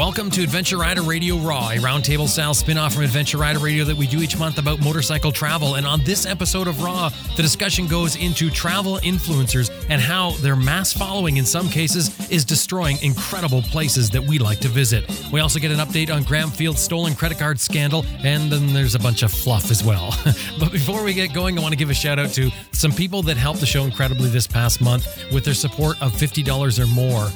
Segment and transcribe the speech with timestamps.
[0.00, 3.84] Welcome to Adventure Rider Radio Raw, a roundtable style spin off from Adventure Rider Radio
[3.84, 5.74] that we do each month about motorcycle travel.
[5.74, 10.56] And on this episode of Raw, the discussion goes into travel influencers and how their
[10.56, 15.04] mass following, in some cases, is destroying incredible places that we like to visit.
[15.30, 18.94] We also get an update on Graham Field's stolen credit card scandal, and then there's
[18.94, 20.16] a bunch of fluff as well.
[20.58, 23.20] but before we get going, I want to give a shout out to some people
[23.24, 27.28] that helped the show incredibly this past month with their support of $50 or more.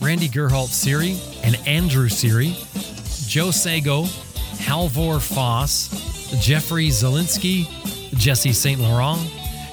[0.00, 2.56] Randy Gerhalt Siri and Andrew Siri,
[3.26, 4.04] Joe Sago,
[4.58, 5.88] Halvor Foss,
[6.40, 7.66] Jeffrey Zelinsky,
[8.16, 8.80] Jesse St.
[8.80, 9.20] Laurent,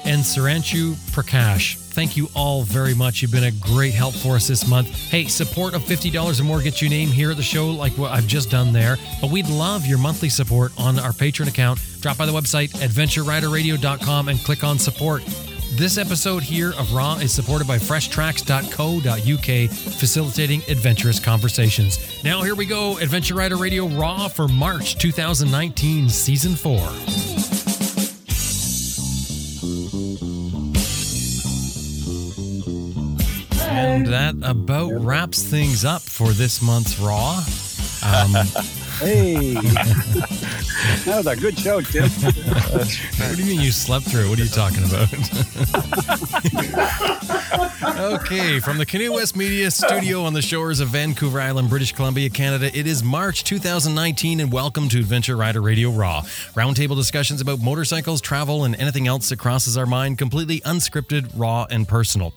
[0.04, 1.76] and Saranchu Prakash.
[1.96, 3.22] Thank you all very much.
[3.22, 4.88] You've been a great help for us this month.
[4.88, 8.12] Hey, support of $50 or more gets your name here at the show, like what
[8.12, 8.98] I've just done there.
[9.20, 11.80] But we'd love your monthly support on our Patreon account.
[12.00, 15.22] Drop by the website, adventureriderradio.com, and click on support.
[15.72, 22.22] This episode here of Raw is supported by freshtracks.co.uk, facilitating adventurous conversations.
[22.24, 26.78] Now, here we go Adventure Rider Radio Raw for March 2019, Season 4.
[33.68, 37.42] And that about wraps things up for this month's Raw.
[38.02, 38.34] Um,
[38.98, 42.04] Hey, that was a good show, Tim.
[42.08, 44.30] what do you mean you slept through?
[44.30, 45.12] What are you talking about?
[48.22, 52.30] okay, from the Canoe West Media studio on the shores of Vancouver Island, British Columbia,
[52.30, 56.22] Canada, it is March 2019, and welcome to Adventure Rider Radio Raw.
[56.54, 61.66] Roundtable discussions about motorcycles, travel, and anything else that crosses our mind, completely unscripted, raw,
[61.68, 62.32] and personal.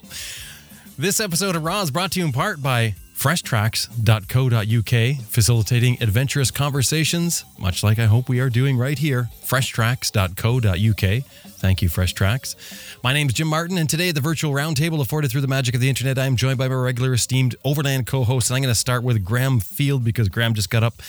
[0.98, 7.44] This episode of Raw is brought to you in part by freshtracks.co.uk, facilitating adventurous conversations,
[7.58, 9.30] much like I hope we are doing right here.
[9.44, 11.24] Freshtracks.co.uk.
[11.60, 12.56] Thank you, Fresh Tracks.
[13.04, 15.76] My name is Jim Martin, and today at the virtual roundtable afforded through the magic
[15.76, 18.50] of the internet, I am joined by my regular esteemed Overland co host.
[18.50, 21.02] And I'm going to start with Graham Field because Graham just got up,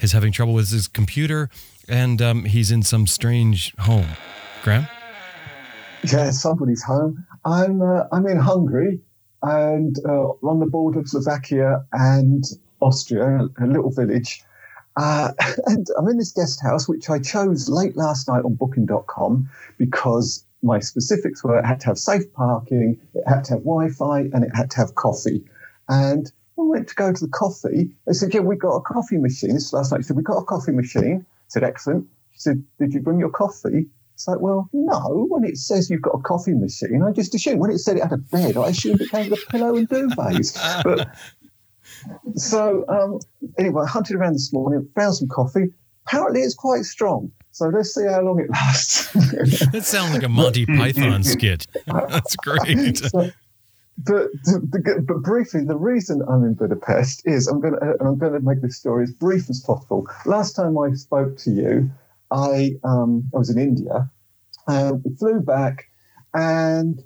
[0.00, 1.50] is having trouble with his computer,
[1.86, 4.06] and um, he's in some strange home.
[4.62, 4.88] Graham?
[6.10, 7.26] Yeah, somebody's home.
[7.44, 9.00] I'm uh, I'm in Hungary
[9.42, 12.44] and uh, on the border of Slovakia and
[12.80, 14.42] Austria, a little village.
[14.96, 15.32] Uh,
[15.66, 19.48] and I'm in this guest house, which I chose late last night on booking.com
[19.78, 23.90] because my specifics were it had to have safe parking, it had to have Wi
[23.90, 25.44] Fi, and it had to have coffee.
[25.88, 27.94] And I went to go to the coffee.
[28.06, 29.54] They said, Yeah, we got a coffee machine.
[29.54, 29.98] This last night.
[29.98, 31.24] She said, We got a coffee machine.
[31.24, 32.06] I said, Excellent.
[32.32, 33.86] She said, Did you bring your coffee?
[34.18, 35.28] It's like, well, no.
[35.28, 37.60] When it says you've got a coffee machine, I just assumed.
[37.60, 39.88] When it said it had a bed, I assumed it came with a pillow and
[39.88, 40.58] duvets.
[40.82, 41.08] But
[42.34, 43.20] so um,
[43.58, 45.66] anyway, I hunted around this morning, found some coffee.
[46.04, 47.30] Apparently, it's quite strong.
[47.52, 49.12] So let's see how long it lasts.
[49.12, 51.68] that sounds like a Monty Python skit.
[51.86, 52.98] That's great.
[52.98, 53.30] So,
[53.98, 58.32] but, but, but, briefly, the reason I'm in Budapest is I'm going to I'm going
[58.32, 60.08] to make this story as brief as possible.
[60.26, 61.88] Last time I spoke to you,
[62.30, 64.10] I um, I was in India,
[64.66, 65.86] and we flew back,
[66.34, 67.02] and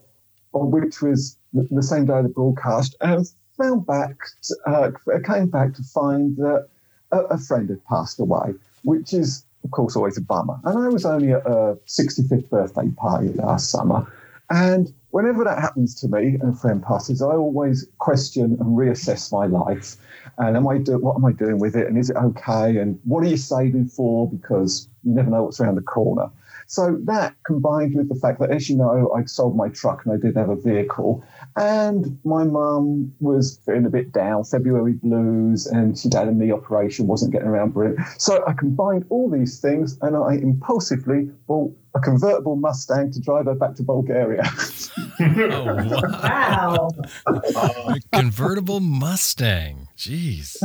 [0.53, 4.91] which was the, the same day of the broadcast, and found back to, uh,
[5.25, 6.69] came back to find that
[7.13, 10.59] a, a, friend had passed away, which is of course always a bummer.
[10.65, 14.11] And I was only at a 65th birthday party last summer,
[14.51, 19.31] and whenever that happens to me and a friend passes, I always question and reassess
[19.31, 19.97] my life.
[20.39, 21.87] And am I do, what am I doing with it?
[21.87, 22.79] And is it okay?
[22.79, 24.29] And what are you saving for?
[24.29, 26.31] Because you never know what's around the corner.
[26.67, 30.15] So that combined with the fact that, as you know, I'd sold my truck and
[30.15, 31.23] I didn't have a vehicle,
[31.57, 36.51] and my mum was feeling a bit down, February blues, and she'd had a knee
[36.51, 38.01] operation, wasn't getting around brilliant.
[38.17, 43.45] So I combined all these things, and I impulsively bought a convertible Mustang to drive
[43.47, 44.45] her back to Bulgaria.
[45.21, 45.91] oh,
[46.23, 46.91] wow!
[47.27, 50.57] a convertible Mustang, jeez.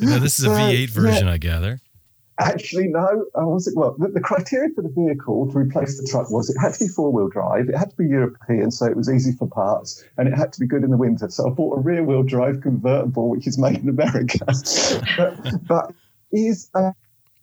[0.00, 1.32] Now, this is a V8 version, yeah.
[1.32, 1.80] I gather.
[2.40, 3.26] Actually, no.
[3.38, 3.76] Uh, was it?
[3.76, 6.84] Well, the, the, criteria for the vehicle to replace the truck was it had to
[6.84, 10.02] be four wheel drive, it had to be European, so it was easy for parts,
[10.16, 11.28] and it had to be good in the winter.
[11.28, 14.38] So I bought a rear wheel drive convertible, which is made in America,
[15.16, 15.94] but, but
[16.32, 16.92] is a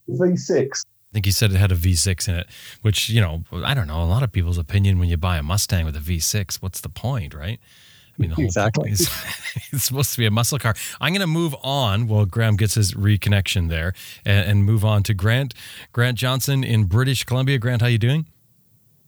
[0.09, 0.83] V6.
[1.11, 2.47] I think he said it had a V6 in it,
[2.83, 4.03] which, you know, I don't know.
[4.03, 6.89] A lot of people's opinion when you buy a Mustang with a V6, what's the
[6.89, 7.59] point, right?
[7.59, 8.91] I mean, the whole exactly.
[8.91, 9.09] Is,
[9.71, 10.75] it's supposed to be a muscle car.
[11.01, 15.01] I'm going to move on while Graham gets his reconnection there, and, and, move on
[15.03, 15.55] to Grant.
[15.93, 17.57] Grant Johnson in British Columbia.
[17.57, 18.27] Grant, how you doing?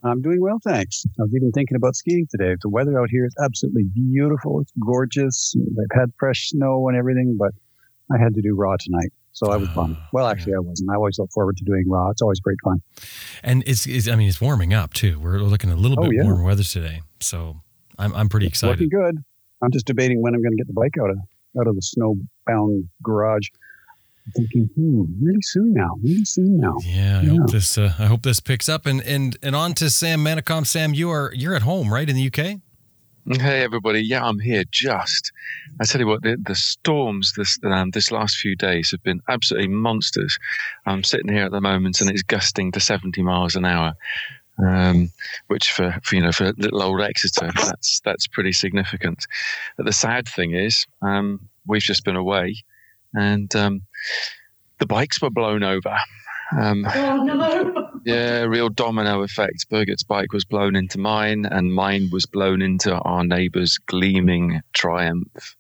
[0.04, 1.06] I'm doing well, thanks.
[1.20, 2.56] I was even thinking about skiing today.
[2.62, 4.62] The weather out here is absolutely beautiful.
[4.62, 5.54] It's gorgeous.
[5.56, 7.52] They've had fresh snow and everything, but
[8.12, 9.12] I had to do raw tonight.
[9.34, 9.98] So I was bummed.
[10.12, 10.56] Well, actually.
[10.56, 10.90] I wasn't.
[10.90, 12.10] I always look forward to doing raw.
[12.10, 12.82] It's always great fun.
[13.44, 15.20] And it's, it's I mean, it's warming up too.
[15.20, 16.24] We're looking a little oh, bit yeah.
[16.24, 17.02] warmer weather today.
[17.22, 17.62] So
[17.98, 18.82] I'm, I'm pretty it's excited.
[18.82, 19.24] Looking good.
[19.62, 21.18] I'm just debating when I'm going to get the bike out of
[21.60, 23.48] out of the snowbound garage,
[24.36, 26.76] thinking, hmm, really soon now, really soon now.
[26.84, 27.30] Yeah, I yeah.
[27.30, 27.78] hope this.
[27.78, 28.86] Uh, I hope this picks up.
[28.86, 30.66] And and and on to Sam Manicom.
[30.66, 32.62] Sam, you are you're at home, right, in the UK?
[33.30, 34.64] Hey everybody, yeah, I'm here.
[34.72, 35.32] Just,
[35.80, 39.22] I tell you what, the, the storms this um, this last few days have been
[39.30, 40.40] absolutely monsters.
[40.88, 43.94] I'm sitting here at the moment, and it's gusting to 70 miles an hour,
[44.58, 45.12] um,
[45.48, 49.28] which for, for, you know for little old Exeter, that's that's pretty significant.
[49.78, 52.56] But the sad thing is, um, we've just been away,
[53.14, 53.84] and um,
[54.80, 55.96] the bikes were blown over.
[56.58, 57.90] Um, oh no!
[58.06, 59.70] yeah, real domino effect.
[59.70, 65.56] Birgit's bike was blown into mine, and mine was blown into our neighbour's gleaming Triumph.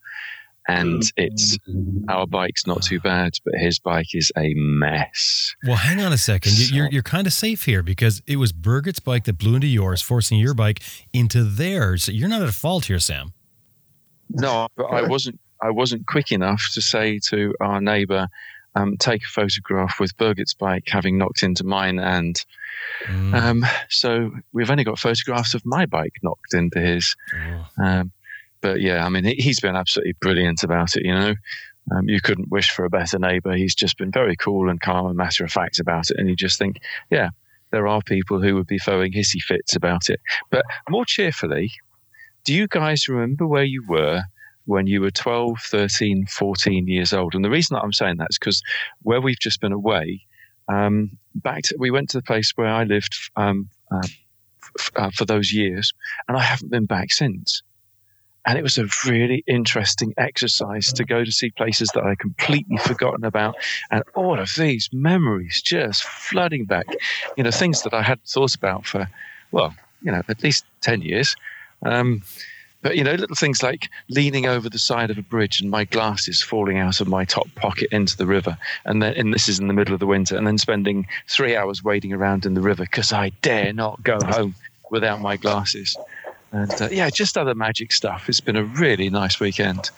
[0.68, 1.58] And it's
[2.08, 5.56] our bike's not too bad, but his bike is a mess.
[5.66, 6.70] Well, hang on a second.
[6.70, 10.02] You're you're kind of safe here because it was Birgit's bike that blew into yours,
[10.02, 10.82] forcing your bike
[11.14, 12.08] into theirs.
[12.08, 13.34] You're not at fault here, Sam.
[14.30, 15.40] No, but I wasn't.
[15.62, 18.28] I wasn't quick enough to say to our neighbour,
[18.76, 22.00] um, take a photograph with Birgit's bike having knocked into mine.
[22.00, 22.44] And
[23.06, 23.34] mm.
[23.34, 27.16] um, so we've only got photographs of my bike knocked into his.
[27.36, 27.84] Oh.
[27.84, 28.12] Um,
[28.62, 31.36] but yeah, I mean, he's been absolutely brilliant about it, you know.
[31.92, 33.54] Um, you couldn't wish for a better neighbor.
[33.54, 36.18] He's just been very cool and calm and matter of fact about it.
[36.18, 36.78] And you just think,
[37.10, 37.30] yeah,
[37.72, 40.20] there are people who would be throwing hissy fits about it.
[40.52, 41.72] But more cheerfully,
[42.44, 44.24] do you guys remember where you were
[44.66, 47.36] when you were 12, 13, 14 years old.
[47.36, 48.62] And the reason that I'm saying that is because
[49.02, 50.22] where we've just been away,
[50.68, 54.08] um, back to, we went to the place where I lived um, uh,
[54.80, 55.94] f- uh, for those years,
[56.28, 57.64] and I haven't been back since.
[58.46, 62.78] And it was a really interesting exercise to go to see places that I completely
[62.78, 63.56] forgotten about,
[63.92, 66.88] and all of these memories just flooding back.
[67.38, 69.08] You know, things that I hadn't thought about for,
[69.52, 71.36] well, you know, at least ten years.
[71.86, 72.24] Um,
[72.82, 75.86] but you know, little things like leaning over the side of a bridge and my
[75.86, 79.60] glasses falling out of my top pocket into the river, and then and this is
[79.60, 82.62] in the middle of the winter, and then spending three hours wading around in the
[82.62, 84.56] river because I dare not go home
[84.90, 85.96] without my glasses.
[86.52, 88.28] And uh, yeah, just other magic stuff.
[88.28, 89.90] It's been a really nice weekend.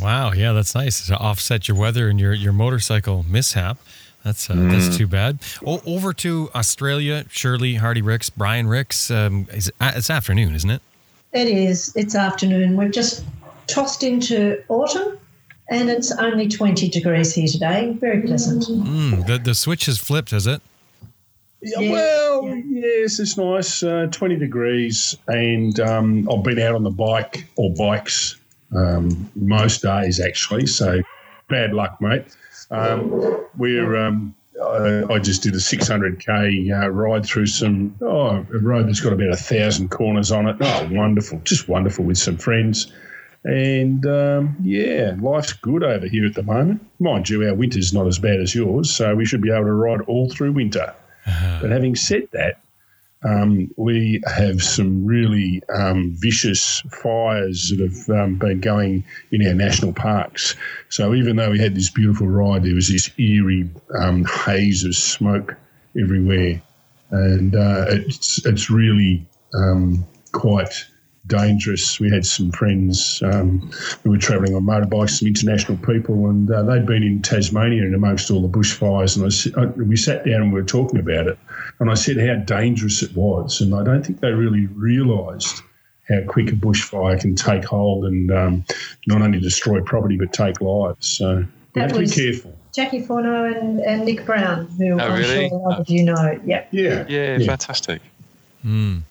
[0.00, 3.78] Wow, yeah, that's nice to offset your weather and your your motorcycle mishap.
[4.24, 4.70] That's uh, mm.
[4.70, 5.38] that's too bad.
[5.64, 9.10] O- over to Australia, Shirley Hardy Rix, Brian Rix.
[9.10, 10.82] Um, uh, it's afternoon, isn't it?
[11.34, 11.92] It is.
[11.96, 12.76] It's afternoon.
[12.76, 13.24] We've just
[13.66, 15.18] tossed into autumn
[15.68, 17.96] and it's only 20 degrees here today.
[18.00, 18.64] Very pleasant.
[18.64, 20.62] Mm, the, the switch has flipped, has it?
[21.60, 22.62] Yeah, well, yeah.
[22.66, 23.82] yes, it's nice.
[23.82, 25.16] Uh, 20 degrees.
[25.26, 28.36] And um, I've been out on the bike or bikes
[28.72, 30.66] um, most days, actually.
[30.66, 31.02] So
[31.48, 32.26] bad luck, mate.
[32.70, 38.58] Um, we're um, I, I just did a 600k uh, ride through some oh, a
[38.58, 40.56] road that's got about a thousand corners on it.
[40.60, 42.92] Oh, wonderful, just wonderful with some friends.
[43.44, 46.86] And um, yeah, life's good over here at the moment.
[46.98, 49.72] Mind you, our winter's not as bad as yours, so we should be able to
[49.72, 50.94] ride all through winter.
[51.26, 51.58] Uh-huh.
[51.60, 52.60] But having said that,
[53.24, 59.54] um, we have some really um, vicious fires that have um, been going in our
[59.54, 60.54] national parks.
[60.90, 64.94] So even though we had this beautiful ride, there was this eerie um, haze of
[64.94, 65.56] smoke
[66.00, 66.62] everywhere,
[67.10, 70.84] and uh, it's it's really um, quite
[71.26, 71.98] dangerous.
[71.98, 73.70] We had some friends um,
[74.02, 77.94] who were travelling on motorbikes, some international people, and uh, they'd been in Tasmania and
[77.94, 79.16] amongst all the bushfires.
[79.16, 81.38] And I, I, we sat down and we were talking about it.
[81.80, 83.60] And I said how dangerous it was.
[83.60, 85.62] And I don't think they really realised
[86.08, 88.64] how quick a bushfire can take hold and um,
[89.06, 91.08] not only destroy property but take lives.
[91.08, 92.56] So we have to be careful.
[92.74, 95.48] Jackie Forno and, and Nick Brown, who oh, I'm really?
[95.48, 96.40] sure a lot of you know.
[96.44, 96.68] Yep.
[96.72, 97.04] Yeah.
[97.08, 97.46] Yeah, yeah.
[97.46, 98.02] fantastic.
[98.64, 99.02] Mm.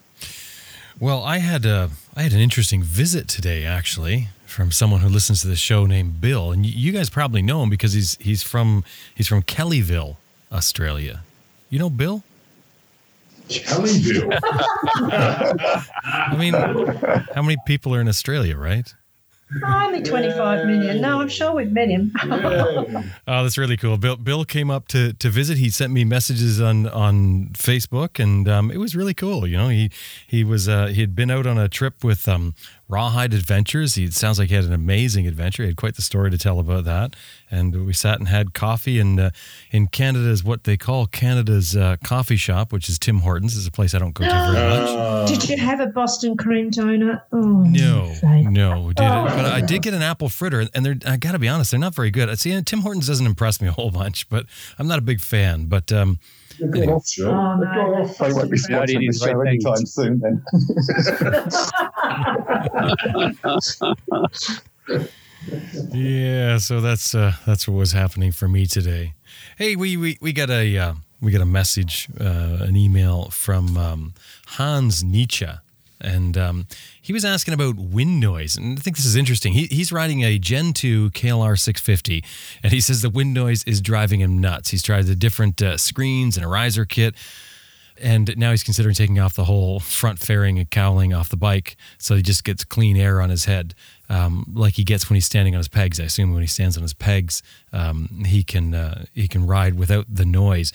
[0.99, 5.41] Well, I had a I had an interesting visit today, actually, from someone who listens
[5.41, 8.83] to the show named Bill, and you guys probably know him because he's he's from
[9.15, 10.17] he's from Kellyville,
[10.51, 11.21] Australia.
[11.69, 12.23] You know Bill?
[13.59, 14.39] Kellyville.
[16.03, 16.53] I mean,
[17.33, 18.93] how many people are in Australia, right?
[19.63, 21.01] Only 25 million.
[21.01, 22.11] No, I'm sure we've met him.
[22.23, 23.97] oh, that's really cool.
[23.97, 25.57] Bill Bill came up to to visit.
[25.57, 29.45] He sent me messages on on Facebook, and um, it was really cool.
[29.45, 29.91] You know, he
[30.25, 32.55] he was uh, he had been out on a trip with um,
[32.89, 33.95] RawHyde Adventures.
[33.95, 35.63] He sounds like he had an amazing adventure.
[35.63, 37.15] He had quite the story to tell about that.
[37.49, 38.99] And we sat and had coffee.
[38.99, 39.29] And uh,
[39.71, 43.71] in Canada's what they call Canada's uh, coffee shop, which is Tim Hortons, is a
[43.71, 45.29] place I don't go to very much.
[45.29, 47.21] Did you have a Boston cream donut?
[47.31, 49.25] Oh, no, no, did oh.
[49.25, 51.79] But I did get an apple fritter, and they're I got to be honest, they're
[51.79, 52.29] not very good.
[52.29, 54.45] I see, Tim Hortons doesn't impress me a whole bunch, but
[54.77, 55.65] I'm not a big fan.
[55.65, 56.19] But um,
[56.59, 57.29] They've off, Joe.
[57.29, 58.17] Oh, no, off.
[58.17, 60.43] They won't be sponsoring the show anytime soon then.
[65.91, 69.13] yeah, so that's uh, that's what was happening for me today.
[69.57, 73.77] Hey, we we, we got a uh, we got a message, uh, an email from
[73.77, 74.13] um,
[74.47, 75.47] Hans Nietzsche,
[76.03, 76.67] and um,
[77.01, 78.55] he was asking about wind noise.
[78.55, 79.53] And I think this is interesting.
[79.53, 82.23] He, he's riding a Gen 2 KLR 650,
[82.61, 84.69] and he says the wind noise is driving him nuts.
[84.69, 87.15] He's tried the different uh, screens and a riser kit.
[88.01, 91.77] And now he's considering taking off the whole front fairing and cowling off the bike,
[91.99, 93.75] so he just gets clean air on his head,
[94.09, 95.99] um, like he gets when he's standing on his pegs.
[95.99, 99.77] I assume when he stands on his pegs, um, he can uh, he can ride
[99.77, 100.73] without the noise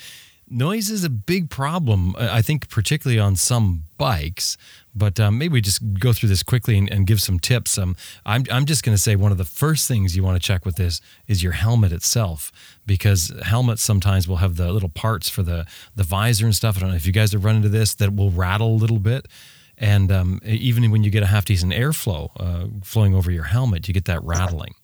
[0.50, 4.56] noise is a big problem, uh, I think, particularly on some bikes.
[4.95, 7.78] But um, maybe we just go through this quickly and, and give some tips.
[7.78, 7.95] Um,
[8.26, 10.64] I'm, I'm just going to say one of the first things you want to check
[10.64, 12.50] with this is your helmet itself,
[12.87, 16.76] because helmets sometimes will have the little parts for the, the visor and stuff.
[16.76, 18.99] I don't know if you guys have run into this that will rattle a little
[18.99, 19.26] bit.
[19.76, 23.87] And um, even when you get a half decent airflow uh, flowing over your helmet,
[23.87, 24.75] you get that rattling.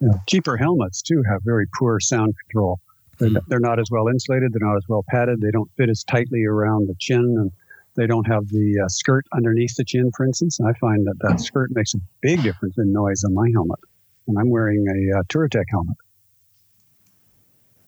[0.00, 0.08] Yeah.
[0.28, 2.80] Cheaper helmets, too, have very poor sound control.
[3.18, 3.40] They're, mm.
[3.46, 4.52] they're not as well insulated.
[4.52, 5.40] They're not as well padded.
[5.40, 7.52] They don't fit as tightly around the chin, and
[7.94, 10.58] they don't have the uh, skirt underneath the chin, for instance.
[10.60, 13.78] I find that that skirt makes a big difference in noise on my helmet,
[14.26, 15.96] and I'm wearing a uh, Touratech helmet.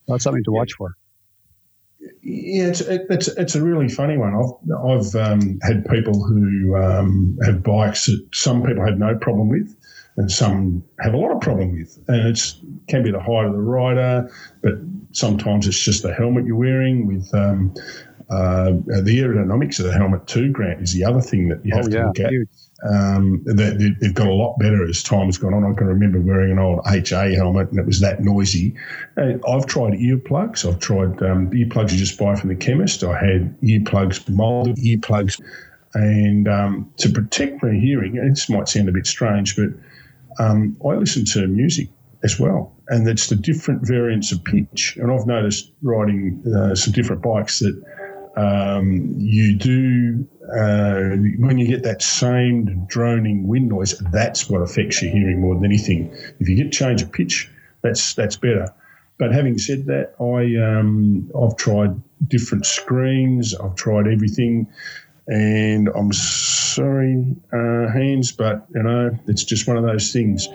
[0.06, 0.94] That's something to watch for.
[2.22, 4.34] Yeah, it's, it's it's a really funny one.
[4.34, 9.48] I've I've um, had people who um, have bikes that some people have no problem
[9.48, 9.74] with,
[10.18, 12.54] and some have a lot of problem with, and it
[12.88, 14.30] can be the height of the rider,
[14.62, 14.74] but
[15.14, 17.72] Sometimes it's just the helmet you're wearing with um,
[18.30, 20.50] uh, the aerodynamics of the helmet too.
[20.50, 22.32] Grant is the other thing that you have oh, to yeah, look at.
[22.86, 25.64] Um, they, have got a lot better as time has gone on.
[25.64, 28.74] I can remember wearing an old HA helmet and it was that noisy.
[29.16, 30.68] And I've tried earplugs.
[30.68, 33.04] I've tried um, earplugs you just buy from the chemist.
[33.04, 35.40] I had earplugs, molded earplugs,
[35.94, 38.14] and um, to protect my hearing.
[38.14, 39.68] This might sound a bit strange, but
[40.38, 41.88] um, I listen to music
[42.22, 44.96] as well and it's the different variants of pitch.
[45.00, 47.82] And I've noticed riding uh, some different bikes that
[48.36, 53.98] um, you do uh, when you get that same droning wind noise.
[54.12, 56.10] That's what affects your hearing more than anything.
[56.40, 57.50] If you get change of pitch,
[57.82, 58.72] that's that's better.
[59.18, 63.54] But having said that, I um, I've tried different screens.
[63.54, 64.66] I've tried everything,
[65.28, 70.48] and I'm sorry, uh, Hans, but you know it's just one of those things.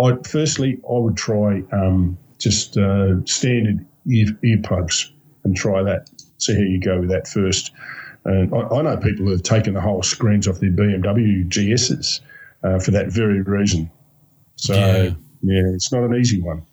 [0.00, 5.10] I firstly I would try um, just uh, standard ear, earplugs
[5.44, 6.08] and try that.
[6.38, 7.72] See how you go with that first.
[8.24, 12.20] And I, I know people who have taken the whole screens off their BMW GSs
[12.62, 13.90] uh, for that very reason.
[14.56, 15.02] So yeah.
[15.42, 15.74] yeah.
[15.74, 16.64] it's not an easy one.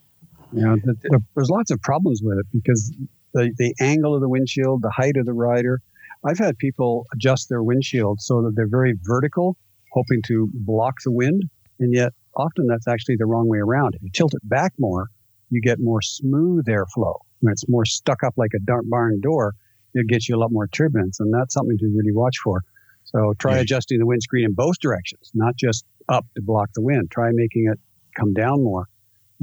[0.53, 2.93] Yeah, the, the, there's lots of problems with it because
[3.33, 5.81] the, the angle of the windshield, the height of the rider.
[6.23, 9.57] I've had people adjust their windshield so that they're very vertical,
[9.91, 11.43] hoping to block the wind,
[11.79, 13.95] and yet often that's actually the wrong way around.
[13.95, 15.07] If you tilt it back more,
[15.49, 17.15] you get more smooth airflow.
[17.41, 19.53] When it's more stuck up like a dark barn door,
[19.93, 22.61] it gets you a lot more turbulence, and that's something to really watch for.
[23.03, 23.61] So try yeah.
[23.61, 27.11] adjusting the windscreen in both directions, not just up to block the wind.
[27.11, 27.79] Try making it
[28.15, 28.87] come down more.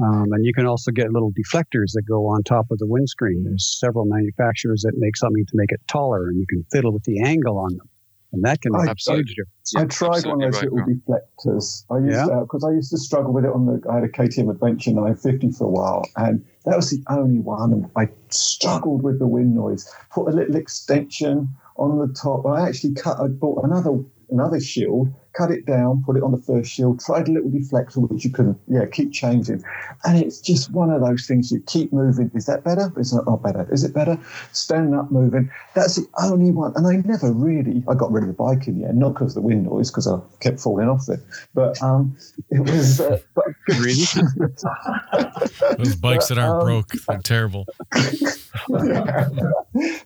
[0.01, 3.43] Um, and you can also get little deflectors that go on top of the windscreen.
[3.43, 7.03] There's several manufacturers that make something to make it taller, and you can fiddle with
[7.03, 7.89] the angle on them
[8.31, 9.75] and that can make a huge difference.
[9.75, 11.83] I tried one of those right, little deflectors.
[11.89, 12.67] I used because yeah.
[12.67, 13.81] Uh, I used to struggle with it on the.
[13.89, 17.73] I had a KTM Adventure 950 for a while, and that was the only one.
[17.73, 19.91] And I struggled with the wind noise.
[20.11, 22.45] Put a little extension on the top.
[22.45, 23.19] I actually cut.
[23.19, 23.97] I bought another
[24.31, 28.09] another shield cut it down, put it on the first shield, tried a little deflector,
[28.09, 29.63] which you can, yeah, keep changing.
[30.03, 32.31] And it's just one of those things you keep moving.
[32.33, 32.91] Is that better?
[32.97, 33.67] Is it not better?
[33.71, 34.19] Is it better?
[34.51, 35.49] Standing up, moving.
[35.75, 36.73] That's the only one.
[36.75, 39.37] And I never really, I got rid of the bike in the end, not because
[39.37, 41.19] of the wind noise, because I kept falling off it.
[41.53, 42.17] But um,
[42.49, 44.27] it was, uh, but, good reason.
[45.77, 47.65] Those bikes that aren't um, broke, they're terrible.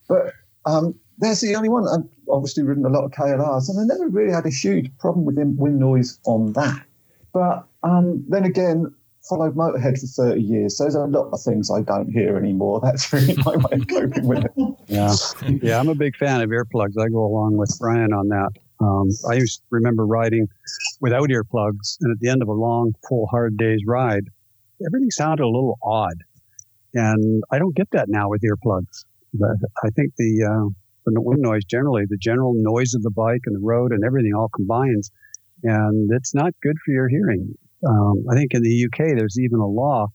[0.08, 0.34] But
[0.66, 1.88] um, that's the only one.
[1.88, 5.26] I've obviously ridden a lot of KLRs, and I never really had a huge problem
[5.26, 6.84] with wind noise on that.
[7.34, 8.94] But um, then again,
[9.28, 10.78] followed Motorhead for 30 years.
[10.78, 12.80] So there's a lot of things I don't hear anymore.
[12.84, 14.52] That's really my way of coping with it.
[14.88, 15.16] Yeah.
[15.62, 17.00] Yeah, I'm a big fan of earplugs.
[17.00, 18.50] I go along with Brian on that.
[18.80, 20.48] Um, I used to remember riding
[21.00, 24.26] without earplugs, and at the end of a long, full, hard day's ride,
[24.86, 26.16] everything sounded a little odd.
[26.94, 29.06] And I don't get that now with earplugs.
[29.34, 30.70] But I think the uh,
[31.06, 34.34] the wind noise generally, the general noise of the bike and the road and everything
[34.34, 35.12] all combines.
[35.64, 37.56] And it's not good for your hearing.
[37.88, 40.08] Um, I think in the UK, there's even a law.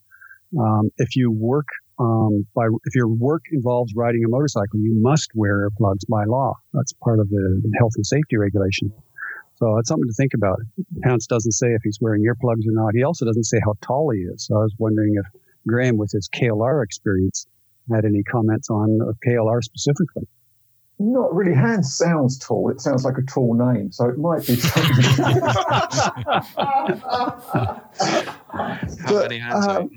[0.59, 1.66] Um, if you work
[1.99, 6.54] um, by, if your work involves riding a motorcycle, you must wear earplugs by law.
[6.73, 8.92] That's part of the health and safety regulation.
[9.57, 10.61] So it's something to think about.
[11.02, 12.95] Pounce doesn't say if he's wearing earplugs or not.
[12.95, 14.47] He also doesn't say how tall he is.
[14.47, 15.26] So I was wondering if
[15.66, 17.47] Graham, with his KLR experience,
[17.92, 20.28] had any comments on KLR specifically.
[20.99, 21.55] Not really.
[21.55, 22.71] Hans sounds tall.
[22.71, 24.57] It sounds like a tall name, so it might be.
[29.07, 29.67] How many hands?
[29.69, 29.90] um,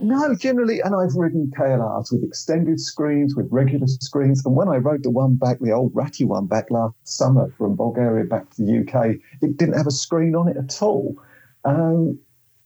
[0.00, 4.44] no, generally, and I've ridden KLRs with extended screens, with regular screens.
[4.44, 7.76] And when I rode the one back, the old ratty one back last summer from
[7.76, 11.16] Bulgaria back to the UK, it didn't have a screen on it at all.
[11.64, 12.18] Um,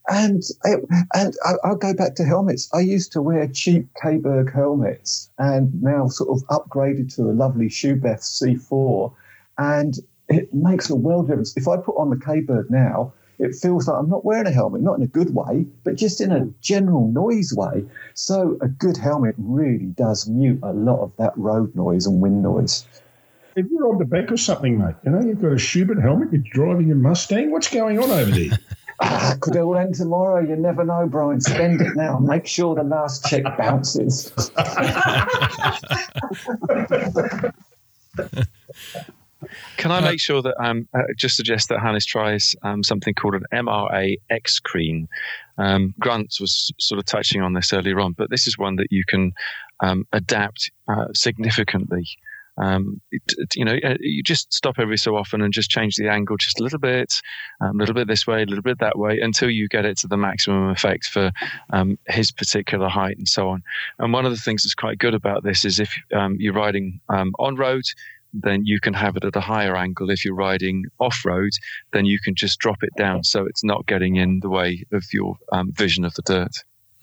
[0.09, 2.69] and it, and I, will go back to helmets.
[2.73, 7.67] I used to wear cheap Caberg helmets, and now sort of upgraded to a lovely
[7.67, 9.13] Schuberth C4,
[9.57, 9.95] and
[10.29, 11.55] it makes a world difference.
[11.57, 14.81] If I put on the Caberg now, it feels like I'm not wearing a helmet,
[14.81, 17.85] not in a good way, but just in a general noise way.
[18.13, 22.41] So a good helmet really does mute a lot of that road noise and wind
[22.41, 22.85] noise.
[23.55, 26.29] If you're on the back or something, mate, you know, you've got a Schuberth helmet,
[26.31, 28.57] you're driving a Mustang, what's going on over there?
[29.01, 30.41] ah, could all end tomorrow.
[30.41, 31.41] You never know, Brian.
[31.41, 32.19] Spend it now.
[32.19, 34.31] Make sure the last check bounces.
[39.77, 43.35] Can I make sure that um, uh, just suggest that Hannes tries um, something called
[43.35, 45.07] an MRA X screen?
[45.57, 48.87] Um, Grant was sort of touching on this earlier on, but this is one that
[48.89, 49.33] you can
[49.81, 52.05] um, adapt uh, significantly.
[52.57, 53.21] Um, it,
[53.55, 56.59] you know, uh, you just stop every so often and just change the angle just
[56.59, 57.21] a little bit,
[57.61, 59.97] um, a little bit this way, a little bit that way, until you get it
[59.99, 61.31] to the maximum effect for
[61.71, 63.63] um, his particular height and so on.
[63.99, 67.01] And one of the things that's quite good about this is if um, you're riding
[67.09, 67.83] um, on road,
[68.33, 70.09] then you can have it at a higher angle.
[70.09, 71.51] If you're riding off road,
[71.93, 75.05] then you can just drop it down so it's not getting in the way of
[75.13, 76.51] your um, vision of the dirt.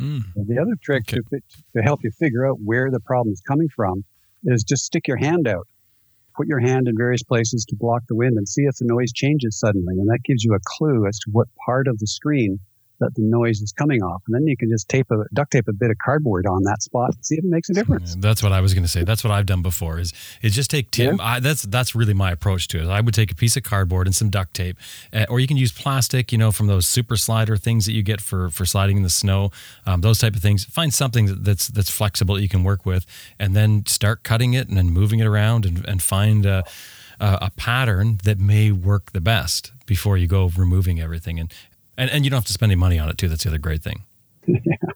[0.00, 0.22] Mm.
[0.34, 1.20] The other trick okay.
[1.30, 1.40] to,
[1.76, 4.04] to help you figure out where the problem is coming from
[4.44, 5.66] is just stick your hand out.
[6.36, 9.12] Put your hand in various places to block the wind and see if the noise
[9.12, 9.94] changes suddenly.
[9.98, 12.58] And that gives you a clue as to what part of the screen
[13.02, 14.22] that the noise is coming off.
[14.26, 16.82] And then you can just tape a duct tape a bit of cardboard on that
[16.82, 18.16] spot and see if it makes a difference.
[18.16, 19.04] That's what I was going to say.
[19.04, 20.12] That's what I've done before is
[20.42, 21.16] is just take Tim.
[21.16, 21.24] Yeah.
[21.24, 22.86] I, that's that's really my approach to it.
[22.88, 24.76] I would take a piece of cardboard and some duct tape,
[25.12, 28.02] uh, or you can use plastic, you know, from those super slider things that you
[28.02, 29.50] get for for sliding in the snow,
[29.86, 30.64] um, those type of things.
[30.64, 33.06] Find something that's that's flexible that you can work with,
[33.38, 36.46] and then start cutting it and then moving it around and, and find.
[36.46, 36.62] Uh,
[37.20, 41.38] a pattern that may work the best before you go removing everything.
[41.38, 41.54] And
[41.96, 43.28] and and you don't have to spend any money on it too.
[43.28, 44.04] That's the other great thing.
[44.46, 44.56] yeah.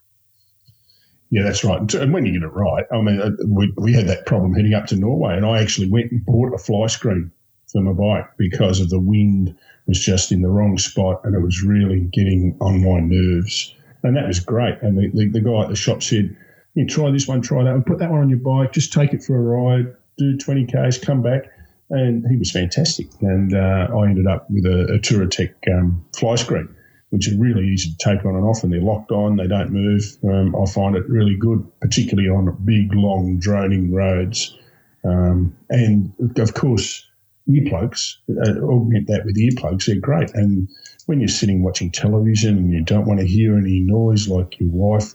[1.29, 1.93] Yeah, that's right.
[1.93, 4.73] And when you get it right, I mean, uh, we, we had that problem heading
[4.73, 7.31] up to Norway, and I actually went and bought a fly screen
[7.69, 9.53] for my bike because of the wind
[9.87, 13.75] was just in the wrong spot, and it was really getting on my nerves.
[14.03, 14.81] And that was great.
[14.81, 16.35] And the, the, the guy at the shop said,
[16.75, 19.13] "You try this one, try that one, put that one on your bike, just take
[19.13, 21.43] it for a ride, do 20 k's, come back."
[21.89, 23.07] And he was fantastic.
[23.19, 26.73] And uh, I ended up with a, a Touratech um, fly screen
[27.09, 29.71] which are really easy to take on and off, and they're locked on, they don't
[29.71, 30.03] move.
[30.23, 34.57] Um, I find it really good, particularly on big, long, droning roads.
[35.05, 37.07] Um, and of course,
[37.49, 40.33] earplugs, uh, augment that with earplugs, they're great.
[40.33, 40.67] And
[41.05, 44.69] when you're sitting watching television and you don't want to hear any noise like your
[44.69, 45.13] wife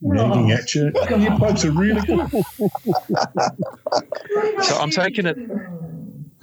[0.00, 2.28] nagging at you, earplugs are really good.
[4.64, 5.38] so I'm taking it.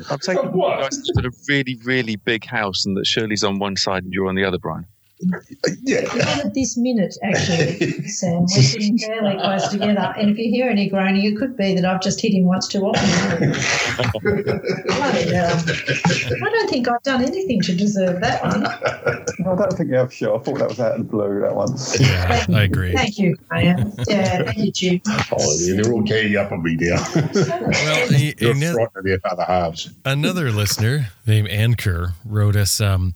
[0.09, 3.75] I'm taking you guys to a really, really big house, and that Shirley's on one
[3.75, 4.85] side and you're on the other, Brian.
[5.83, 6.01] Yeah.
[6.01, 10.13] Right at this minute, actually, Sam, we're sitting fairly close together.
[10.17, 12.67] And if you hear any groaning, it could be that I've just hit him once
[12.67, 13.53] too often.
[14.91, 18.63] I don't think I've done anything to deserve that one.
[19.39, 20.39] No, I don't think you have, sure.
[20.39, 21.75] I thought that was out of the blue, that one.
[21.99, 22.93] Yeah, I agree.
[22.93, 23.93] Thank you, Graham.
[24.07, 25.01] Yeah, thank you, Jim.
[25.07, 27.03] Oh, they're all getting up on me now.
[27.13, 29.89] well, You're another, the other halves.
[30.03, 33.13] Another listener named Anchor wrote us um,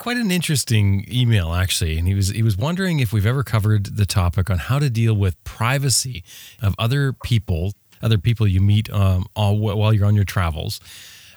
[0.00, 3.84] quite an interesting email actually and he was he was wondering if we've ever covered
[3.96, 6.24] the topic on how to deal with privacy
[6.62, 10.80] of other people other people you meet um, all, while you're on your travels.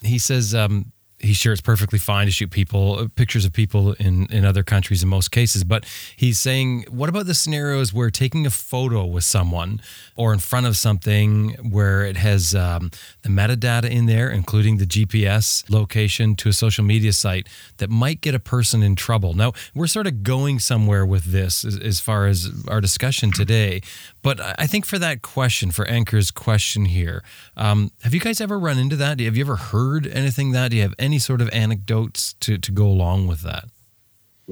[0.01, 3.93] He says um, he's sure it's perfectly fine to shoot people uh, pictures of people
[3.93, 5.85] in in other countries in most cases but
[6.17, 9.79] he's saying what about the scenarios where taking a photo with someone
[10.15, 14.85] or in front of something where it has um, the metadata in there including the
[14.85, 17.47] gps location to a social media site
[17.77, 21.63] that might get a person in trouble now we're sort of going somewhere with this
[21.63, 23.81] as, as far as our discussion today
[24.21, 27.23] but i think for that question for anchor's question here
[27.55, 30.77] um, have you guys ever run into that have you ever heard anything that do
[30.77, 33.65] you have any any sort of anecdotes to, to go along with that?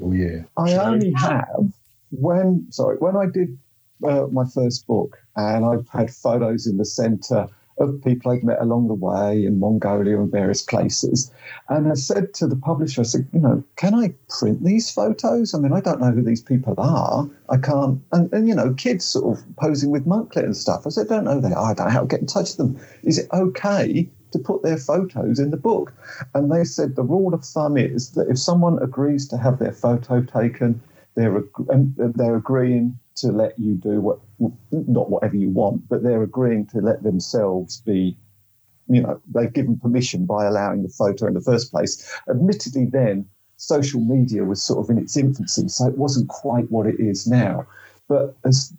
[0.00, 0.42] Oh yeah.
[0.56, 1.72] I only have
[2.10, 3.58] when sorry when I did
[4.06, 8.60] uh, my first book and I've had photos in the centre of people I've met
[8.60, 11.30] along the way in Mongolia and various places.
[11.68, 15.54] And I said to the publisher, I said, you know, can I print these photos?
[15.54, 17.28] I mean, I don't know who these people are.
[17.48, 18.00] I can't.
[18.12, 20.86] And, and you know, kids sort of posing with monklet and stuff.
[20.86, 21.70] I said, I don't know they are.
[21.70, 22.80] I don't know how to get in touch with them.
[23.02, 25.92] Is it okay to put their photos in the book?
[26.34, 29.72] And they said the rule of thumb is that if someone agrees to have their
[29.72, 30.80] photo taken,
[31.14, 34.18] they're, they're agreeing to let you do what
[34.70, 38.16] not whatever you want, but they're agreeing to let themselves be.
[38.88, 42.04] You know, they've given permission by allowing the photo in the first place.
[42.28, 46.86] Admittedly, then social media was sort of in its infancy, so it wasn't quite what
[46.86, 47.66] it is now.
[48.08, 48.74] But as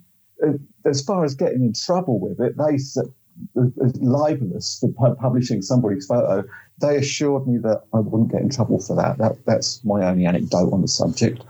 [0.86, 2.78] as far as getting in trouble with it, they
[3.56, 6.44] libelous for publishing somebody's photo.
[6.80, 9.18] They assured me that I wouldn't get in trouble for that.
[9.20, 9.46] that.
[9.46, 11.44] That's my only anecdote on the subject.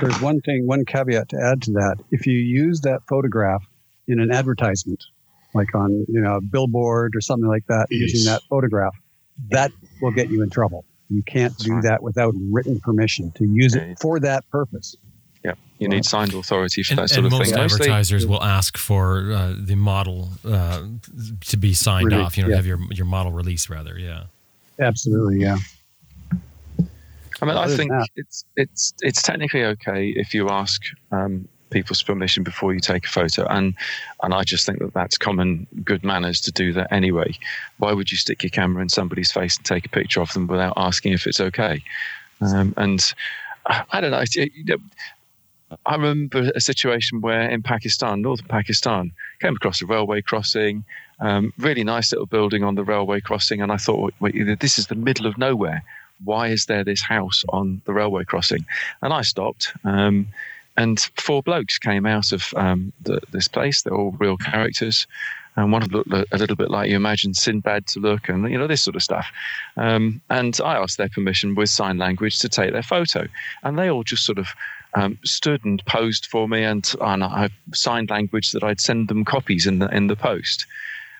[0.00, 1.96] There's one thing, one caveat to add to that.
[2.10, 3.64] If you use that photograph
[4.06, 5.04] in an advertisement,
[5.54, 8.12] like on you know a billboard or something like that, yes.
[8.12, 8.94] using that photograph,
[9.50, 10.84] that will get you in trouble.
[11.10, 14.96] You can't do that without written permission to use it for that purpose.
[15.44, 17.40] Yeah, you need signed authority for and, that sort of thing.
[17.40, 20.86] Most advertisers will ask for uh, the model uh,
[21.40, 22.38] to be signed really, off.
[22.38, 22.56] You know, yeah.
[22.56, 23.98] have your your model release rather.
[23.98, 24.24] Yeah,
[24.80, 25.40] absolutely.
[25.40, 25.58] Yeah.
[27.42, 32.44] I mean, I think it's it's it's technically okay if you ask um, people's permission
[32.44, 33.74] before you take a photo, and
[34.22, 37.34] and I just think that that's common good manners to do that anyway.
[37.78, 40.46] Why would you stick your camera in somebody's face and take a picture of them
[40.46, 41.82] without asking if it's okay?
[42.40, 43.12] Um, and
[43.66, 44.22] I don't know.
[44.34, 44.76] You know
[45.86, 50.84] I remember a situation where in Pakistan, northern Pakistan, came across a railway crossing,
[51.20, 54.88] um, really nice little building on the railway crossing, and I thought, wait, this is
[54.88, 55.82] the middle of nowhere.
[56.24, 58.64] Why is there this house on the railway crossing?
[59.02, 60.28] And I stopped, um,
[60.76, 63.82] and four blokes came out of um, the, this place.
[63.82, 65.06] They're all real characters.
[65.54, 68.50] And one of them looked a little bit like you imagine Sinbad to look, and
[68.50, 69.26] you know this sort of stuff.
[69.76, 73.26] Um, and I asked their permission with sign language to take their photo,
[73.62, 74.48] and they all just sort of
[74.94, 79.26] um, stood and posed for me, and, and I signed language that I'd send them
[79.26, 80.66] copies in the in the post.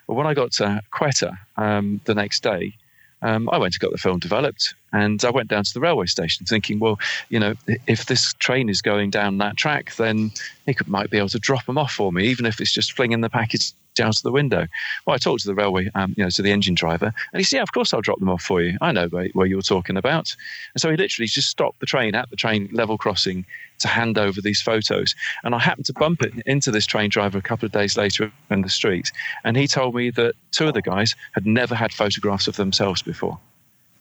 [0.07, 2.75] But when I got to Quetta um, the next day,
[3.23, 6.07] um, I went and got the film developed, and I went down to the railway
[6.07, 7.55] station thinking, well, you know,
[7.87, 10.33] if this train is going down that track, then
[10.67, 12.93] it could, might be able to drop them off for me, even if it's just
[12.93, 14.67] flinging the package out to the window.
[15.07, 17.45] Well, I talked to the railway, um, you know, to the engine driver, and he
[17.45, 18.79] said, "Yeah, of course I'll drop them off for you.
[18.81, 20.35] I know where, where, you're talking about."
[20.75, 23.45] And so he literally just stopped the train at the train level crossing
[23.81, 25.15] to hand over these photos.
[25.45, 28.33] And I happened to bump it into this train driver a couple of days later
[28.51, 29.13] in the street,
[29.45, 33.03] and he told me that two of the guys had never had photographs of themselves
[33.03, 33.39] before.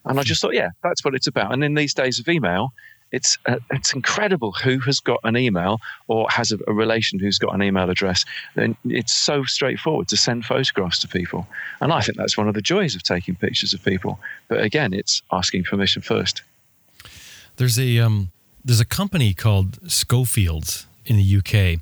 [0.04, 1.52] And I just thought, yeah, that's what it's about.
[1.52, 2.72] And in these days of email,
[3.12, 7.38] it's uh, it's incredible who has got an email or has a, a, relation who's
[7.38, 8.24] got an email address.
[8.54, 11.46] Then it's so straightforward to send photographs to people,
[11.80, 14.18] and I think that's one of the joys of taking pictures of people.
[14.48, 16.42] But again, it's asking permission first.
[17.56, 18.32] There's a um,
[18.64, 21.80] there's a company called Schofields in the UK.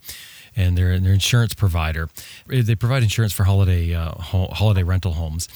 [0.57, 2.09] And they're an insurance provider.
[2.49, 5.49] They provide insurance for holiday uh, ho- holiday rental homes.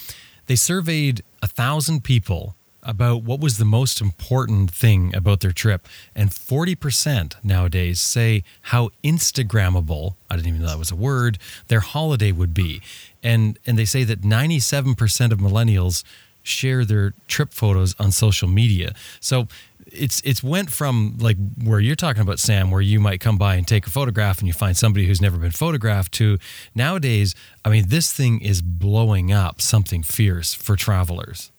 [0.46, 2.54] They surveyed a thousand people
[2.84, 5.86] about what was the most important thing about their trip.
[6.14, 11.80] And 40% nowadays say how Instagrammable, I didn't even know that was a word, their
[11.80, 12.82] holiday would be.
[13.22, 16.04] And, and they say that 97% of millennials
[16.42, 18.94] share their trip photos on social media.
[19.18, 19.48] So
[19.86, 23.56] it's it's went from like where you're talking about Sam, where you might come by
[23.56, 26.38] and take a photograph and you find somebody who's never been photographed to
[26.74, 31.50] nowadays, I mean, this thing is blowing up something fierce for travelers.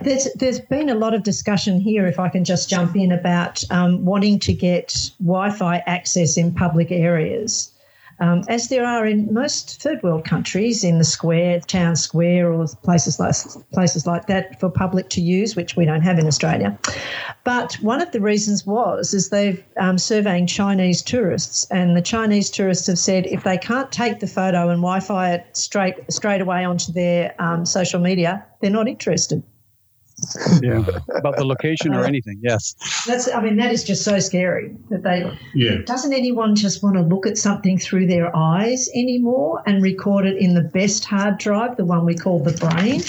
[0.00, 3.62] There's there's been a lot of discussion here, if I can just jump in, about
[3.70, 7.72] um, wanting to get Wi-Fi access in public areas,
[8.20, 12.66] um, as there are in most third world countries, in the square, town square, or
[12.84, 13.34] places like
[13.72, 16.78] places like that for public to use, which we don't have in Australia.
[17.44, 22.50] But one of the reasons was is they've um, surveying Chinese tourists, and the Chinese
[22.50, 26.64] tourists have said if they can't take the photo and Wi-Fi it straight straight away
[26.64, 29.42] onto their um, social media, they're not interested
[30.62, 32.38] yeah, about the location or anything.
[32.42, 32.74] Yes,
[33.06, 33.32] that's.
[33.32, 35.30] I mean, that is just so scary that they.
[35.54, 35.78] Yeah.
[35.84, 40.36] Doesn't anyone just want to look at something through their eyes anymore and record it
[40.36, 43.02] in the best hard drive, the one we call the brain?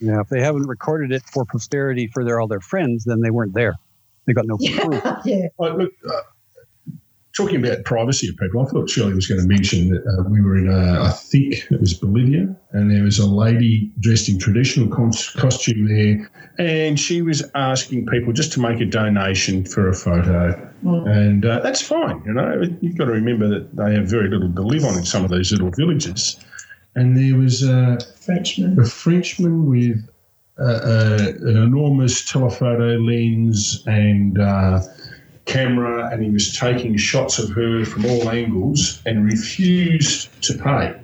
[0.00, 3.30] Yeah, if they haven't recorded it for posterity for their all their friends, then they
[3.30, 3.74] weren't there.
[4.26, 5.02] They got no proof.
[5.24, 5.48] yeah.
[5.58, 6.20] look, uh,
[7.36, 10.40] talking about privacy of people, I thought Shirley was going to mention that uh, we
[10.40, 14.38] were in, a, I think it was Bolivia, and there was a lady dressed in
[14.38, 19.94] traditional costume there, and she was asking people just to make a donation for a
[19.94, 20.52] photo.
[20.84, 21.08] Mm.
[21.08, 22.62] And uh, that's fine, you know.
[22.80, 25.30] You've got to remember that they have very little to live on in some of
[25.30, 26.38] these little villages.
[26.94, 28.80] and there was a Frenchman.
[28.80, 30.08] a Frenchman with
[30.58, 34.80] uh, uh, an enormous telephoto lens and uh,
[35.46, 40.94] camera, and he was taking shots of her from all angles and refused to pay.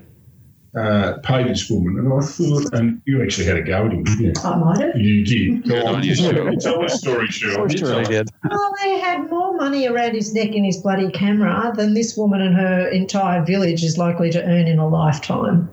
[0.75, 4.05] Uh, pay this woman, and I thought, and you actually had a go at him,
[4.05, 4.33] didn't you?
[4.43, 4.97] I might have.
[4.97, 5.69] You did.
[5.69, 6.57] Go on, on you, Shirley.
[6.57, 7.77] tell the story, Shirley.
[7.77, 8.31] Sure, they did.
[8.49, 12.41] Well, they had more money around his neck in his bloody camera than this woman
[12.41, 15.69] and her entire village is likely to earn in a lifetime.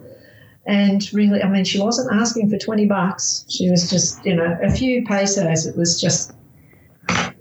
[0.65, 3.45] And really, I mean, she wasn't asking for 20 bucks.
[3.49, 5.65] She was just, you know, a few pesos.
[5.65, 6.33] It was just,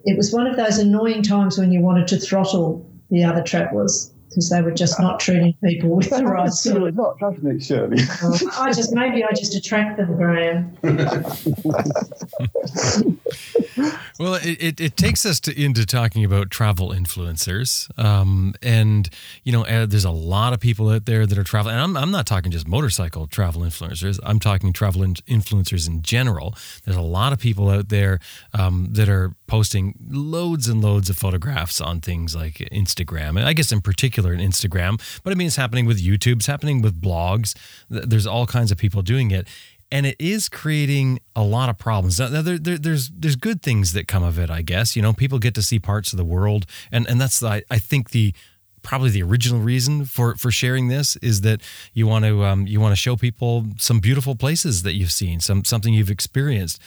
[0.04, 4.12] it was one of those annoying times when you wanted to throttle the other travellers
[4.28, 6.96] because they were just not treating people with the That right happens sort a of.
[6.96, 7.96] lot, doesn't it, Shirley?
[8.58, 10.76] I just, maybe I just attract them, Graham.
[14.18, 17.88] Well, it, it, it takes us to, into talking about travel influencers.
[17.96, 19.09] Um, and,
[19.44, 21.76] you know, uh, there's a lot of people out there that are traveling.
[21.76, 26.02] And I'm, I'm not talking just motorcycle travel influencers, I'm talking travel in, influencers in
[26.02, 26.57] general.
[26.85, 28.18] There's a lot of people out there
[28.52, 33.31] um, that are posting loads and loads of photographs on things like Instagram.
[33.31, 36.46] And I guess in particular in Instagram, but I mean, it's happening with YouTube, it's
[36.46, 37.57] happening with blogs.
[37.88, 39.46] There's all kinds of people doing it
[39.90, 42.18] and it is creating a lot of problems.
[42.18, 44.96] Now, there, there, there's there's good things that come of it, I guess.
[44.96, 47.62] You know, people get to see parts of the world, and and that's the, I,
[47.70, 48.35] I think the
[48.83, 51.61] probably the original reason for for sharing this is that
[51.92, 55.40] you want to um, you want to show people some beautiful places that you've seen,
[55.40, 56.81] some something you've experienced.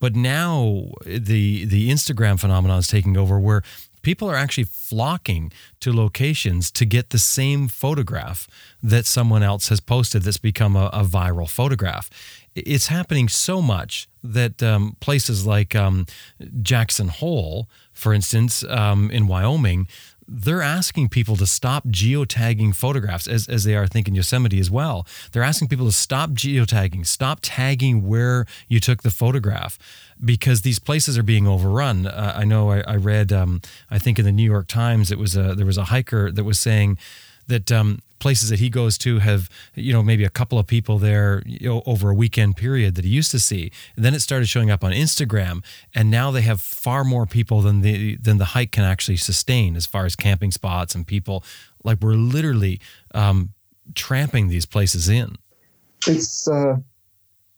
[0.00, 3.62] But now the the Instagram phenomenon is taking over, where
[4.02, 8.46] people are actually flocking to locations to get the same photograph
[8.82, 12.10] that someone else has posted that's become a, a viral photograph.
[12.54, 16.06] It's happening so much that um, places like um,
[16.62, 19.88] Jackson Hole, for instance, um, in Wyoming,
[20.26, 24.58] they're asking people to stop geotagging photographs as, as they are, I think, in Yosemite
[24.58, 25.06] as well.
[25.32, 29.78] They're asking people to stop geotagging, stop tagging where you took the photograph
[30.24, 32.06] because these places are being overrun.
[32.06, 35.18] Uh, I know I, I read, um, I think in the New York Times, it
[35.18, 36.98] was a, there was a hiker that was saying
[37.46, 40.98] that um, places that he goes to have, you know, maybe a couple of people
[40.98, 43.70] there you know, over a weekend period that he used to see.
[43.96, 45.62] And then it started showing up on Instagram,
[45.94, 49.76] and now they have far more people than the than the hike can actually sustain
[49.76, 51.44] as far as camping spots and people.
[51.84, 52.80] Like we're literally
[53.14, 53.50] um,
[53.94, 55.36] tramping these places in.
[56.06, 56.48] It's.
[56.48, 56.76] Uh,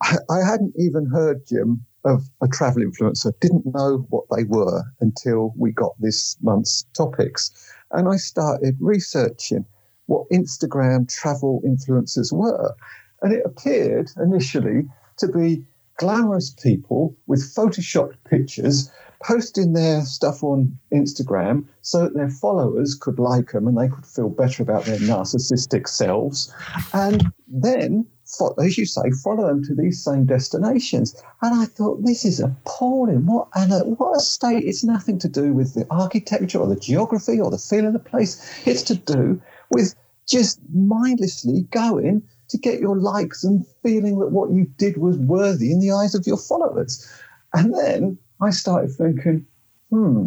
[0.02, 3.32] I, I hadn't even heard Jim of a travel influencer.
[3.40, 7.52] Didn't know what they were until we got this month's topics,
[7.92, 9.64] and I started researching
[10.06, 12.74] what Instagram travel influencers were,
[13.22, 14.86] and it appeared initially
[15.18, 15.64] to be
[15.98, 18.90] glamorous people with photoshopped pictures
[19.22, 24.06] posting their stuff on Instagram so that their followers could like them and they could
[24.06, 26.52] feel better about their narcissistic selves.
[26.92, 28.06] And then,
[28.62, 31.20] as you say, follow them to these same destinations.
[31.42, 33.24] And I thought, this is appalling.
[33.26, 34.64] What, and what a state.
[34.64, 37.98] It's nothing to do with the architecture or the geography or the feel of the
[37.98, 38.66] place.
[38.66, 39.40] It's to do
[39.70, 39.94] with
[40.26, 45.72] just mindlessly going to get your likes and feeling that what you did was worthy
[45.72, 47.08] in the eyes of your followers.
[47.54, 49.46] And then I started thinking,
[49.90, 50.26] hmm,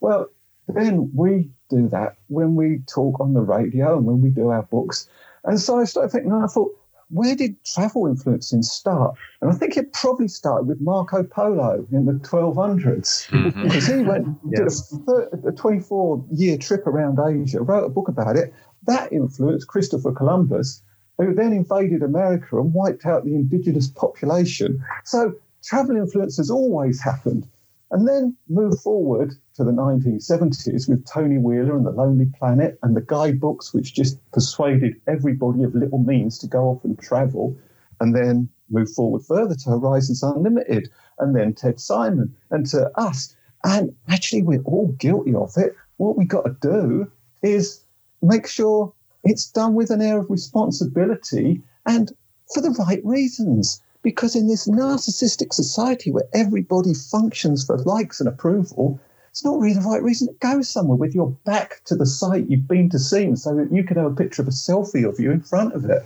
[0.00, 0.28] well,
[0.68, 4.62] then we do that when we talk on the radio and when we do our
[4.62, 5.08] books.
[5.44, 6.72] And so I started thinking, I thought,
[7.08, 9.16] where did travel influencing start?
[9.40, 13.62] And I think it probably started with Marco Polo in the 1200s Mhm.
[13.62, 14.90] because he went Yes.
[14.90, 18.52] did a 24 year trip around Asia, wrote a book about it.
[18.86, 20.82] That influenced Christopher Columbus,
[21.18, 24.82] who then invaded America and wiped out the indigenous population.
[25.04, 27.46] So travel influence has always happened.
[27.92, 32.96] And then move forward to the 1970s with Tony Wheeler and The Lonely Planet and
[32.96, 37.56] the guidebooks, which just persuaded everybody of little means to go off and travel.
[37.98, 40.88] And then move forward further to Horizons Unlimited
[41.18, 43.34] and then Ted Simon and to us.
[43.64, 45.74] And actually, we're all guilty of it.
[45.96, 47.10] What we've got to do
[47.42, 47.79] is
[48.22, 48.92] make sure
[49.24, 52.12] it's done with an air of responsibility and
[52.52, 53.80] for the right reasons.
[54.02, 58.98] Because in this narcissistic society where everybody functions for likes and approval,
[59.30, 62.48] it's not really the right reason to go somewhere with your back to the site
[62.48, 65.20] you've been to see so that you can have a picture of a selfie of
[65.20, 66.02] you in front of it.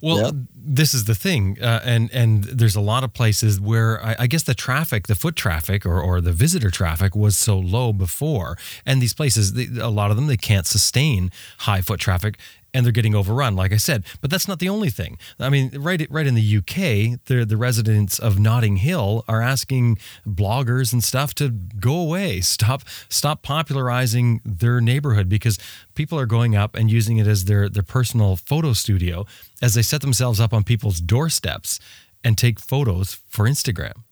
[0.00, 0.34] Well, Yep.
[0.54, 4.26] this is the thing, uh, and and there's a lot of places where I, I
[4.28, 8.56] guess the traffic, the foot traffic or, or the visitor traffic was so low before,
[8.86, 12.38] and these places, they, a lot of them, they can't sustain high foot traffic.
[12.78, 14.04] And they're getting overrun, like I said.
[14.20, 15.18] But that's not the only thing.
[15.40, 19.98] I mean, right, right in the UK, the the residents of Notting Hill are asking
[20.24, 25.58] bloggers and stuff to go away, stop, stop popularizing their neighborhood because
[25.96, 29.26] people are going up and using it as their their personal photo studio
[29.60, 31.80] as they set themselves up on people's doorsteps
[32.22, 34.04] and take photos for Instagram.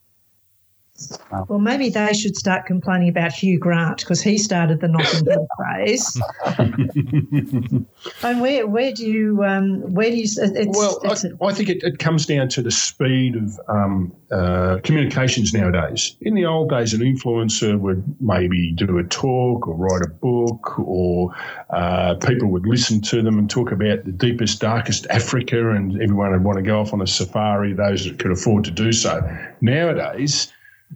[1.48, 5.46] Well, maybe they should start complaining about Hugh Grant because he started the Notting Hill
[5.58, 6.20] craze.
[8.22, 10.24] and where where do you um, where do you?
[10.24, 14.14] It's, well, it's I, I think it, it, comes down to the speed of um,
[14.30, 16.16] uh, communications nowadays.
[16.22, 20.78] In the old days, an influencer would maybe do a talk or write a book,
[20.78, 21.34] or
[21.70, 26.32] uh, people would listen to them and talk about the deepest, darkest Africa, and everyone
[26.32, 27.74] would want to go off on a safari.
[27.74, 29.20] Those that could afford to do so.
[29.60, 30.52] Nowadays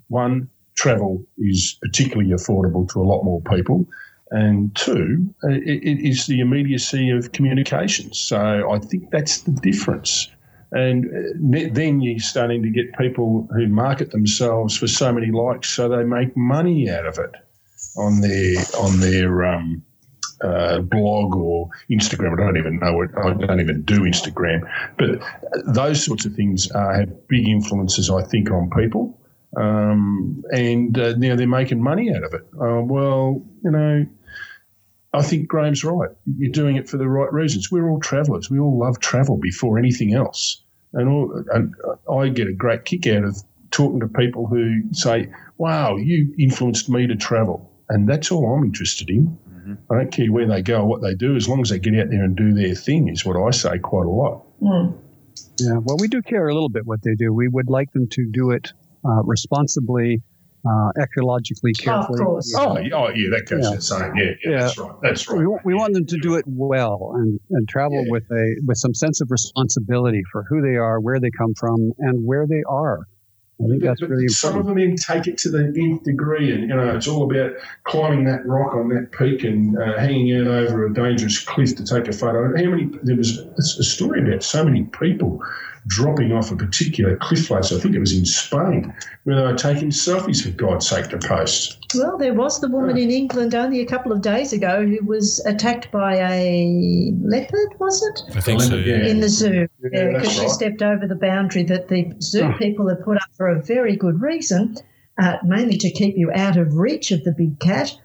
[0.09, 3.87] one, travel is particularly affordable to a lot more people.
[4.31, 8.19] And two, it, it is the immediacy of communications.
[8.21, 10.31] So I think that's the difference.
[10.73, 15.69] And uh, then you're starting to get people who market themselves for so many likes,
[15.69, 17.35] so they make money out of it
[17.97, 19.83] on their on their um,
[20.43, 22.41] uh, blog or Instagram.
[22.41, 23.11] I don't even know it.
[23.17, 24.61] I don't even do Instagram,
[24.97, 25.21] but
[25.75, 29.20] those sorts of things uh, have big influences, I think, on people
[29.57, 32.43] um, and uh, you know they're making money out of it.
[32.55, 34.07] Uh, well, you know,
[35.13, 36.11] I think Graham's right.
[36.37, 37.71] You're doing it for the right reasons.
[37.71, 38.51] We're all travellers.
[38.51, 41.75] We all love travel before anything else, and, all, and
[42.11, 46.89] I get a great kick out of talking to people who say, "Wow, you influenced
[46.89, 49.37] me to travel," and that's all I'm interested in.
[49.49, 49.75] Mm-hmm.
[49.93, 51.99] I don't care where they go or what they do, as long as they get
[51.99, 53.09] out there and do their thing.
[53.09, 54.45] Is what I say quite a lot.
[54.63, 54.97] Mm.
[55.59, 57.33] Yeah, well, we do care a little bit what they do.
[57.33, 58.73] We would like them to do it
[59.05, 60.23] uh, responsibly,
[60.67, 62.21] uh, ecologically carefully.
[62.21, 62.55] Of course.
[62.57, 63.79] Oh, oh, yeah, that goes yeah.
[63.79, 64.13] saying.
[64.17, 64.93] Yeah, yeah, yeah, that's right.
[65.03, 65.39] That's right.
[65.39, 68.11] We, we want them to do it well and, and travel yeah.
[68.11, 71.93] with a with some sense of responsibility for who they are, where they come from,
[71.99, 73.01] and where they are.
[73.63, 74.31] I think that's really important.
[74.33, 77.31] Some of them then take it to the nth degree, and you know it's all
[77.31, 77.53] about
[77.85, 81.85] climbing that rock on that peak and uh, hanging out over a dangerous cliff to
[81.85, 82.57] take a photo.
[82.57, 82.89] How many?
[83.03, 85.43] There was a story about so many people
[85.87, 87.73] dropping off a particular cliff face.
[87.73, 91.19] I think it was in Spain, where they were taking selfies for God's sake to
[91.19, 91.79] post.
[91.95, 95.41] Well, there was the woman in England only a couple of days ago who was
[95.47, 98.37] attacked by a leopard, was it?
[98.37, 99.07] I think so, yeah.
[99.07, 99.69] In the zoo.
[99.83, 100.29] Yeah, because yeah, right.
[100.29, 102.59] she stepped over the boundary that the zoo oh.
[102.59, 104.77] people had put up for a very good reason,
[105.21, 107.97] uh, mainly to keep you out of reach of the big cat.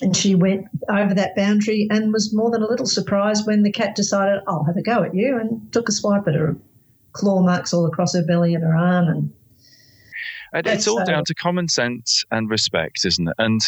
[0.00, 3.70] And she went over that boundary and was more than a little surprised when the
[3.70, 6.56] cat decided, I'll have a go at you, and took a swipe at her
[7.14, 9.32] claw marks all across her belly and her arm and
[10.54, 13.34] uh, it's all down to common sense and respect, isn't it?
[13.38, 13.60] And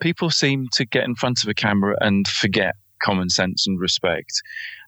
[0.00, 4.42] people seem to get in front of a camera and forget common sense and respect.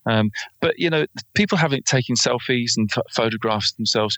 [0.06, 4.16] Um, but you know, people having taken selfies and photographs themselves.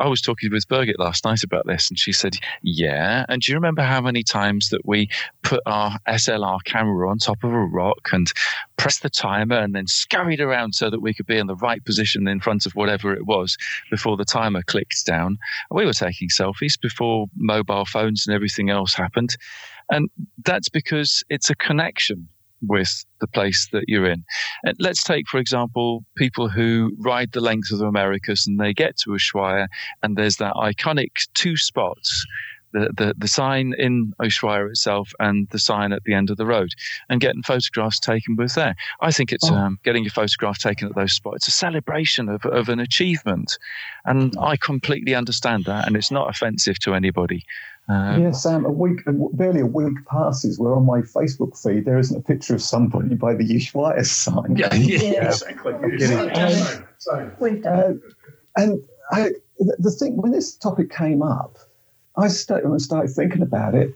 [0.00, 3.50] I, was talking with Birgit last night about this, and she said, "Yeah." And do
[3.50, 5.08] you remember how many times that we
[5.42, 8.30] put our SLR camera on top of a rock and
[8.76, 11.84] pressed the timer, and then scurried around so that we could be in the right
[11.84, 13.56] position in front of whatever it was
[13.90, 15.38] before the timer clicked down?
[15.70, 19.36] We were taking selfies before mobile phones and everything else happened.
[19.90, 20.08] And
[20.44, 22.28] that's because it's a connection
[22.66, 24.24] with the place that you're in.
[24.64, 28.72] And let's take, for example, people who ride the length of the Americas and they
[28.72, 29.68] get to Ushuaia
[30.02, 32.26] and there's that iconic two spots.
[32.72, 36.46] The, the, the sign in Ushuaia itself and the sign at the end of the
[36.46, 36.70] road
[37.10, 38.74] and getting photographs taken with there.
[39.02, 39.54] I think it's oh.
[39.54, 41.36] um, getting your photograph taken at those spots.
[41.36, 43.58] It's a celebration of, of an achievement.
[44.06, 45.86] And I completely understand that.
[45.86, 47.44] And it's not offensive to anybody.
[47.92, 48.64] Um, yeah, Sam.
[48.64, 49.00] A week,
[49.32, 53.14] barely a week passes where on my Facebook feed there isn't a picture of somebody
[53.14, 54.56] by the Ushuaia sign.
[54.56, 55.28] Yeah, yeah, yeah.
[55.28, 55.74] exactly.
[57.64, 57.92] Um, uh,
[58.56, 61.58] and I, the thing when this topic came up,
[62.16, 63.94] I started, started thinking about it,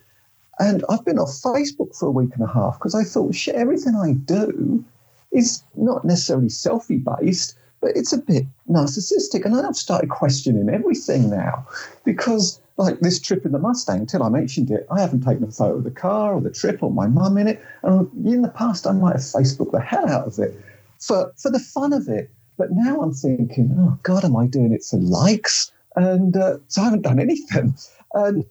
[0.59, 3.55] and I've been off Facebook for a week and a half because I thought, shit,
[3.55, 4.85] everything I do
[5.33, 11.31] is not necessarily selfie based, but it's a bit narcissistic, and I've started questioning everything
[11.31, 11.67] now
[12.05, 15.51] because like this trip in the Mustang, until I mentioned it, I haven't taken a
[15.51, 17.65] photo of the car or the trip or my mum in it.
[17.83, 20.61] And in the past, I might have Facebooked the hell out of it
[21.01, 22.31] for, for the fun of it.
[22.59, 25.73] But now I'm thinking, oh God, am I doing it for likes?
[25.95, 27.75] And uh, so I haven't done anything.
[28.15, 28.47] And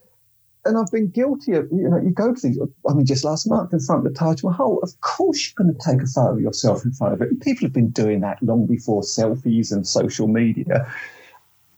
[0.65, 2.59] and I've been guilty of, you know, you go to these,
[2.89, 5.75] I mean, just last month in front of the Taj Mahal, of course you're going
[5.75, 7.39] to take a photo of yourself in front of it.
[7.41, 10.91] People have been doing that long before selfies and social media.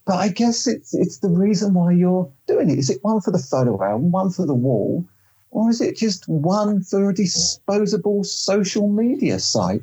[0.07, 2.79] But I guess it's it's the reason why you're doing it.
[2.79, 5.05] Is it one for the photo album, one for the wall,
[5.51, 9.81] or is it just one for a disposable social media site?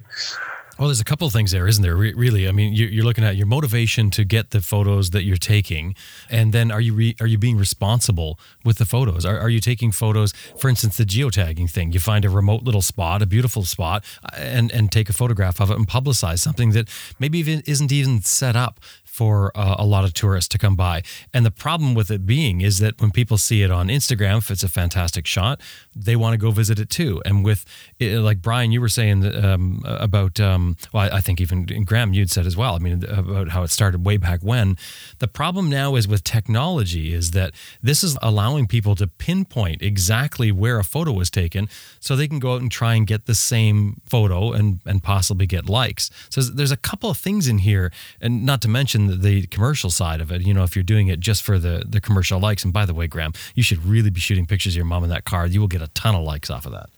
[0.79, 1.95] Well, there's a couple of things there, isn't there?
[1.95, 5.22] Re- really, I mean, you're, you're, looking at your motivation to get the photos that
[5.22, 5.95] you're taking,
[6.29, 9.25] and then are you re- are you being responsible with the photos?
[9.25, 11.93] Are, are you taking photos, for instance, the geotagging thing?
[11.93, 14.05] You find a remote little spot, a beautiful spot,
[14.37, 16.89] and and take a photograph of it and publicize something that
[17.20, 18.81] maybe even isn't even set up
[19.15, 20.97] for uh, a lot of tourists to come by.
[21.33, 24.51] And the problem with it being is that when people see it on Instagram, if
[24.51, 25.61] it's a fantastic shot,
[25.95, 27.23] they want to go visit it too.
[27.25, 27.65] And with
[28.01, 32.31] it, like Brian, you were saying um, about, um, well, I think even Graham, you'd
[32.31, 32.75] said as well.
[32.75, 34.77] I mean, about how it started way back when.
[35.21, 40.51] The problem now is with technology is that this is allowing people to pinpoint exactly
[40.51, 41.69] where a photo was taken,
[42.01, 45.47] so they can go out and try and get the same photo and and possibly
[45.47, 46.11] get likes.
[46.31, 50.21] So there's a couple of things in here, and not to mention the commercial side
[50.21, 50.43] of it.
[50.43, 52.65] You know, if you're doing it just for the the commercial likes.
[52.65, 55.11] And by the way, Graham, you should really be shooting pictures of your mom in
[55.11, 55.47] that car.
[55.47, 56.91] You will get a ton of likes off of that.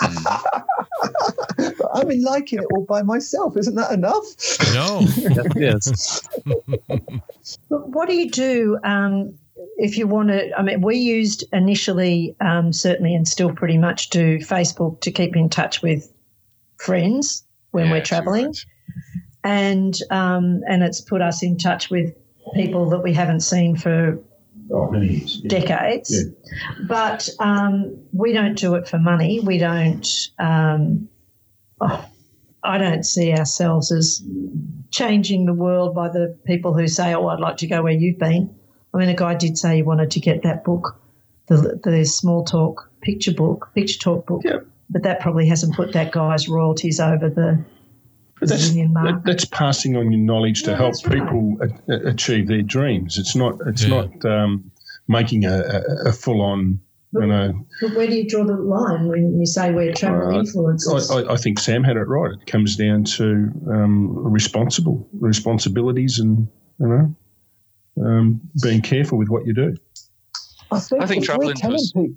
[1.94, 3.56] I've been liking it all by myself.
[3.56, 4.24] Isn't that enough?
[4.74, 5.00] No.
[5.56, 6.28] yes.
[7.68, 9.34] what do you do um,
[9.78, 10.56] if you want to?
[10.58, 15.36] I mean, we used initially, um, certainly, and still pretty much do Facebook to keep
[15.36, 16.12] in touch with
[16.76, 18.54] friends when yeah, we're traveling
[19.44, 22.14] and um, and it's put us in touch with
[22.54, 24.18] people that we haven't seen for
[24.70, 25.48] oh, many years, yeah.
[25.48, 26.12] decades.
[26.12, 26.86] Yeah.
[26.86, 29.40] But um, we don't do it for money.
[29.40, 30.06] We don't.
[30.38, 31.08] Um,
[31.80, 32.04] oh,
[32.62, 34.22] I don't see ourselves as
[34.90, 38.18] changing the world by the people who say, "Oh, I'd like to go where you've
[38.18, 38.54] been."
[38.92, 41.00] I mean, a guy did say he wanted to get that book,
[41.46, 44.42] the the small talk picture book, picture talk book.
[44.44, 44.66] Yep.
[44.90, 47.64] But that probably hasn't put that guy's royalties over the
[48.40, 51.70] that's, that, that's passing on your knowledge to yeah, help people right.
[51.88, 53.18] a, achieve their dreams.
[53.18, 53.58] It's not.
[53.66, 54.06] It's yeah.
[54.06, 54.70] not um,
[55.08, 56.80] making a, a, a full on.
[57.12, 60.28] But, you know, but where do you draw the line when you say we're travel
[60.28, 61.10] uh, influencers?
[61.10, 62.30] I, I, think Sam had it right.
[62.40, 66.46] It comes down to um, responsible responsibilities and
[66.78, 67.16] you know
[68.00, 69.76] um, being careful with what you do.
[70.70, 72.14] I think, I think travel influencers.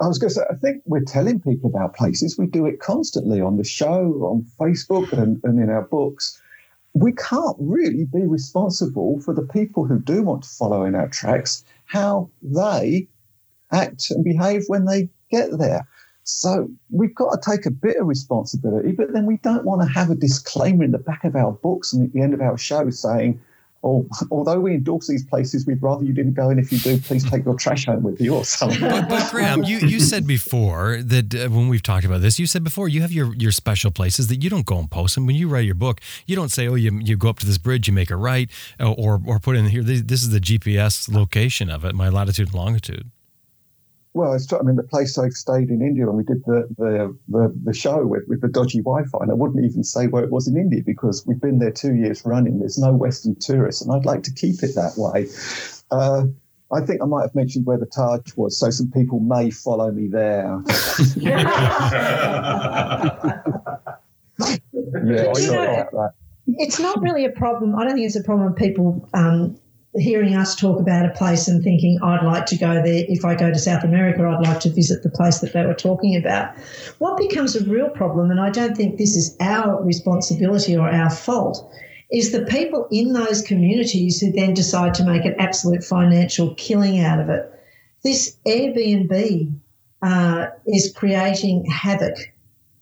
[0.00, 2.38] I was going to say, I think we're telling people about places.
[2.38, 6.40] We do it constantly on the show, on Facebook, and, and in our books.
[6.94, 11.08] We can't really be responsible for the people who do want to follow in our
[11.08, 13.08] tracks, how they
[13.70, 15.86] act and behave when they get there.
[16.24, 19.88] So we've got to take a bit of responsibility, but then we don't want to
[19.88, 22.56] have a disclaimer in the back of our books and at the end of our
[22.56, 23.40] show saying,
[23.82, 26.50] or although we endorse these places, we'd rather you didn't go.
[26.50, 28.80] And if you do, please take your trash home with you or something.
[28.80, 32.46] But, but Graham, you, you said before that uh, when we've talked about this, you
[32.46, 35.16] said before you have your, your special places that you don't go and post.
[35.16, 37.46] And when you write your book, you don't say, oh, you, you go up to
[37.46, 41.12] this bridge, you make a right, or, or put in here, this is the GPS
[41.12, 43.10] location of it, my latitude and longitude.
[44.12, 47.16] Well, it's, I mean, the place I stayed in India when we did the, the,
[47.28, 50.24] the, the, show with, with the dodgy Wi Fi, and I wouldn't even say where
[50.24, 52.58] it was in India because we've been there two years running.
[52.58, 55.28] There's no Western tourists, and I'd like to keep it that way.
[55.92, 56.24] Uh,
[56.72, 59.92] I think I might have mentioned where the Taj was, so some people may follow
[59.92, 60.60] me there.
[65.04, 66.14] yeah, sorry about.
[66.58, 67.76] It's not really a problem.
[67.76, 68.48] I don't think it's a problem.
[68.48, 69.56] Of people um,
[69.94, 73.04] hearing us talk about a place and thinking, I'd like to go there.
[73.08, 75.74] If I go to South America, I'd like to visit the place that they were
[75.74, 76.56] talking about.
[76.98, 81.10] What becomes a real problem, and I don't think this is our responsibility or our
[81.10, 81.72] fault,
[82.12, 87.00] is the people in those communities who then decide to make an absolute financial killing
[87.00, 87.52] out of it.
[88.04, 89.52] This Airbnb
[90.02, 92.16] uh, is creating havoc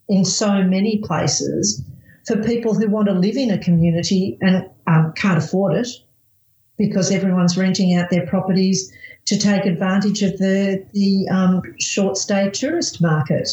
[0.08, 1.82] in so many places
[2.26, 5.88] for people who want to live in a community and um, can't afford it
[6.78, 8.92] because everyone's renting out their properties
[9.26, 13.48] to take advantage of the, the um, short stay tourist market.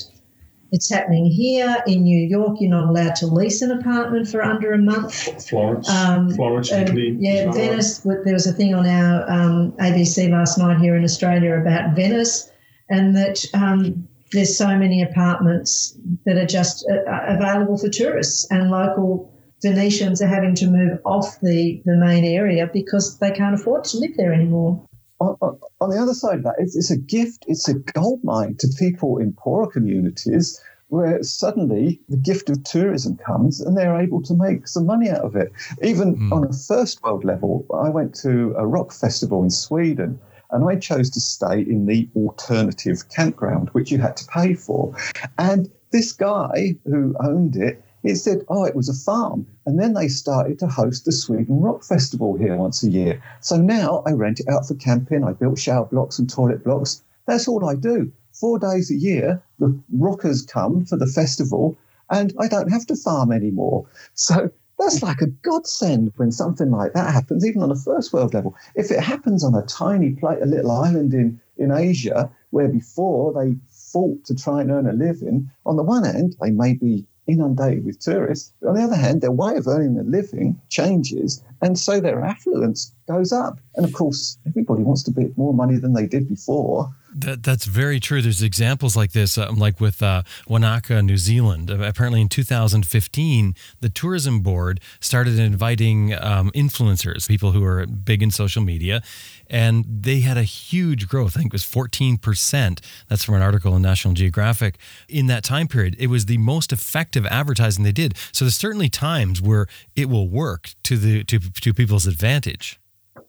[0.72, 2.58] It's happening here in New York.
[2.60, 5.48] You're not allowed to lease an apartment for under a month.
[5.48, 7.16] Florence, um, Florence, Italy.
[7.20, 8.00] Yeah, Venice.
[8.00, 12.52] There was a thing on our um, ABC last night here in Australia about Venice,
[12.90, 18.70] and that um, there's so many apartments that are just uh, available for tourists and
[18.70, 19.32] local
[19.66, 23.98] Venetians are having to move off the, the main area because they can't afford to
[23.98, 24.86] live there anymore.
[25.20, 28.24] On, on, on the other side of that, it's, it's a gift, it's a gold
[28.24, 34.00] mine to people in poorer communities where suddenly the gift of tourism comes and they're
[34.00, 35.52] able to make some money out of it.
[35.82, 36.32] Even mm.
[36.32, 40.20] on a first world level, I went to a rock festival in Sweden
[40.52, 44.96] and I chose to stay in the alternative campground, which you had to pay for.
[45.40, 49.48] And this guy who owned it it said, oh, it was a farm.
[49.66, 53.22] And then they started to host the Sweden Rock Festival here once a year.
[53.42, 55.24] So now I rent it out for camping.
[55.24, 57.04] I built shower blocks and toilet blocks.
[57.26, 58.12] That's all I do.
[58.32, 61.78] Four days a year, the rockers come for the festival
[62.10, 63.88] and I don't have to farm anymore.
[64.14, 68.34] So that's like a godsend when something like that happens, even on a first world
[68.34, 68.56] level.
[68.76, 73.34] If it happens on a tiny plate, a little island in, in Asia, where before
[73.34, 77.06] they fought to try and earn a living, on the one hand, they may be
[77.28, 78.54] inundated with tourists.
[78.62, 82.24] But on the other hand, their way of earning a living changes, and so their
[82.24, 83.60] affluence goes up.
[83.76, 86.94] And of course, everybody wants to get more money than they did before.
[87.18, 88.22] That, that's very true.
[88.22, 91.72] There's examples like this, um, like with uh, Wanaka, New Zealand.
[91.72, 98.22] Uh, apparently, in 2015, the tourism board started inviting um, influencers, people who are big
[98.22, 99.02] in social media,
[99.50, 101.36] and they had a huge growth.
[101.36, 102.80] I think it was 14%.
[103.08, 104.78] That's from an article in National Geographic.
[105.08, 108.18] In that time period, it was the most effective advertising they did.
[108.32, 112.80] So there's certainly times where it will work to the to, to people's advantage.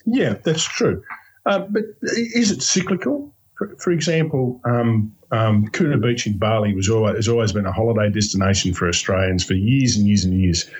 [0.04, 1.02] Yeah, that's true.
[1.44, 3.32] Uh, but is it cyclical?
[3.56, 7.72] For, for example, um, um, Kuta Beach in Bali was always, has always been a
[7.72, 10.70] holiday destination for Australians for years and years and years.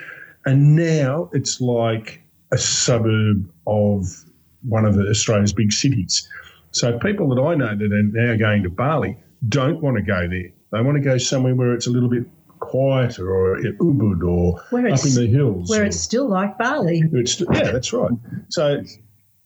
[0.45, 2.23] And now it's like
[2.53, 4.25] a suburb of
[4.69, 6.29] one of Australia's big cities.
[6.73, 9.17] So people that I know that are now going to Bali
[9.49, 10.51] don't want to go there.
[10.73, 12.25] They want to go somewhere where it's a little bit
[12.59, 15.71] quieter or at Ubud or Where up in the hills.
[15.71, 17.03] Where or- it's still like Bali.
[17.13, 18.11] it's, yeah, that's right.
[18.49, 18.83] So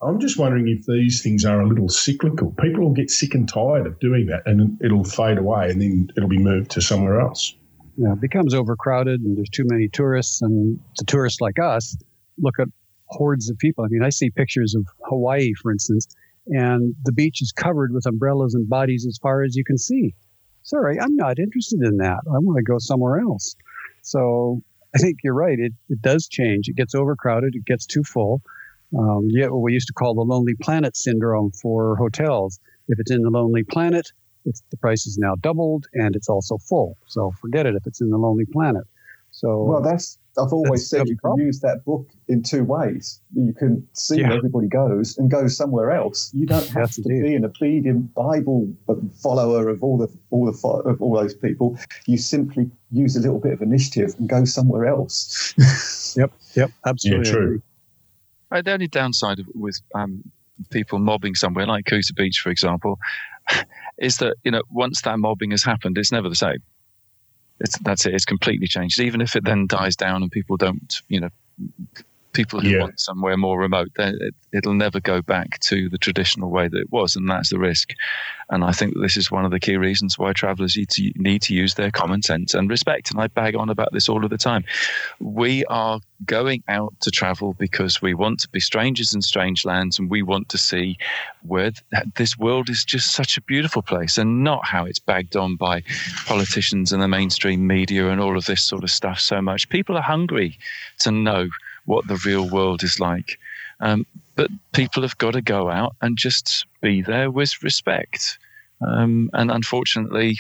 [0.02, 2.52] I'm just wondering if these things are a little cyclical.
[2.60, 6.08] People will get sick and tired of doing that and it'll fade away and then
[6.16, 7.54] it'll be moved to somewhere else.
[7.96, 11.96] Yeah, it becomes overcrowded and there's too many tourists and the tourists like us
[12.38, 12.68] look at
[13.11, 13.84] hordes of people.
[13.84, 16.06] I mean, I see pictures of Hawaii, for instance,
[16.46, 20.14] and the beach is covered with umbrellas and bodies as far as you can see.
[20.62, 22.20] Sorry, I'm not interested in that.
[22.26, 23.56] I want to go somewhere else.
[24.02, 24.62] So
[24.94, 25.58] I think you're right.
[25.58, 26.68] It, it does change.
[26.68, 27.54] It gets overcrowded.
[27.54, 28.42] It gets too full.
[28.98, 32.58] Um, you what we used to call the lonely planet syndrome for hotels.
[32.88, 34.11] If it's in the lonely planet,
[34.44, 36.96] it's the price is now doubled and it's also full.
[37.06, 38.84] So forget it if it's in the lonely planet.
[39.30, 41.47] So Well, that's I've always That's said you can problem.
[41.47, 43.20] use that book in two ways.
[43.35, 44.28] You can see Yeah.
[44.28, 46.31] where everybody goes and go somewhere else.
[46.33, 47.22] You don't have Yes, to indeed.
[47.22, 48.72] be an obedient Bible
[49.22, 51.76] follower of all the all the of all those people.
[52.07, 55.53] You simply use a little bit of initiative and go somewhere else.
[56.16, 57.26] yep, yep, absolutely.
[57.28, 57.62] Yeah, true.
[58.51, 60.22] Right, the only downside of, with um,
[60.70, 62.99] people mobbing somewhere like Kuta Beach, for example,
[63.99, 66.59] is that you know once that mobbing has happened, it's never the same.
[67.61, 68.14] It's that's it.
[68.14, 69.00] It's completely changed.
[69.00, 71.30] Even if it then dies down and people don't, you know,
[72.33, 72.81] people who Yeah.
[72.83, 76.78] want somewhere more remote, then it, it'll never go back to the traditional way that
[76.78, 77.91] it was, and that's the risk.
[78.51, 81.12] And I think that this is one of the key reasons why travellers need to
[81.16, 83.11] need to use their common sense and respect.
[83.11, 84.64] And I bag on about this all of the time.
[85.20, 89.99] We are going out to travel because we want to be strangers in strange lands
[89.99, 90.99] and we want to see
[91.43, 95.37] where th- this world is just such a beautiful place and not how it's bagged
[95.37, 95.83] on by
[96.26, 99.68] politicians and the mainstream media and all of this sort of stuff so much.
[99.68, 100.59] People are hungry
[100.99, 101.49] to know
[101.85, 103.39] what the real world is like.
[103.81, 104.07] Um,
[104.37, 108.39] but people have got to go out and just be there with respect.
[108.81, 110.39] Um, and unfortunately,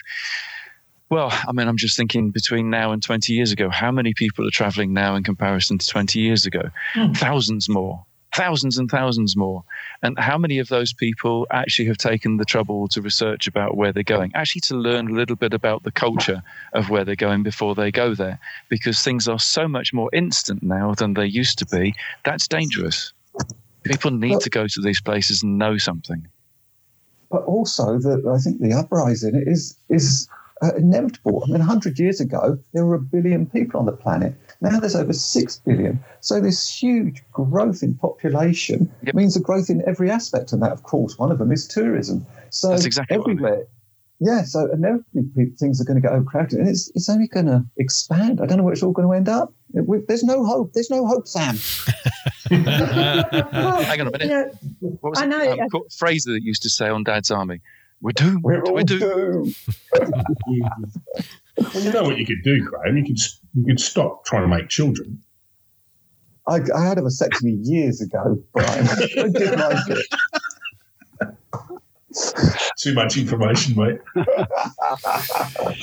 [1.10, 4.46] well, I mean, I'm just thinking between now and 20 years ago, how many people
[4.46, 6.70] are traveling now in comparison to 20 years ago?
[6.94, 7.12] Hmm.
[7.12, 9.64] Thousands more, thousands and thousands more.
[10.02, 13.92] And how many of those people actually have taken the trouble to research about where
[13.92, 17.42] they're going, actually to learn a little bit about the culture of where they're going
[17.42, 18.38] before they go there?
[18.68, 21.94] Because things are so much more instant now than they used to be.
[22.24, 23.12] That's dangerous.
[23.82, 26.26] People need to go to these places and know something.
[27.30, 30.28] but also that I think the uprising is is
[30.62, 31.42] uh, inevitable.
[31.46, 34.34] I mean, hundred years ago there were a billion people on the planet.
[34.62, 36.00] Now there's over six billion.
[36.20, 39.14] So this huge growth in population Yep.
[39.14, 42.26] means a growth in every aspect, and that, of course, one of them is tourism.
[42.50, 43.38] So That's exactly what I mean.
[43.44, 43.66] everywhere.
[44.22, 47.46] Yeah, so inevitably pe- things are going to get overcrowded, and it's it's only going
[47.46, 48.42] to expand.
[48.42, 49.54] I don't know where it's all going to end up.
[49.72, 50.74] It- we- there's no hope.
[50.74, 51.56] There's no hope, Sam.
[52.50, 54.20] Hang on a minute.
[54.20, 54.50] You know,
[55.00, 55.28] What was I it?
[55.28, 57.62] know, Um, I- Frazer that used to say on Dad's Army,
[58.02, 58.42] "We're doomed.
[58.42, 59.56] We're We're doomed." doomed.
[61.60, 62.96] Well, you know what you could do, Graham?
[62.96, 63.18] You could
[63.54, 65.22] you could stop trying to make children.
[66.48, 68.86] I, I had a vasectomy years ago, Brian.
[68.88, 68.94] I
[69.28, 70.06] did like it.
[72.78, 74.00] Too much information, mate.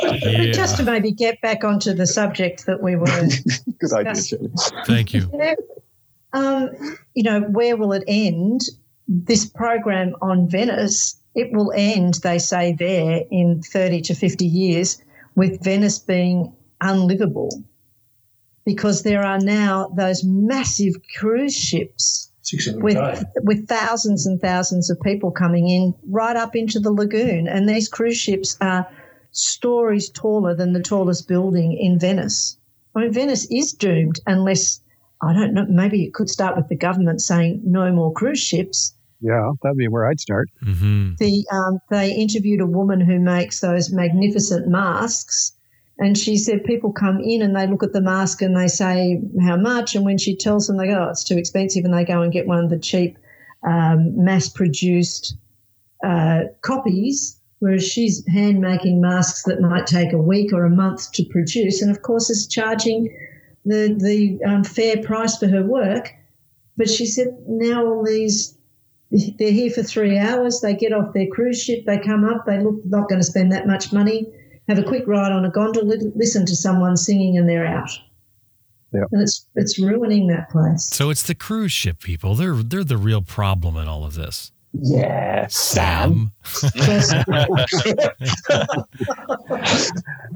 [0.02, 0.52] Yeah.
[0.52, 4.72] Just to maybe get back onto the subject that we were Good idea, Yes.
[4.86, 5.30] Thank you.
[5.34, 5.56] Yeah.
[6.34, 6.70] Um,
[7.14, 8.62] you know, where will it end?
[9.08, 15.02] This program on Venice, it will end, they say there, in 30 to 50 years,
[15.38, 17.64] with Venice being unlivable
[18.66, 22.32] because there are now those massive cruise ships
[22.78, 27.70] with with thousands and thousands of people coming in right up into the lagoon, and
[27.70, 28.88] these cruise ships are
[29.32, 32.58] stories taller than the tallest building in Venice.
[32.96, 34.82] I mean, Venice is doomed unless,
[35.22, 38.96] I don't know, maybe it could start with the government saying no more cruise ships.
[39.20, 40.50] Yeah, that'd be where I'd start.
[40.64, 41.14] Mm-hmm.
[41.18, 45.54] The, um, they interviewed a woman who makes those magnificent masks.
[46.00, 49.20] And she said people come in and they look at the mask and they say
[49.42, 49.96] how much.
[49.96, 51.86] And when she tells them, they go, oh, it's too expensive.
[51.86, 53.18] And they go and get one of the cheap,
[53.68, 55.36] um, mass produced
[56.06, 57.40] uh, copies.
[57.60, 61.82] Whereas she's hand making masks that might take a week or a month to produce.
[61.82, 63.12] And of course, is charging
[63.66, 66.14] the, the um, fair price for her work.
[66.78, 68.57] But she said now all these
[69.12, 70.62] they're here for three hours.
[70.62, 71.86] They get off their cruise ship.
[71.86, 72.46] They come up.
[72.46, 74.28] They look not going to spend that much money.
[74.68, 75.96] Have a quick ride on a gondola.
[76.16, 77.90] Listen to someone singing, and they're out.
[78.94, 79.04] Yeah.
[79.12, 80.86] And it's it's ruining that place.
[80.86, 82.36] So it's the cruise ship people.
[82.36, 84.52] They're they're the real problem in all of this.
[84.74, 86.32] Yeah, Sam.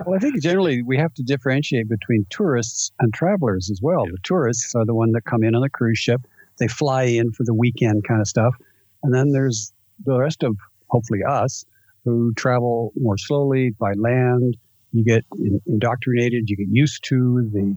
[0.05, 4.05] Well, I think generally we have to differentiate between tourists and travelers as well.
[4.05, 6.21] The tourists are the one that come in on the cruise ship.
[6.61, 8.53] They fly in for the weekend kind of stuff.
[9.01, 9.73] And then there's
[10.05, 10.55] the rest of,
[10.91, 11.65] hopefully, us
[12.05, 14.57] who travel more slowly by land.
[14.91, 15.25] You get
[15.65, 17.75] indoctrinated, you get used to the,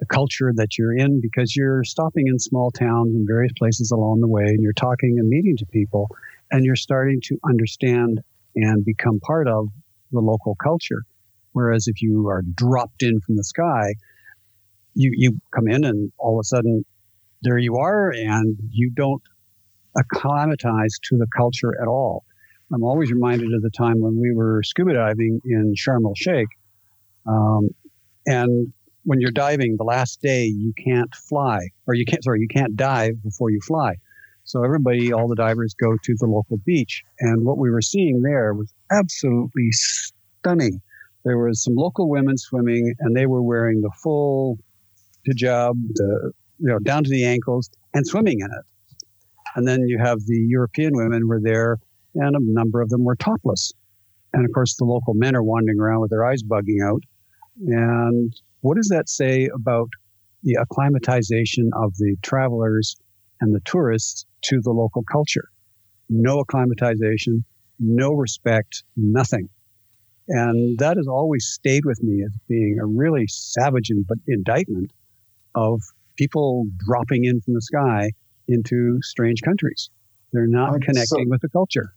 [0.00, 4.20] the culture that you're in because you're stopping in small towns and various places along
[4.20, 6.10] the way and you're talking and meeting to people
[6.50, 8.20] and you're starting to understand
[8.54, 9.68] and become part of
[10.12, 11.04] the local culture.
[11.52, 13.94] Whereas if you are dropped in from the sky,
[14.92, 16.84] you, you come in and all of a sudden
[17.42, 19.22] there you are and you don't
[19.98, 22.24] acclimatize to the culture at all.
[22.72, 26.48] I'm always reminded of the time when we were scuba diving in Sharm el Sheikh.
[27.26, 27.68] Um,
[28.26, 28.72] and
[29.04, 32.76] when you're diving, the last day you can't fly, or you can't, sorry, you can't
[32.76, 33.94] dive before you fly.
[34.42, 37.02] So everybody, all the divers go to the local beach.
[37.20, 40.80] And what we were seeing there was absolutely stunning.
[41.24, 44.58] There was some local women swimming, and they were wearing the full
[45.28, 48.64] hijab, the, you know, down to the ankles, and swimming in it.
[49.54, 51.78] And then you have the European women were there,
[52.14, 53.72] and a number of them were topless.
[54.32, 57.02] And of course, the local men are wandering around with their eyes bugging out.
[57.66, 59.88] And what does that say about
[60.42, 62.96] the acclimatization of the travelers
[63.40, 65.48] and the tourists to the local culture?
[66.08, 67.44] No acclimatization,
[67.78, 69.48] no respect, nothing.
[70.28, 73.90] And that has always stayed with me as being a really savage
[74.26, 74.92] indictment
[75.54, 75.80] of
[76.16, 78.10] people dropping in from the sky
[78.48, 79.90] into strange countries.
[80.32, 81.92] They're not I'm connecting so- with the culture.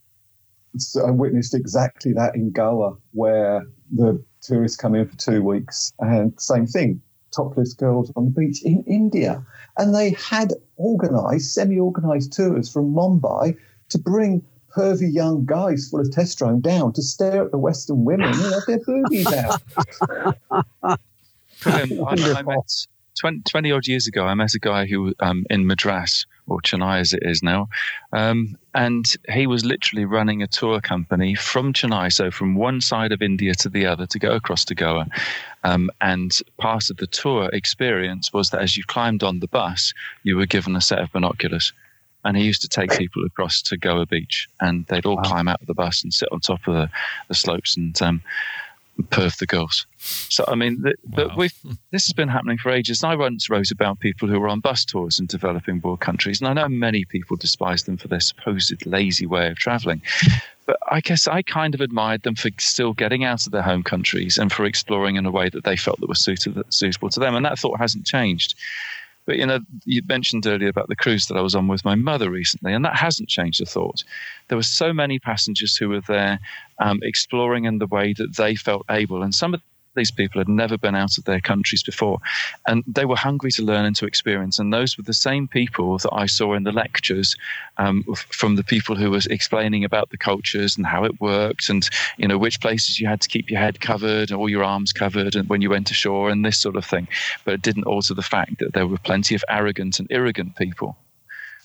[0.76, 5.92] So I witnessed exactly that in Goa, where the tourists come in for two weeks,
[5.98, 7.02] and same thing,
[7.32, 9.44] topless girls on the beach in India,
[9.78, 13.56] and they had organised, semi-organised tours from Mumbai
[13.88, 14.44] to bring
[14.76, 18.62] pervy young guys full of testosterone down to stare at the Western women and have
[18.68, 19.60] their boobies out.
[20.82, 20.96] Um,
[21.64, 22.86] I, I met
[23.20, 27.00] 20, 20 odd years ago, I met a guy who um, in Madras or Chennai
[27.00, 27.68] as it is now,
[28.12, 33.12] um, and he was literally running a tour company from Chennai, so from one side
[33.12, 35.06] of India to the other to go across to Goa.
[35.64, 39.92] Um, and part of the tour experience was that as you climbed on the bus,
[40.22, 41.72] you were given a set of binoculars.
[42.24, 45.22] And he used to take people across to Goa Beach, and they'd all Wow.
[45.22, 46.90] climb out of the bus and sit on top of the,
[47.28, 47.94] the slopes and
[49.04, 49.86] perv the girls.
[49.98, 51.36] So I mean, th- but Wow.
[51.36, 51.54] we've
[51.90, 53.02] this has been happening for ages.
[53.02, 56.40] And I once wrote about people who were on bus tours in developing world countries,
[56.40, 60.02] and I know many people despise them for their supposed lazy way of traveling.
[60.66, 63.82] But I guess I kind of admired them for still getting out of their home
[63.82, 67.18] countries and for exploring in a way that they felt that was suited, suitable to
[67.20, 67.34] them.
[67.34, 68.54] And that thought hasn't changed.
[69.26, 71.94] But you know, you mentioned earlier about the cruise that I was on with my
[71.94, 74.02] mother recently, and that hasn't changed the thought.
[74.48, 76.40] There were so many passengers who were there
[76.78, 79.62] um, exploring in the way that they felt able, and some of
[79.94, 82.18] these people had never been out of their countries before,
[82.66, 84.58] and they were hungry to learn and to experience.
[84.58, 87.36] And those were the same people that I saw in the lectures
[87.78, 91.88] um, from the people who was explaining about the cultures and how it worked, and
[92.16, 95.34] you know which places you had to keep your head covered or your arms covered,
[95.36, 97.08] and when you went ashore, and this sort of thing.
[97.44, 100.96] But it didn't alter the fact that there were plenty of arrogant and arrogant people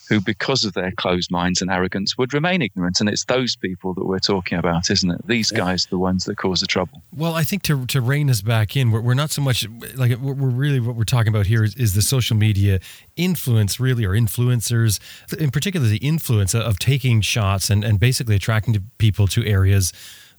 [0.08, 3.00] who, because of their closed minds and arrogance, would remain ignorant.
[3.00, 5.28] And it's those people that we're talking about, isn't it?
[5.28, 7.02] These guys are the ones that cause the trouble.
[7.16, 10.18] Well, I think to to rein us back in, we're, we're not so much like
[10.18, 12.80] we're, we're really what we're talking about here is, is the social media
[13.16, 15.00] influence, really, or influencers,
[15.40, 19.92] in particular, the influence of taking shots and and basically attracting people to areas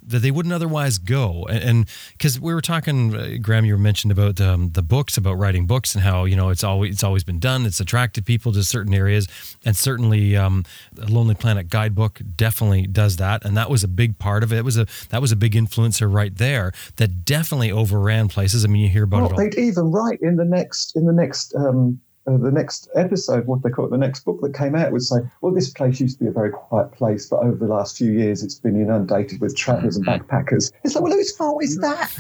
[0.07, 1.45] that they wouldn't otherwise go.
[1.49, 5.67] And because we were talking, uh, Graham, you mentioned about um, the books, about writing
[5.67, 7.67] books, and how you know it's always it's always been done.
[7.67, 9.29] It's attracted people to certain areas,
[9.65, 13.45] and certainly um, the Lonely Planet guidebook definitely does that.
[13.45, 14.59] And that was a big part of it.
[14.59, 14.65] it.
[14.65, 18.65] was a that was a big influencer right there that definitely overran places.
[18.65, 19.39] I mean, you hear about well, it all.
[19.39, 23.63] They'd even write in the next in the next um, uh, the next episode, what
[23.63, 26.19] they call it, the next book that came out would say, well, this place used
[26.19, 29.41] to be a very quiet place, but over the last few years, it's been inundated
[29.41, 30.25] with travellers and mm-hmm.
[30.25, 30.73] backpackers.
[30.83, 32.11] It's like, well, whose fault is that?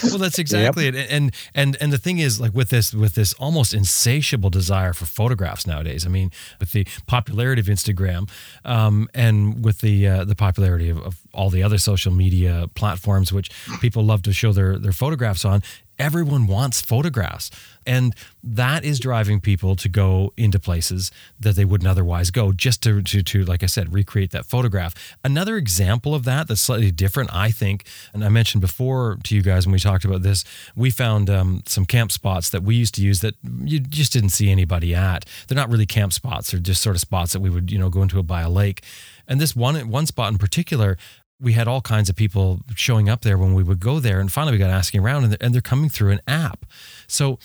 [0.04, 0.94] well, that's exactly yep.
[0.94, 1.10] it.
[1.10, 5.06] And and and the thing is, like with this with this almost insatiable desire for
[5.06, 6.06] photographs nowadays.
[6.06, 6.30] I mean,
[6.60, 8.30] with the popularity of Instagram,
[8.64, 13.32] um, and with the uh, the popularity of, of all the other social media platforms,
[13.32, 15.62] which people love to show their their photographs on,
[15.98, 17.50] everyone wants photographs.
[17.86, 21.10] And that is driving people to go into places
[21.40, 24.94] that they wouldn't otherwise go just to, to, to, like I said, recreate that photograph.
[25.22, 29.42] Another example of that that's slightly different, I think, and I mentioned before to you
[29.42, 30.44] guys when we talked about this,
[30.76, 34.30] we found um, some camp spots that we used to use that you just didn't
[34.30, 35.24] see anybody at.
[35.48, 37.90] They're not really camp spots, they're just sort of spots that we would, you know,
[37.90, 38.82] go into a, by a lake.
[39.26, 40.96] And this one one spot in particular,
[41.40, 44.20] we had all kinds of people showing up there when we would go there.
[44.20, 46.64] And finally, we got asking around, and they're, and they're coming through an app.
[47.06, 47.38] So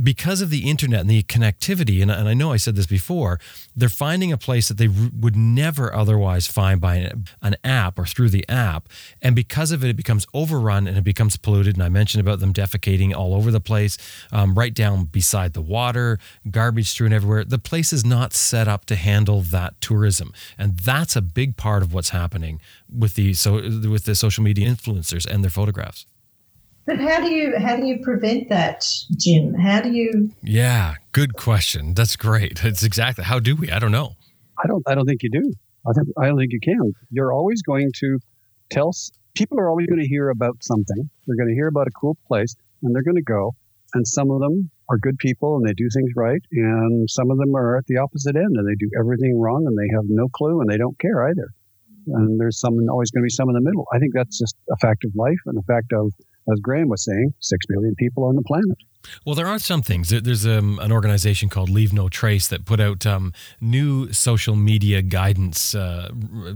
[0.00, 3.38] because of the internet and the connectivity, and, and, I know I said this before,
[3.76, 7.98] they're finding a place that they r- would never otherwise find by an, an, app
[7.98, 8.88] or through the app.
[9.20, 11.76] And because of it, it becomes overrun and it becomes polluted.
[11.76, 13.98] And I mentioned about them defecating all over the place,
[14.30, 16.18] um, right down beside the water,
[16.50, 17.44] garbage strewn everywhere.
[17.44, 20.32] The place is not set up to handle that tourism.
[20.58, 22.60] And that's a big part of what's happening
[22.92, 26.06] with the, so, with the social media influencers and their photographs.
[26.84, 28.84] But how do you how do you prevent that,
[29.16, 29.54] Jim?
[29.54, 30.30] How do you?
[30.42, 31.94] Yeah, good question.
[31.94, 32.64] That's great.
[32.72, 33.70] It's exactly how do we?
[33.70, 34.16] I don't know.
[34.62, 34.82] I don't.
[34.86, 35.52] I don't think you do.
[35.88, 36.92] I think I don't think you can.
[37.10, 38.18] You're always going to
[38.70, 38.92] tell
[39.36, 41.08] people are always going to hear about something.
[41.26, 43.54] They're going to hear about a cool place, and they're going to go.
[43.94, 47.38] And some of them are good people and they do things right, and some of
[47.38, 50.28] them are at the opposite end and they do everything wrong and they have no
[50.28, 51.48] clue and they don't care either.
[52.06, 53.86] And there's some always going to be some in the middle.
[53.92, 56.12] I think that's just a fact of life and a fact of
[56.50, 58.78] as Graham was saying, six billion people on the planet.
[59.24, 60.10] Well, there are some things.
[60.10, 65.02] There's um, an organization called Leave No Trace that put out um, new social media
[65.02, 66.10] guidance uh,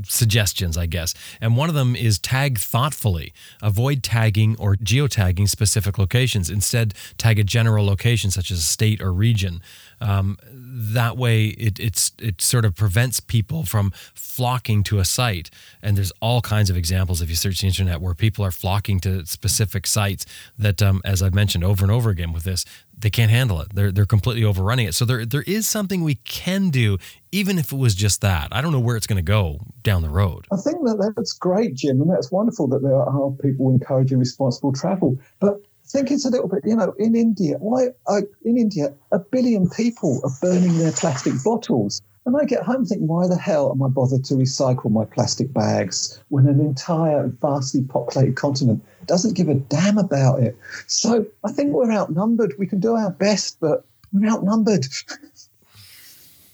[0.05, 1.14] suggestions, I guess.
[1.41, 3.32] And one of them is tag thoughtfully.
[3.62, 6.51] Avoid tagging or geotagging specific locations.
[6.51, 9.61] Instead, tag a general location such as a state or region.
[10.01, 10.39] Um,
[10.79, 15.49] that way, it, it's it sort of prevents people from flocking to a site.
[15.83, 19.01] And there's all kinds of examples if you search the internet where people are flocking
[19.01, 20.27] to specific sites
[20.59, 22.66] that, um, as I've mentioned over and over again with this,
[22.99, 23.74] they can't handle it.
[23.74, 24.95] They're they're completely overrunning it.
[24.95, 26.99] So there there is something we can do,
[27.33, 28.49] even if it was just that.
[28.53, 30.47] I don't know where it's going to go down the road.
[30.53, 34.72] I think that that's great, Jim, and that's wonderful that there are people encouraging responsible
[34.72, 35.18] travel.
[35.41, 35.62] But
[35.97, 39.68] think it's a little bit, you know, in India, why uh, in India, a billion
[39.70, 42.03] people are burning their plastic bottles.
[42.26, 45.53] And I get home thinking, why the hell am I bothered to recycle my plastic
[45.55, 50.59] bags when an entire vastly populated continent doesn't give a damn about it?
[50.88, 52.55] So I think we're outnumbered.
[52.59, 54.86] We can do our best, but we're outnumbered.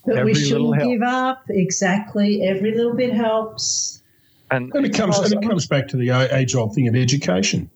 [0.05, 1.43] That we shouldn't give up.
[1.49, 2.43] Exactly.
[2.43, 4.03] Every little bit helps.
[4.51, 7.69] And, and it comes and it comes back to the age old thing of education.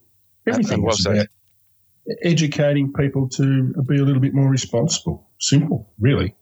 [0.45, 1.26] Everything was about
[2.23, 5.27] educating people to be a little bit more responsible.
[5.39, 6.35] Simple, really.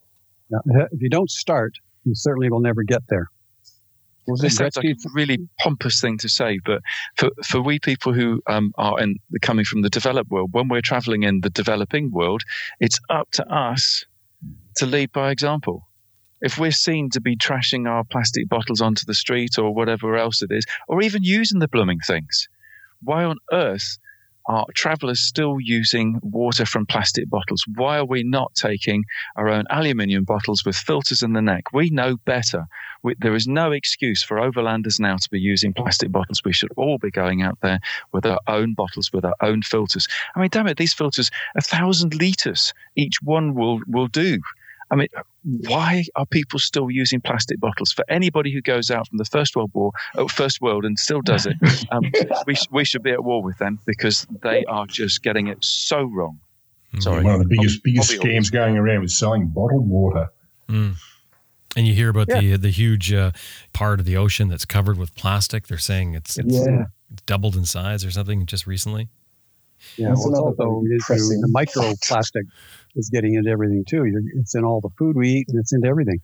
[0.51, 3.29] if you don't start, you certainly will never get there.
[4.27, 6.81] Well, this sounds like a really pompous thing to say, but
[7.15, 10.81] for, for we people who um, are in, coming from the developed world, when we're
[10.81, 12.41] traveling in the developing world,
[12.79, 14.03] it's up to us
[14.77, 15.87] to lead by example.
[16.41, 20.41] If we're seen to be trashing our plastic bottles onto the street or whatever else
[20.41, 22.49] it is, or even using the blooming things,
[23.03, 23.99] why on earth
[24.47, 27.65] are travelers still using water from plastic bottles?
[27.75, 31.73] Why are we not taking our own aluminium bottles with filters in the neck?
[31.73, 32.67] We know better.
[33.03, 36.43] We, there is no excuse for overlanders now to be using plastic bottles.
[36.43, 37.79] We should all be going out there
[38.11, 40.07] with our own bottles, with our own filters.
[40.35, 44.41] I mean, damn it, these filters, a thousand litres each one will, will do.
[44.91, 45.07] I mean,
[45.43, 47.91] why are people still using plastic bottles?
[47.91, 51.21] For anybody who goes out from the First World War, oh, First World, and still
[51.21, 51.55] does it,
[51.91, 52.03] um,
[52.47, 56.03] we, we should be at war with them because they are just getting it so
[56.03, 56.39] wrong.
[56.93, 57.03] Mm.
[57.03, 60.27] Sorry, one of the biggest biggest scams going around is selling bottled water.
[60.69, 60.95] Mm.
[61.75, 62.39] And you hear about yeah.
[62.39, 63.31] the the huge uh,
[63.73, 65.67] part of the ocean that's covered with plastic.
[65.67, 66.85] They're saying it's, it's, yeah.
[67.25, 69.09] doubled in size or something just recently.
[69.97, 72.43] Yeah, well, it's also the microplastic
[72.95, 74.05] is getting into everything too.
[74.05, 76.21] You're, it's in all the food we eat, and it's into everything.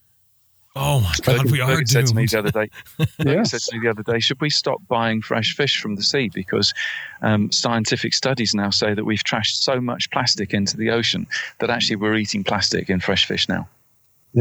[0.73, 2.69] Oh my God, we are Birgit said to me the other day.
[2.97, 3.51] Birgit Yes.
[3.51, 6.29] said to me the other day, should we stop buying fresh fish from the sea
[6.33, 6.73] because
[7.21, 11.27] um, scientific studies now say that we've trashed so much plastic into the ocean
[11.59, 13.67] that actually we're eating plastic in fresh fish now.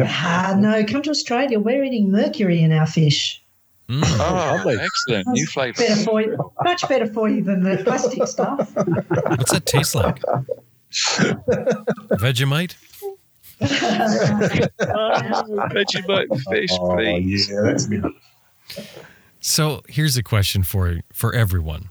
[0.01, 1.59] Ah, no, come to Australia.
[1.59, 3.43] We're eating mercury in our fish.
[3.89, 4.05] Mm.
[4.05, 4.77] Oh, lovely.
[4.79, 5.27] excellent!
[5.27, 5.83] New flavour.
[5.83, 8.71] Better for you, much better for you than the plastic stuff.
[8.77, 10.23] What's that taste like?
[10.91, 12.75] Vegemite?
[15.71, 17.51] Vegemite fish, Oh, please.
[17.51, 18.01] yeah, that's me.
[19.41, 21.91] So here's a question for for everyone.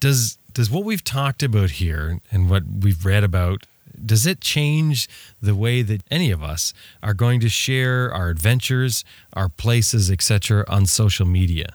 [0.00, 3.66] Does does what we've talked about here and what we've read about
[4.04, 5.08] does it change
[5.42, 6.72] the way that any of us
[7.02, 10.64] are going to share our adventures, our places, etc.
[10.68, 11.74] on social media?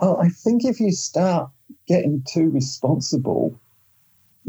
[0.00, 1.50] Well, I think if you start
[1.88, 3.58] getting too responsible,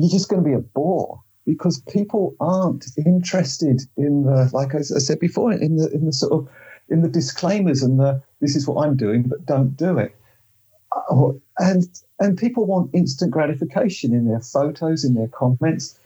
[0.02, 4.82] you're just going to be a bore because people aren't interested in the, like I
[4.82, 6.50] said before, in the in the sort of
[6.90, 10.16] in the disclaimers and the this is what I'm doing, but don't do it.
[11.10, 11.84] Oh, And
[12.20, 15.98] and people want instant gratification in their photos, in their comments.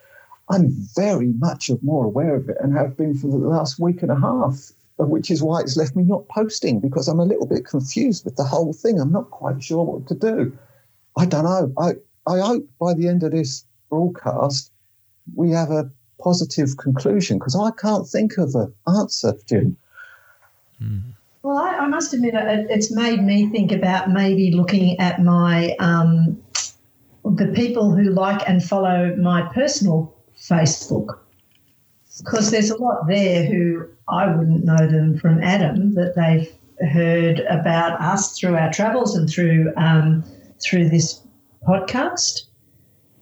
[0.50, 4.12] I'm very much more aware of it and have been for the last week and
[4.12, 7.48] a half, uh, which is why it's left me not posting because I'm a little
[7.48, 9.00] bit confused with the whole thing.
[9.00, 10.56] I'm not quite sure what to do.
[11.18, 11.74] I don't know.
[11.80, 11.94] I,
[12.32, 14.72] I hope by the end of this broadcast
[15.36, 19.78] we have a positive conclusion because I can't think of an answer, Jim.
[21.44, 25.76] Well, I, I must admit, it, it's made me think about maybe looking at my
[25.80, 26.42] um,
[27.24, 31.20] the people who like and follow my personal Facebook,
[32.18, 36.52] because there's a lot there who I wouldn't know them from Adam that they've
[36.90, 40.24] heard about us through our travels and through um,
[40.60, 41.22] through this
[41.68, 42.44] podcast.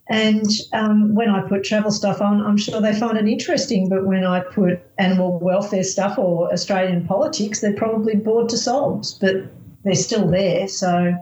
[0.10, 3.88] And um, when I put travel stuff on, I'm sure they find it interesting.
[3.88, 9.18] But when I put animal welfare stuff or Australian politics, they're probably bored to souls.
[9.20, 9.46] But
[9.84, 11.14] they're still there, so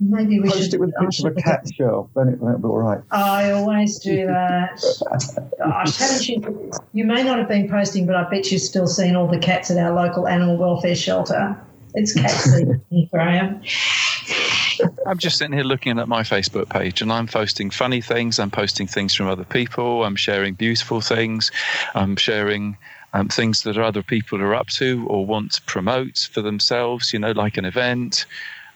[0.00, 0.74] maybe we Post should.
[0.74, 3.00] it with a picture of a cat shell, then it won't be all right.
[3.10, 4.80] I always do that.
[5.58, 6.70] Gosh, haven't you?
[6.92, 9.70] You may not have been posting, but I bet you've still seen all the cats
[9.70, 11.58] at our local animal welfare shelter.
[11.94, 13.62] It's cat season, Graham.
[15.06, 18.38] I'm just sitting here looking at my Facebook page and I'm posting funny things.
[18.38, 20.04] I'm posting things from other people.
[20.04, 21.50] I'm sharing beautiful things.
[21.94, 22.76] I'm sharing
[23.12, 27.18] um, things that other people are up to or want to promote for themselves, you
[27.18, 28.26] know, like an event.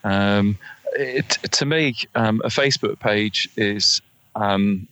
[0.03, 0.57] Um,
[0.93, 4.01] it, to me, um, a Facebook page is
[4.35, 4.87] um,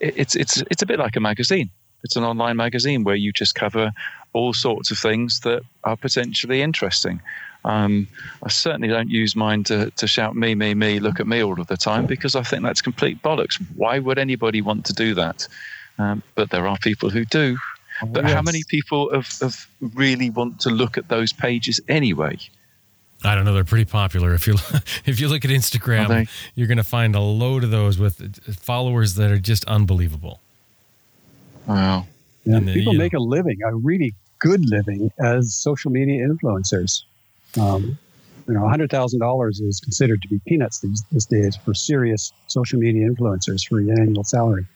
[0.00, 1.70] it- it's it's it's a bit like a magazine.
[2.02, 3.92] It's an online magazine where you just cover
[4.34, 7.22] all sorts of things that are potentially interesting.
[7.64, 8.06] Um,
[8.42, 11.58] I certainly don't use mine to, to shout me, me, me, look at me all
[11.58, 13.56] of the time because I think that's complete bollocks.
[13.74, 15.48] Why would anybody want to do that?
[15.98, 17.56] Um, but there are people who do.
[18.06, 22.38] But how many people have, have really want to look at those pages anyway?
[23.22, 23.54] I don't know.
[23.54, 24.34] They're pretty popular.
[24.34, 24.56] If you
[25.06, 29.14] if you look at Instagram, you're going to find a load of those with followers
[29.14, 30.40] that are just unbelievable.
[31.66, 32.06] Wow.
[32.44, 35.90] Yeah, And then, people you know- make a living, a really good living, as social
[35.90, 37.04] media influencers.
[37.58, 37.98] Um,
[38.46, 42.32] you know, hundred thousand dollars is considered to be peanuts these, these days for serious
[42.46, 44.66] social media influencers for an annual salary.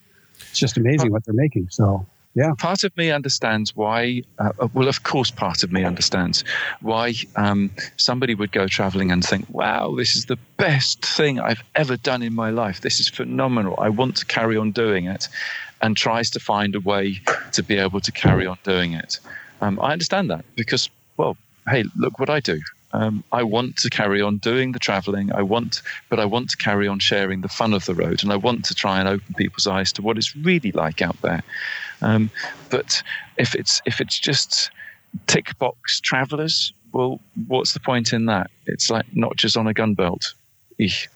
[0.50, 1.68] It's just amazing what they're making.
[1.70, 4.22] So, yeah, part of me understands why.
[4.38, 6.44] Uh, uh, well, of course, part of me understands
[6.80, 11.62] why um, somebody would go traveling and think, "Wow, this is the best thing I've
[11.74, 12.80] ever done in my life.
[12.80, 13.74] This is phenomenal.
[13.78, 15.28] I want to carry on doing it,"
[15.82, 17.20] and tries to find a way
[17.52, 19.18] to be able to carry on doing it.
[19.60, 21.36] Um, I understand that because, well,
[21.68, 22.60] hey, look what I do.
[22.92, 25.30] Um, I want to carry on doing the traveling.
[25.32, 28.32] I want, but I want to carry on sharing the fun of the road, and
[28.32, 31.42] I want to try and open people's eyes to what it's really like out there.
[32.00, 32.30] Um,
[32.70, 33.02] but
[33.36, 34.70] if it's if it's just
[35.26, 38.50] tick box travelers, well, what's the point in that?
[38.66, 40.32] It's like notches on a gun belt.
[40.80, 41.08] Eesh.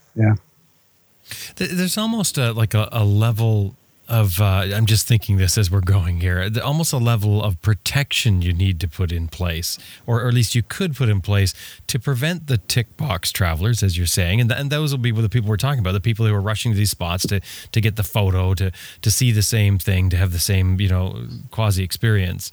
[1.57, 3.77] Th- There's almost a, like a, a level
[4.13, 4.45] of, uh,
[4.75, 8.79] I'm just thinking this as we're going here, almost a level of protection you need
[8.81, 11.55] to put in place, or, or at least you could put in place
[11.87, 14.39] to prevent the tick box travelers, as you're saying.
[14.41, 16.43] And, th- and those will be the people we're talking about, the people who are
[16.43, 17.41] rushing to these spots to,
[17.73, 20.89] to get the photo, to, to see the same thing, to have the same, you
[20.91, 22.53] know, quasi experience.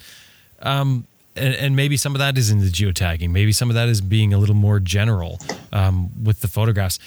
[0.61, 3.31] Um, and, and maybe some of that is in the geotagging.
[3.31, 5.39] Maybe some of that is being a little more general
[5.73, 6.99] um, with the photographs.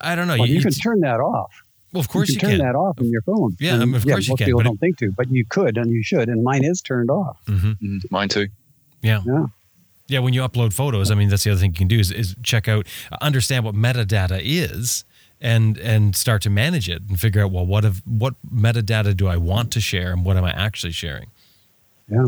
[0.00, 0.36] I don't know.
[0.38, 1.50] well, you, You- can turn that off.
[1.92, 2.58] Well, of course you you can can.
[2.58, 3.56] turn that off on your phone.
[3.60, 5.44] Yeah, And, I mean, of course you most can, People don't think to, but you
[5.48, 6.28] could and you should.
[6.28, 7.38] And mine is turned off.
[7.46, 8.48] hmm Mm, mine too.
[9.02, 9.20] Yeah.
[9.26, 9.46] Yeah.
[10.08, 12.10] Yeah, when you upload photos, I mean, that's the other thing you can do is,
[12.10, 12.86] is check out,
[13.20, 15.04] understand what metadata is,
[15.40, 19.26] and and start to manage it and figure out well, what of what metadata do
[19.26, 21.28] I want to share and what am I actually sharing?
[22.08, 22.26] Yeah.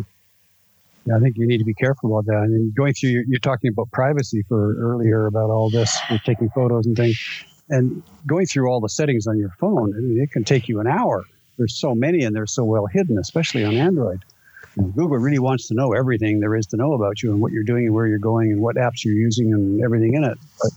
[1.07, 2.39] Yeah, I think you need to be careful about that.
[2.41, 6.23] I And going through, you're, you're talking about privacy for earlier about all this, with
[6.23, 9.95] taking photos and things, and going through all the settings on your phone.
[9.97, 11.25] I mean, it can take you an hour.
[11.57, 14.25] There's so many, and they're so well hidden, especially on Android.
[14.77, 17.63] Google really wants to know everything there is to know about you and what you're
[17.63, 20.37] doing and where you're going and what apps you're using and everything in it.
[20.61, 20.73] But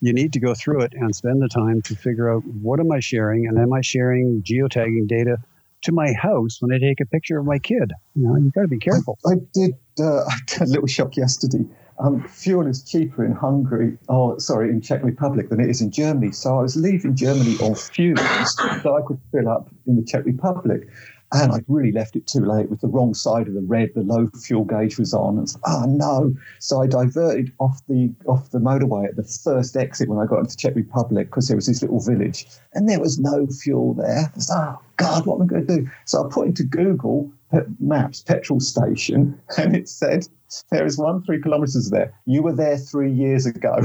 [0.00, 2.92] you need to go through it and spend the time to figure out what am
[2.92, 5.38] I sharing and am I sharing geotagging data
[5.82, 7.92] to my house when I take a picture of my kid.
[8.14, 9.18] You know, you've got to be careful.
[9.26, 9.72] I, I did.
[9.98, 11.64] Uh, I did a little shock yesterday.
[12.02, 15.90] Um, fuel is cheaper in Hungary, or sorry, in Czech Republic than it is in
[15.90, 16.32] Germany.
[16.32, 20.24] So I was leaving Germany on fuel that I could fill up in the Czech
[20.24, 20.88] Republic.
[21.32, 23.90] And I'd really left it too late with the wrong side of the red.
[23.94, 25.38] The low fuel gauge was on.
[25.38, 26.34] And like, oh no!
[26.58, 30.40] So I diverted off the off the motorway at the first exit when I got
[30.40, 33.94] into the Czech Republic because there was this little village and there was no fuel
[33.94, 34.24] there.
[34.26, 35.90] I was, oh God, what am I going to do?
[36.04, 37.32] So I put into Google
[37.80, 40.26] Maps petrol station, and it said
[40.70, 42.12] there is one three kilometers there.
[42.26, 43.76] You were there three years ago.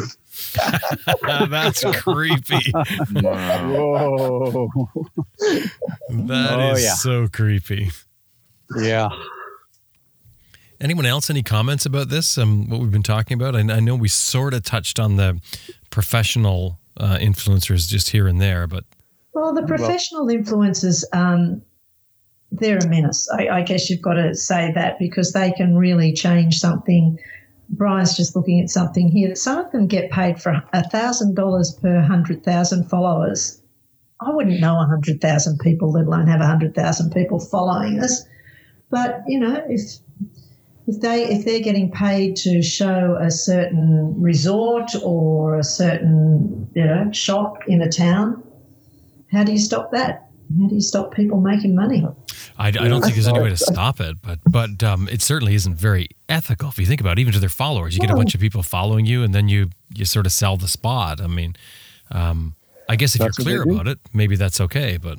[1.50, 2.72] That's creepy.
[3.14, 4.70] Whoa.
[6.10, 6.94] That Oh, is yeah.
[6.96, 7.92] so creepy.
[8.78, 9.10] Yeah.
[10.82, 11.30] Anyone else?
[11.30, 12.38] Any comments about this?
[12.38, 13.56] Um, what we've been talking about?
[13.56, 15.40] I, I know we sort of touched on the
[15.90, 18.84] professional uh, influencers just here and there, but
[19.36, 21.62] Well, the professional influencers, um,
[22.52, 23.30] they're a menace.
[23.38, 27.20] I, I guess you've got to say that because they can really change something.
[27.70, 31.78] Brian's just looking at something here that some of them get paid for thousand dollars
[31.82, 33.62] per hundred thousand followers.
[34.22, 38.24] I wouldn't know hundred thousand people, let alone have hundred thousand people following us.
[38.90, 39.82] But you know, if
[40.88, 46.86] if they if they're getting paid to show a certain resort or a certain you
[46.86, 48.45] know shop in a town,
[49.36, 50.30] how do you stop that?
[50.62, 52.06] How do you stop people making money?
[52.58, 54.22] I, I don't think there's any way to stop it.
[54.22, 57.22] But but um, it certainly isn't very ethical if you think about it.
[57.22, 59.70] Even to their followers, you get a bunch of people following you, and then you
[59.94, 61.20] you sort of sell the spot.
[61.22, 61.56] I mean,
[62.12, 62.56] um,
[62.88, 64.98] I guess if That's you're clear about it, maybe that's okay.
[64.98, 65.18] But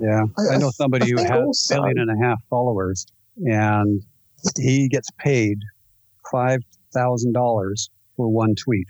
[0.00, 2.42] Yeah, I- I, I know somebody I who has also- a billion and a half
[2.48, 3.06] followers,
[3.44, 4.02] and
[4.58, 5.58] he gets paid
[6.32, 6.60] five
[6.94, 8.86] thousand dollars for one tweet.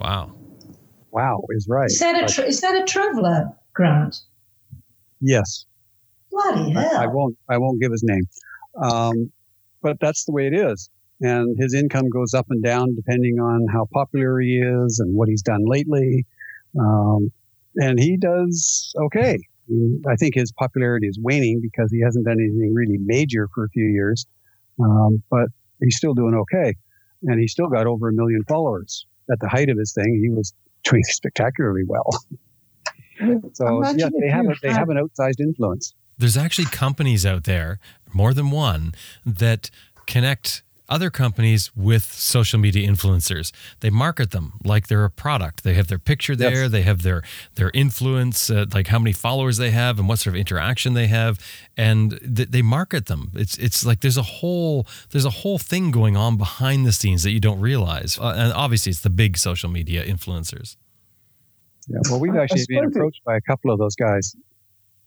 [0.00, 0.32] wow,
[1.10, 1.86] Wow, is right.
[1.86, 4.20] Is that a tra- is that a traveller grant?
[5.20, 5.64] yes,
[6.30, 6.96] Bloody I, hell!
[6.96, 7.36] I won't.
[7.48, 8.24] I won't give his name,
[8.82, 9.30] um,
[9.82, 10.90] but that's the way it is.
[11.20, 15.28] And his income goes up and down depending on how popular he is and what
[15.28, 16.26] he's done lately.
[16.78, 17.32] Um,
[17.76, 19.38] and he does okay.
[20.08, 23.68] I think his popularity is waning because he hasn't done anything really major for a
[23.70, 24.26] few years,
[24.80, 25.48] um, but
[25.80, 26.74] he's still doing okay.
[27.22, 29.06] And he's still got over a million followers.
[29.30, 30.52] At the height of his thing, he was
[30.90, 32.08] doing spectacularly well.
[33.54, 35.94] So yeah, they have a, they have an outsized influence.
[36.18, 37.78] there's actually companies out there,
[38.12, 39.70] more than one, that
[40.06, 43.52] connect other companies with social media influencers.
[43.80, 45.64] They market them like they're a product.
[45.64, 46.62] They have their picture there.
[46.62, 46.70] Yes.
[46.72, 47.22] They have their
[47.56, 51.06] their influence, uh, like how many followers they have and what sort of interaction they
[51.08, 51.38] have,
[51.76, 53.30] and th- they market them.
[53.34, 57.22] It's it's like there's a whole there's a whole thing going on behind the scenes
[57.24, 58.18] that you don't realize.
[58.18, 60.76] Uh, and obviously, it's the big social media influencers.
[61.88, 64.34] Yeah, well, we've I- I actually been approached by a couple of those guys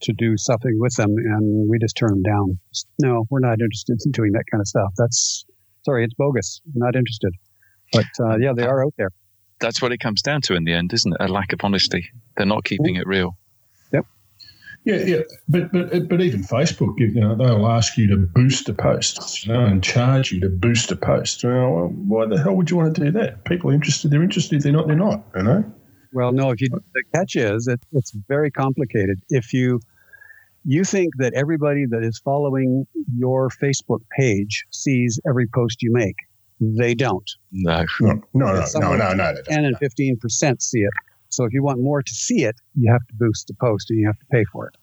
[0.01, 2.57] to do something with them, and we just turned them down.
[3.01, 4.93] No, we're not interested in doing that kind of stuff.
[4.97, 5.43] That's
[5.85, 6.61] sorry, it's bogus.
[6.73, 7.33] We're not interested.
[7.91, 9.09] But uh, yeah, they are out there.
[9.59, 11.17] That's what it comes down to in the end, isn't it?
[11.19, 12.09] A lack of honesty.
[12.37, 13.37] They're not keeping it real.
[13.91, 14.05] Yep.
[14.85, 18.73] Yeah, yeah, but but but even Facebook, you know, they'll ask you to boost a
[18.73, 21.43] post, you know, and charge you to boost a post.
[21.43, 23.43] Well, why the hell would you want to do that?
[23.45, 24.11] People are interested.
[24.11, 24.57] They're interested.
[24.57, 25.23] If they're not, they're not.
[25.35, 25.73] You know.
[26.13, 29.19] Well, no, if you the catch is it, it's very complicated.
[29.29, 29.81] If you
[30.65, 32.85] you think that everybody that is following
[33.15, 36.15] your Facebook page sees every post you make,
[36.59, 37.29] they don't.
[37.51, 37.85] No.
[38.01, 39.33] No, no, no, no, Someone- no, no.
[39.33, 40.93] they 10 and 15 percent see it.
[41.29, 43.99] So if you want more to see it, you have to boost the post and
[43.99, 44.75] you have to pay for it.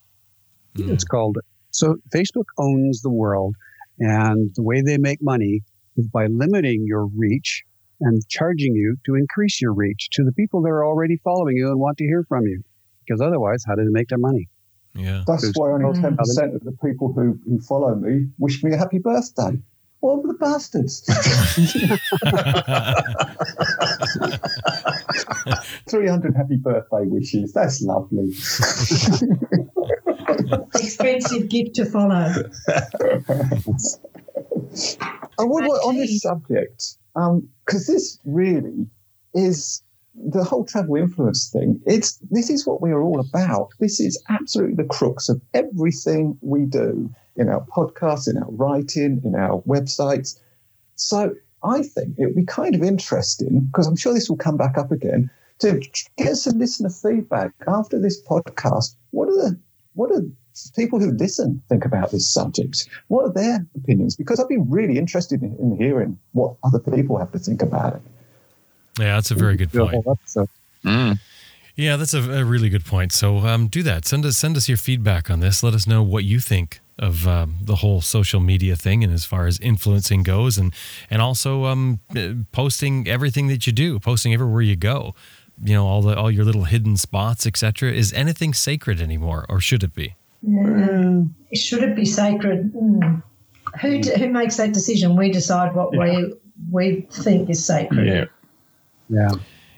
[0.80, 0.90] Mm.
[0.90, 1.38] It's called
[1.76, 3.54] so Facebook owns the world,
[3.98, 5.60] and the way they make money
[5.98, 7.62] is by limiting your reach
[8.00, 11.68] and charging you to increase your reach to the people that are already following you
[11.68, 12.62] and want to hear from you.
[13.04, 14.48] Because otherwise, how do they make their money?
[14.96, 15.22] Yeah.
[15.26, 16.00] That's why only Mm.
[16.00, 19.60] ten percent of the people who, who follow me wish me a happy birthday.
[20.00, 21.02] What are the bastards?
[25.88, 27.52] Three hundred happy birthday wishes.
[27.52, 28.28] That's lovely.
[30.74, 32.32] Expensive gift to follow.
[35.38, 38.86] I would on this subject, because this really
[39.34, 39.82] is
[40.24, 41.80] the whole travel influence thing.
[41.86, 43.70] It's this is what we are all about.
[43.80, 47.10] This is absolutely the crux of everything we do.
[47.36, 50.38] in our podcasts, in our writing, in our websites.
[50.94, 54.56] So I think it would be kind of interesting because I'm sure this will come
[54.56, 55.80] back up again to
[56.16, 58.96] get some listener feedback after this podcast.
[59.10, 59.58] What are the
[59.94, 60.22] what are
[60.74, 62.88] people who listen think about this subject?
[63.08, 64.16] What are their opinions?
[64.16, 67.96] Because I'd be really interested in, in hearing what other people have to think about
[67.96, 68.02] it.
[68.98, 70.04] Yeah, that's a very good point.
[70.84, 71.18] Mm.
[71.76, 73.12] Yeah, that's a, a, really good point.
[73.12, 74.06] So um, do that.
[74.06, 75.62] Send us send us your feedback on this.
[75.62, 79.26] Let us know what you think of um, the whole social media thing and as
[79.26, 80.72] far as influencing goes, and
[81.10, 82.00] and also um,
[82.52, 85.14] posting everything that you do, posting everywhere you go.
[85.62, 87.92] You know, all the all your little hidden spots, etc.
[87.92, 90.14] Is anything sacred anymore, or should it be?
[90.46, 91.30] Mm.
[91.54, 92.72] Should it be sacred?
[92.72, 93.22] Mm.
[93.82, 95.16] Who who makes that decision?
[95.16, 96.00] We decide what yeah.
[96.00, 96.34] we
[96.70, 98.06] we think is sacred.
[98.06, 98.24] Yeah.
[99.08, 99.30] Yeah.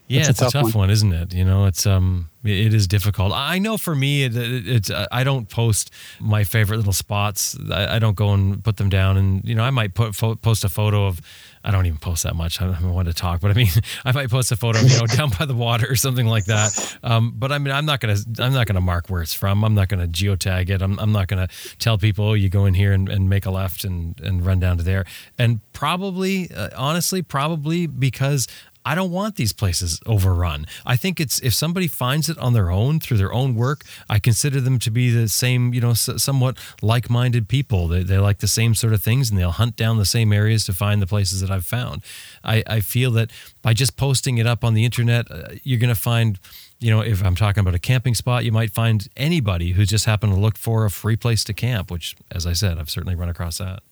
[0.09, 0.74] Yeah, it's, it's a, tough, tough one.
[0.74, 0.91] one.
[0.91, 1.35] isn't it?
[1.35, 3.33] You know, it's um, it is difficult.
[3.35, 7.59] I know for me, it, it, it's I don't post my favorite little spots.
[7.70, 10.64] I, I, don't go and put them down, and you know, I might put post
[10.64, 11.20] a photo of.
[11.64, 12.62] I don't even post that much.
[12.62, 13.66] I don't want to talk, but I mean,
[14.05, 16.97] I might post a photo, you know, down by the water or something like that.
[17.03, 19.64] Um, but I mean, I'm not gonna, I'm not gonna mark where it's from.
[19.64, 20.81] I'm not gonna geotag it.
[20.81, 21.49] I'm, I'm not gonna
[21.79, 24.61] tell people, oh, you go in here and, and make a left and and run
[24.61, 25.05] down to there.
[25.37, 28.47] And probably, uh, honestly, probably because
[28.89, 30.64] I don't want these places overrun.
[30.86, 34.18] I think it's if somebody finds it on their own through their own work, I
[34.18, 37.86] consider them to be the same, you know, somewhat like-minded people.
[37.89, 40.64] They, they like the same sort of things and they'll hunt down the same areas
[40.64, 42.01] to find the places that I've found.
[42.43, 43.30] I, I feel that
[43.61, 46.39] by just posting it up on the internet, uh, you're going to find
[46.80, 50.07] you know, if I'm talking about a camping spot, you might find anybody who just
[50.07, 53.16] happened to look for a free place to camp, which, as I said, I've certainly
[53.16, 53.82] run across that.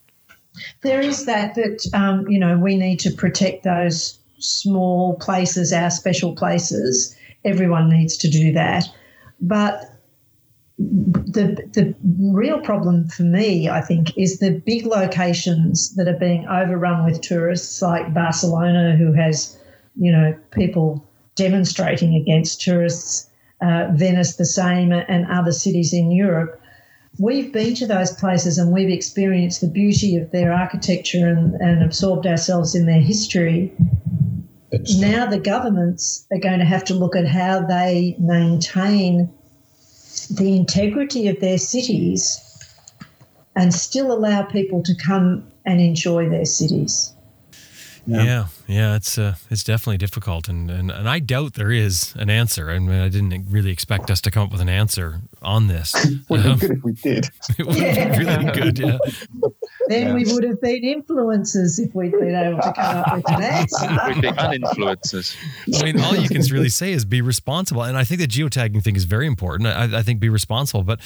[0.83, 5.91] There is that, that, um, you know, we need to protect those small places, our
[5.91, 7.17] special places.
[7.45, 8.85] Everyone needs to do that.
[9.41, 9.93] But
[10.79, 11.95] the the
[12.33, 17.21] real problem for me, I think, is the big locations that are being overrun with
[17.23, 19.59] tourists, like Barcelona, who has,
[19.97, 23.29] you know, people demonstrating against tourists,
[23.63, 26.61] uh, Venice the same, and other cities in Europe.
[27.19, 31.83] We've been to those places and we've experienced the beauty of their architecture and, and
[31.83, 33.73] absorbed ourselves in their history
[34.99, 39.33] now the governments are going to have to look at how they maintain
[40.31, 42.43] the integrity of their cities
[43.55, 47.13] and still allow people to come and enjoy their cities.
[48.07, 52.15] Yeah, yeah, yeah it's uh, it's definitely difficult, and, and and I doubt there is
[52.17, 52.71] an answer.
[52.71, 55.93] I mean, I didn't really expect us to come up with an answer on this.
[56.29, 57.29] would um, good if we did.
[57.59, 58.17] it would yeah.
[58.17, 58.99] be really good, yeah.
[59.89, 60.15] Then yeah.
[60.15, 63.87] we would have been influencers if we'd been able to come up with an answer.
[64.09, 65.37] We'd be uninfluencers.
[65.81, 68.83] I mean, all you can really say is be responsible, and I think the geotagging
[68.83, 69.69] thing is very important.
[69.69, 71.01] I, I think be responsible, but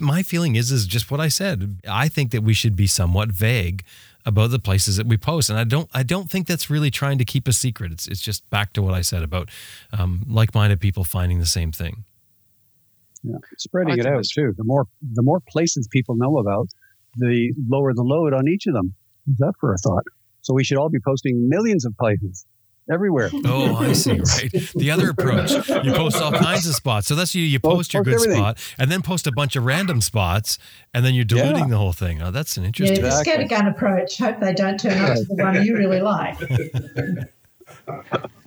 [0.00, 1.80] my feeling is is just what I said.
[1.88, 3.84] I think that we should be somewhat vague
[4.26, 7.18] about the places that we post, and I don't I don't think that's really trying
[7.18, 7.92] to keep a secret.
[7.92, 9.50] It's it's just back to what I said about
[9.92, 12.04] um, like-minded people finding the same thing.
[13.22, 14.54] Yeah, spreading it out too.
[14.56, 16.68] The more the more places people know about,
[17.16, 18.94] the lower the load on each of them.
[19.30, 20.04] Is that for a thought?
[20.42, 22.46] So we should all be posting millions of places
[22.90, 23.30] everywhere.
[23.46, 24.12] Oh, I see.
[24.24, 24.50] Right.
[24.74, 27.06] The other approach, you post all kinds of spots.
[27.06, 27.42] So that's you.
[27.42, 28.36] You post, post your good everything.
[28.36, 30.58] spot, and then post a bunch of random spots,
[30.92, 31.68] and then you're diluting yeah.
[31.68, 32.22] the whole thing.
[32.22, 33.04] Oh, that's an interesting.
[33.04, 34.18] Yeah, the scattergun approach.
[34.18, 36.38] Hope they don't turn up to the one you really like.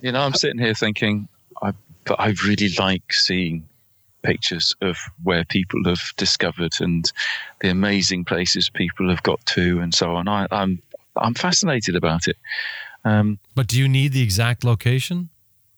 [0.00, 1.28] You know, I'm sitting here thinking,
[1.62, 1.72] I,
[2.04, 3.67] but I really like seeing
[4.28, 7.10] pictures of where people have discovered and
[7.60, 10.28] the amazing places people have got to, and so on.
[10.28, 10.82] I, I'm
[11.16, 12.36] I'm fascinated about it.
[13.04, 15.30] Um, but do you need the exact location?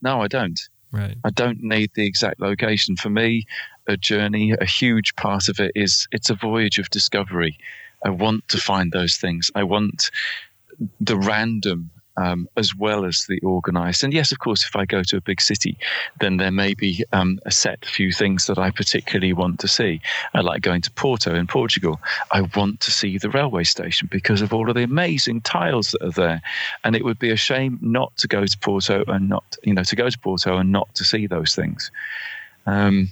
[0.02, 0.60] No, I don't.
[0.90, 1.16] Right.
[1.22, 2.96] I don't need the exact location.
[2.96, 3.46] For me,
[3.86, 7.56] a journey, a huge part of it is it's a voyage of discovery.
[8.04, 9.50] I want to find those things.
[9.54, 10.10] I want
[11.00, 11.90] the random
[12.20, 14.04] um, as well as the organized.
[14.04, 15.78] And yes, of course, if I go to a big city,
[16.20, 20.00] then there may be um, a set few things that I particularly want to see.
[20.34, 22.00] I like going to Porto in Portugal.
[22.30, 26.02] I want to see the railway station because of all of the amazing tiles that
[26.02, 26.42] are there.
[26.84, 29.84] And it would be a shame not to go to Porto and not, you know,
[29.84, 31.90] to go to Porto and not to see those things.
[32.66, 33.10] Um,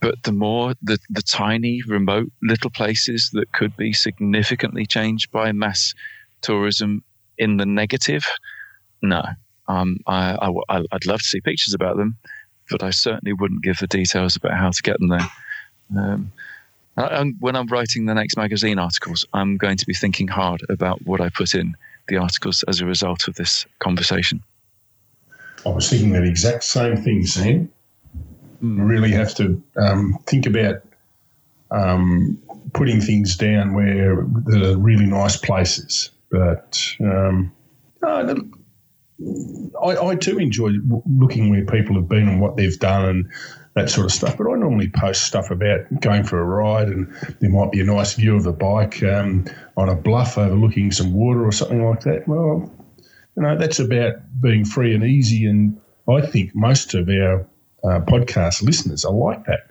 [0.00, 5.52] but the more the, the tiny, remote little places that could be significantly changed by
[5.52, 5.94] mass
[6.40, 7.02] tourism
[7.38, 8.24] in the negative,
[9.02, 9.22] no.
[9.68, 10.36] Um, I,
[10.68, 12.16] I, would love to see pictures about them,
[12.70, 15.28] but I certainly wouldn't give the details about how to get them there.
[16.96, 21.04] Um, when I'm writing the next magazine articles, I'm going to be thinking hard about
[21.06, 21.76] what I put in
[22.08, 24.42] the articles as a result of this conversation.
[25.64, 27.70] I was thinking that exact same thing, Sam.
[28.62, 28.88] Mm.
[28.88, 30.82] really have to um, think about
[31.70, 32.36] um,
[32.72, 36.10] putting things down where there are really nice places.
[36.30, 37.52] But um,
[39.82, 40.70] I, I enjoy
[41.06, 43.30] looking where people have been and what they've done and
[43.74, 44.36] that sort of stuff.
[44.36, 47.84] But I normally post stuff about going for a ride, and there might be a
[47.84, 49.46] nice view of the bike um,
[49.76, 52.28] on a bluff overlooking some water or something like that.
[52.28, 52.70] Well,
[53.36, 55.46] you know, that's about being free and easy.
[55.46, 57.46] And I think most of our
[57.84, 59.67] uh, podcast listeners are like that.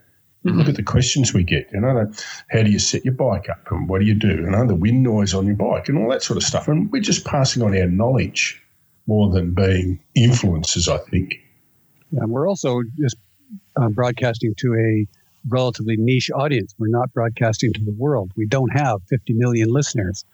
[0.51, 1.69] Look at the questions we get.
[1.71, 2.11] You know,
[2.49, 4.29] how do you set your bike up, and what do you do?
[4.29, 6.67] You know, the wind noise on your bike, and all that sort of stuff.
[6.67, 8.61] And we're just passing on our knowledge
[9.07, 10.87] more than being influencers.
[10.87, 11.35] I think.
[12.13, 13.17] And we're also just
[13.75, 15.07] uh, broadcasting to a
[15.49, 16.73] relatively niche audience.
[16.77, 18.31] We're not broadcasting to the world.
[18.35, 20.25] We don't have 50 million listeners.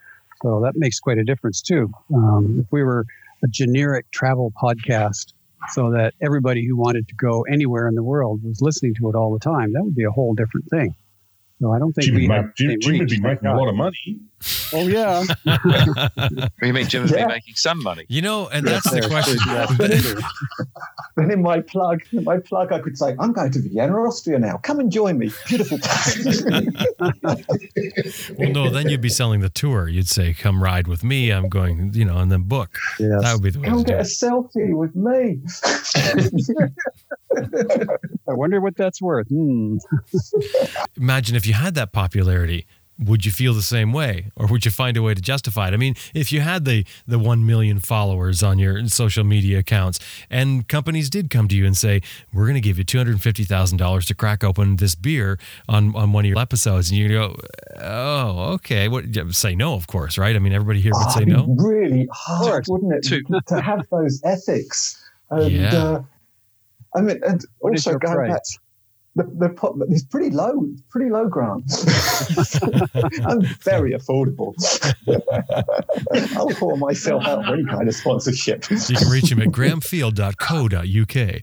[0.42, 1.90] So that makes quite a difference too.
[2.14, 3.06] Um, if we were
[3.42, 5.33] a generic travel podcast
[5.70, 9.14] so that everybody who wanted to go anywhere in the world was listening to it
[9.14, 10.94] all the time, that would be a whole different thing.
[11.60, 13.74] No, I don't think Jim, we make, Jim, Jim would be making a lot of
[13.74, 14.18] money.
[14.72, 15.24] Oh yeah.
[16.62, 17.26] you mean Jim would yeah.
[17.26, 18.04] be making some money?
[18.08, 19.38] You know, and that's the question.
[21.16, 24.38] then in my plug, in my plug, I could say, "I'm going to Vienna, Austria
[24.38, 24.56] now.
[24.58, 25.30] Come and join me.
[25.46, 26.44] Beautiful place."
[28.38, 29.88] well, no, then you'd be selling the tour.
[29.88, 31.30] You'd say, "Come ride with me.
[31.30, 32.78] I'm going," you know, and then book.
[32.98, 33.22] Yes.
[33.22, 33.68] That would be the way.
[33.68, 35.40] Come get a selfie with me.
[38.28, 39.28] I wonder what that's worth.
[39.28, 39.78] Hmm.
[40.96, 42.66] Imagine if you had that popularity
[42.98, 44.30] would you feel the same way?
[44.36, 45.74] Or would you find a way to justify it?
[45.74, 49.98] I mean if you had the the 1 million followers on your social media accounts
[50.30, 52.00] and companies did come to you and say
[52.32, 55.38] we're going to give you $250000 to crack open this beer
[55.68, 57.36] on, on one of your episodes and you go
[57.80, 58.88] oh okay.
[58.88, 60.36] What say no of course right?
[60.36, 61.46] I mean everybody here would oh, say no.
[61.58, 65.00] really hard wouldn't it to, to have those ethics?
[65.30, 65.74] And yeah.
[65.74, 66.02] uh,
[66.94, 68.42] i mean and what also going back
[69.16, 71.64] the, the it's pretty low, pretty low grant.
[73.26, 74.54] I'm very affordable.
[76.36, 78.68] I'll pour myself out for any kind of sponsorship.
[78.70, 81.40] You can reach him at grahamfield.co.uk.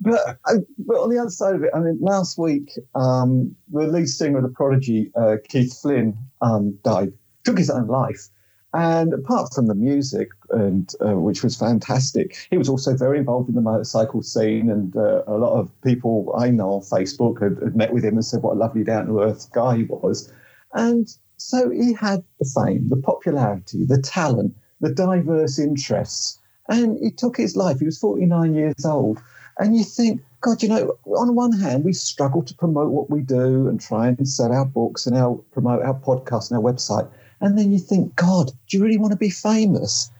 [0.00, 3.86] but, uh, but on the other side of it, I mean, last week, um, the
[3.86, 7.12] lead singer of the Prodigy, uh, Keith Flint, um, died,
[7.44, 8.28] took his own life.
[8.72, 13.48] And apart from the music, and uh, which was fantastic, he was also very involved
[13.48, 14.70] in the motorcycle scene.
[14.70, 18.14] And uh, a lot of people I know on Facebook had, had, met with him
[18.14, 20.32] and said what a lovely down to earth guy he was.
[20.74, 27.10] And so he had the fame, the popularity, the talent, the diverse interests, and he
[27.10, 27.78] took his life.
[27.78, 29.22] He was 49 years old.
[29.58, 33.22] And you think, God, you know, on one hand, we struggle to promote what we
[33.22, 37.08] do and try and sell our books and our promote our podcast and our website.
[37.40, 40.10] And then you think, God, do you really want to be famous?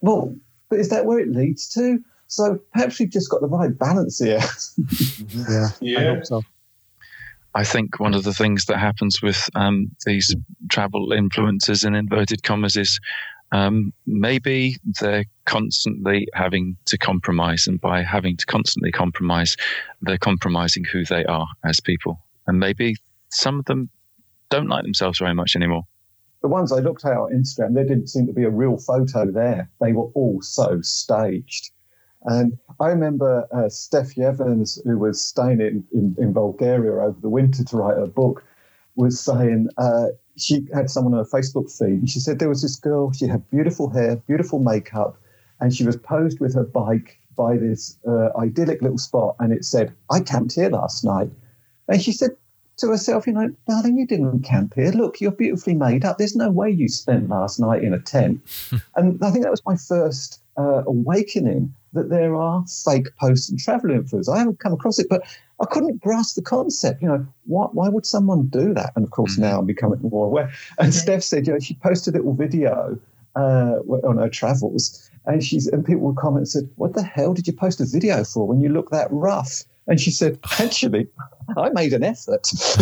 [0.00, 0.34] Well,
[0.68, 2.02] but is that where it leads to?
[2.26, 4.40] So perhaps we've just got the right balance here.
[5.48, 5.98] yeah, yeah.
[5.98, 6.42] I hope so.
[7.54, 10.34] I think one of the things that happens with um, these
[10.68, 13.00] travel influencers in inverted commas is
[13.50, 19.56] um, maybe they're constantly having to compromise, and by having to constantly compromise,
[20.02, 22.20] they're compromising who they are as people.
[22.46, 22.94] And maybe
[23.30, 23.90] some of them
[24.50, 25.82] don't like themselves very much anymore
[26.42, 29.30] the ones I looked at on Instagram, there didn't seem to be a real photo
[29.30, 29.70] there.
[29.80, 31.70] They were all so staged.
[32.24, 37.30] And I remember uh, Steph Jeavons, who was staying in, in, in, Bulgaria over the
[37.30, 38.44] winter to write her book,
[38.94, 42.00] was saying uh, she had someone on her Facebook feed.
[42.00, 45.16] And she said there was this girl, she had beautiful hair, beautiful makeup,
[45.60, 49.36] and she was posed with her bike by this uh, idyllic little spot.
[49.38, 51.30] And it said, I camped here last night.
[51.88, 52.30] And she said,
[52.80, 54.90] to herself, you know, darling, you didn't camp here.
[54.90, 56.18] Look, you're beautifully made up.
[56.18, 58.40] There's no way you spent last night in a tent.
[58.96, 63.58] and I think that was my first uh, awakening that there are fake posts and
[63.58, 64.32] travel influencers.
[64.32, 65.22] I haven't come across it, but
[65.60, 67.02] I couldn't grasp the concept.
[67.02, 68.92] You know, why, why would someone do that?
[68.96, 69.42] And of course, mm-hmm.
[69.42, 70.52] now I'm becoming more aware.
[70.78, 70.96] And okay.
[70.96, 72.98] Steph said, you know, she posted a little video
[73.36, 77.34] uh, on her travels, and she's and people would comment and said, "What the hell
[77.34, 81.08] did you post a video for when you look that rough?" And she said, actually,
[81.56, 82.48] I made an effort.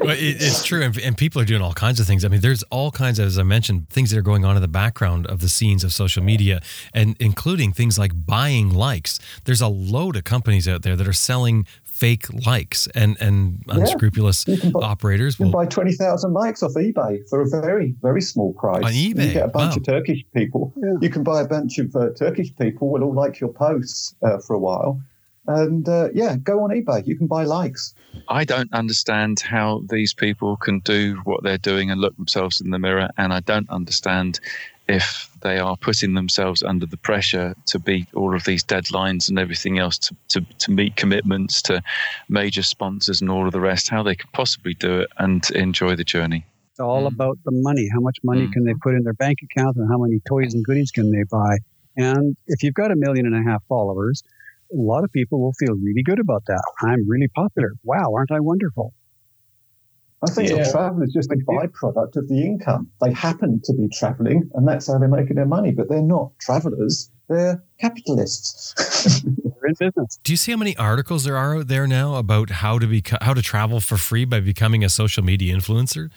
[0.00, 0.82] well, it, it's true.
[0.82, 2.24] And, and, people are doing all kinds of things.
[2.24, 4.62] I mean, there's all kinds of, as I mentioned, things that are going on in
[4.62, 6.60] the background of the scenes of social media,
[6.92, 9.20] and including things like buying likes.
[9.44, 11.66] There's a load of companies out there that are selling
[12.04, 14.70] fake likes and and unscrupulous yeah.
[14.70, 18.84] buy, operators will buy 20,000 likes off eBay for a very very small price.
[18.84, 19.76] On eBay, you get a bunch wow.
[19.76, 20.72] of Turkish people.
[20.76, 20.96] Yeah.
[21.00, 24.38] You can buy a bunch of uh, Turkish people will all like your posts uh,
[24.38, 25.00] for a while.
[25.46, 27.06] And uh, yeah, go on eBay.
[27.06, 27.94] You can buy likes.
[28.28, 32.70] I don't understand how these people can do what they're doing and look themselves in
[32.70, 34.40] the mirror, and I don't understand
[34.88, 39.38] if they are putting themselves under the pressure to beat all of these deadlines and
[39.38, 41.82] everything else to, to, to meet commitments to
[42.28, 45.94] major sponsors and all of the rest, how they can possibly do it and enjoy
[45.94, 46.46] the journey.
[46.70, 47.12] It's all mm.
[47.14, 47.88] about the money.
[47.92, 48.52] How much money mm.
[48.52, 51.24] can they put in their bank account and how many toys and goodies can they
[51.30, 51.58] buy?
[51.96, 54.22] And if you've got a million and a half followers,
[54.72, 56.62] a lot of people will feel really good about that.
[56.82, 57.72] I'm really popular.
[57.84, 58.92] Wow, aren't I wonderful?
[60.24, 60.70] I think yeah.
[60.70, 62.90] travel is just a byproduct of the income.
[63.00, 65.72] They happen to be traveling, and that's how they're making their money.
[65.72, 68.74] But they're not travelers; they're capitalists.
[69.22, 70.18] they're in business.
[70.22, 73.02] Do you see how many articles there are out there now about how to be
[73.20, 76.10] how to travel for free by becoming a social media influencer?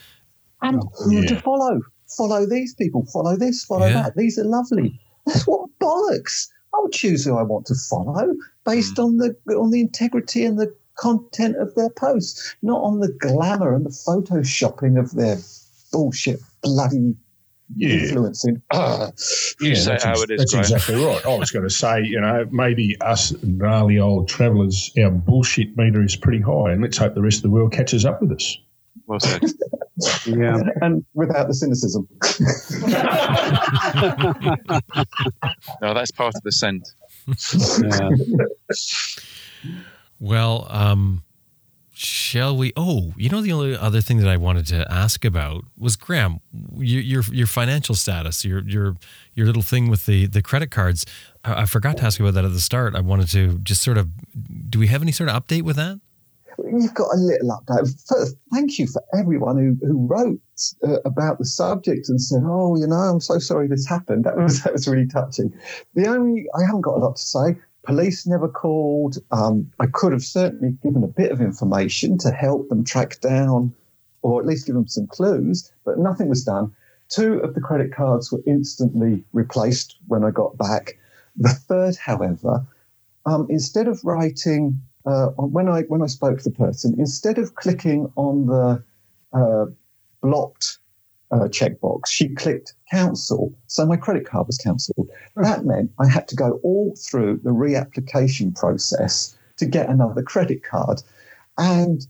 [0.61, 1.27] And who yeah.
[1.27, 1.81] to follow?
[2.17, 3.05] Follow these people.
[3.11, 3.65] Follow this.
[3.65, 4.03] Follow yeah.
[4.03, 4.15] that.
[4.15, 4.99] These are lovely.
[5.25, 6.47] That's what bollocks.
[6.73, 8.33] I'll choose who I want to follow
[8.65, 9.05] based mm.
[9.05, 13.73] on the on the integrity and the content of their posts, not on the glamour
[13.73, 15.37] and the photoshopping of their
[15.91, 17.15] bullshit bloody
[17.75, 17.89] yeah.
[17.89, 18.61] influencing.
[18.71, 19.11] Uh,
[19.61, 21.25] yeah, that's, ex- that's exactly right.
[21.25, 26.03] I was going to say, you know, maybe us gnarly old travellers, our bullshit meter
[26.03, 28.57] is pretty high, and let's hope the rest of the world catches up with us.
[29.05, 29.43] Well said.
[30.25, 32.07] yeah, and without the cynicism.
[35.81, 36.89] no, that's part of the scent.
[37.83, 38.09] Yeah.
[40.19, 41.23] Well, um,
[41.93, 42.73] shall we?
[42.75, 46.39] Oh, you know, the only other thing that I wanted to ask about was Graham,
[46.75, 48.95] your your, your financial status, your your
[49.33, 51.05] your little thing with the the credit cards.
[51.43, 52.95] I, I forgot to ask you about that at the start.
[52.95, 54.09] I wanted to just sort of,
[54.69, 55.99] do we have any sort of update with that?
[56.59, 58.03] You've got a little update.
[58.07, 60.39] First, thank you for everyone who, who wrote
[60.83, 64.37] uh, about the subject and said, "Oh, you know, I'm so sorry this happened." That
[64.37, 65.53] was that was really touching.
[65.93, 67.55] The only I haven't got a lot to say.
[67.87, 69.17] Police never called.
[69.31, 73.73] Um, I could have certainly given a bit of information to help them track down
[74.21, 76.75] or at least give them some clues, but nothing was done.
[77.07, 80.97] Two of the credit cards were instantly replaced when I got back.
[81.37, 82.65] The third, however,
[83.25, 87.55] um, instead of writing uh, when I when I spoke to the person, instead of
[87.55, 88.83] clicking on the
[89.31, 89.67] uh,
[90.21, 90.79] blocked
[91.31, 93.53] uh, checkbox, she clicked cancel.
[93.67, 95.09] So my credit card was cancelled.
[95.35, 100.63] That meant I had to go all through the reapplication process to get another credit
[100.63, 101.01] card.
[101.57, 102.05] And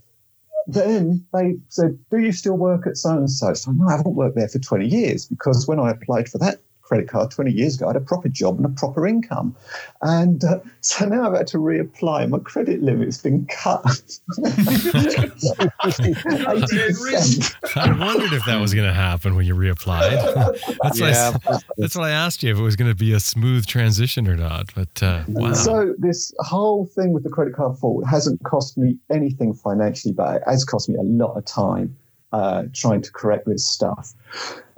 [0.68, 3.54] then they said, Do you still work at so and so?
[3.54, 6.60] So no, I haven't worked there for 20 years because when I applied for that
[6.88, 7.86] credit card 20 years ago.
[7.86, 9.56] I had a proper job and a proper income.
[10.02, 12.30] And uh, so now I've had to reapply.
[12.30, 13.86] My credit limit's been cut.
[17.76, 20.78] I wondered if that was going to happen when you reapplied.
[20.84, 21.32] that's, yeah.
[21.32, 23.66] what I, that's what I asked you, if it was going to be a smooth
[23.66, 24.74] transition or not.
[24.74, 25.54] But uh, wow.
[25.54, 30.38] So this whole thing with the credit card fault hasn't cost me anything financially, but
[30.38, 31.96] it has cost me a lot of time
[32.32, 34.14] uh, trying to correct this stuff.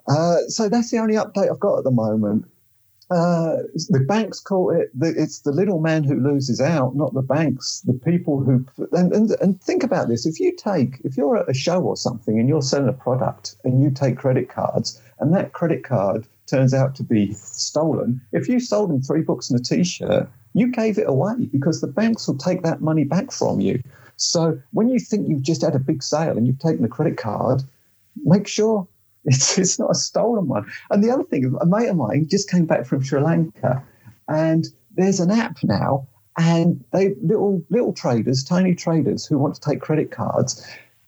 [0.10, 2.45] Uh, so that's the only update I've got at the moment.
[3.11, 3.57] Uh,
[3.90, 7.81] the banks call it the, it's the little man who loses out, not the banks.
[7.81, 11.49] The people who and, and and think about this: if you take if you're at
[11.49, 15.34] a show or something and you're selling a product and you take credit cards and
[15.34, 19.60] that credit card turns out to be stolen, if you sold them three books and
[19.60, 23.60] a T-shirt, you gave it away because the banks will take that money back from
[23.60, 23.81] you.
[24.18, 27.18] So when you think you've just had a big sale and you've taken a credit
[27.18, 27.64] card,
[28.23, 28.88] make sure
[29.30, 30.69] it's, it's not a stolen one.
[30.89, 33.84] And the other thing, a mate of mine just came back from Sri Lanka,
[34.27, 34.65] and
[34.95, 36.07] there's an app now,
[36.38, 40.65] and they little little traders, tiny traders who want to take credit cards.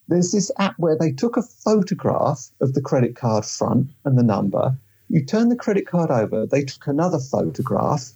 [0.07, 4.23] There's this app where they took a photograph of the credit card front and the
[4.23, 4.77] number.
[5.09, 8.11] You turn the credit card over, they took another photograph,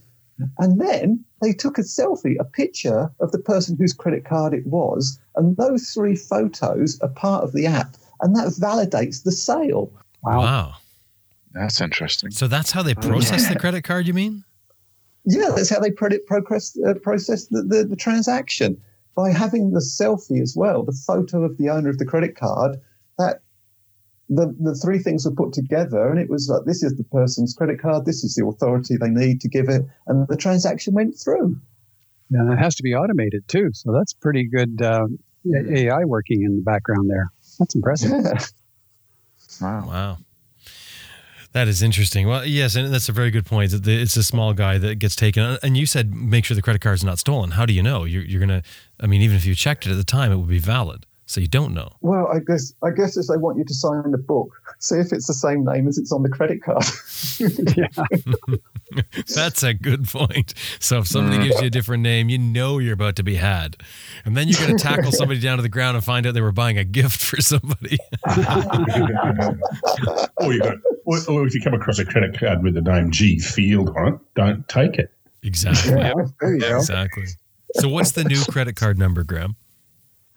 [0.59, 4.67] and then they took a selfie, a picture of the person whose credit card it
[4.67, 5.19] was.
[5.35, 9.91] And those three photos are part of the app and that validates the sale.
[10.23, 10.39] Wow.
[10.39, 10.73] wow.
[11.53, 12.31] That's interesting.
[12.31, 13.53] So that's how they process yeah.
[13.53, 14.43] the credit card, you mean?
[15.25, 18.79] Yeah, that's how they process, uh, process the, the, the transaction.
[19.15, 22.75] By having the selfie as well, the photo of the owner of the credit card,
[23.17, 23.41] that
[24.27, 27.53] the, the three things were put together and it was like this is the person's
[27.53, 31.17] credit card, this is the authority they need to give it, and the transaction went
[31.17, 31.57] through.
[32.31, 33.69] And it has to be automated too.
[33.73, 35.07] So that's pretty good uh,
[35.71, 37.31] AI working in the background there.
[37.59, 38.11] That's impressive.
[39.61, 39.87] wow.
[39.87, 40.17] Wow.
[41.53, 42.27] That is interesting.
[42.27, 43.71] Well, yes, and that's a very good point.
[43.73, 45.57] It's a small guy that gets taken.
[45.63, 47.51] And you said make sure the credit card is not stolen.
[47.51, 48.03] How do you know?
[48.03, 48.67] You're, you're going to,
[48.99, 51.05] I mean, even if you checked it at the time, it would be valid.
[51.27, 51.89] So you don't know.
[52.01, 54.49] Well, I guess I guess it's they want you to sign the book.
[54.79, 56.83] See if it's the same name as it's on the credit card.
[59.33, 60.53] That's a good point.
[60.79, 63.77] So if somebody gives you a different name, you know you're about to be had.
[64.23, 66.41] And then you're going to tackle somebody down to the ground and find out they
[66.41, 67.97] were buying a gift for somebody.
[70.37, 73.09] or you got, or, or if you come across a credit card with the name
[73.11, 75.11] G Field on it, don't take it.
[75.41, 75.93] Exactly.
[75.93, 76.77] Yeah, there you go.
[76.77, 77.25] Exactly.
[77.75, 79.55] So what's the new credit card number, Graham?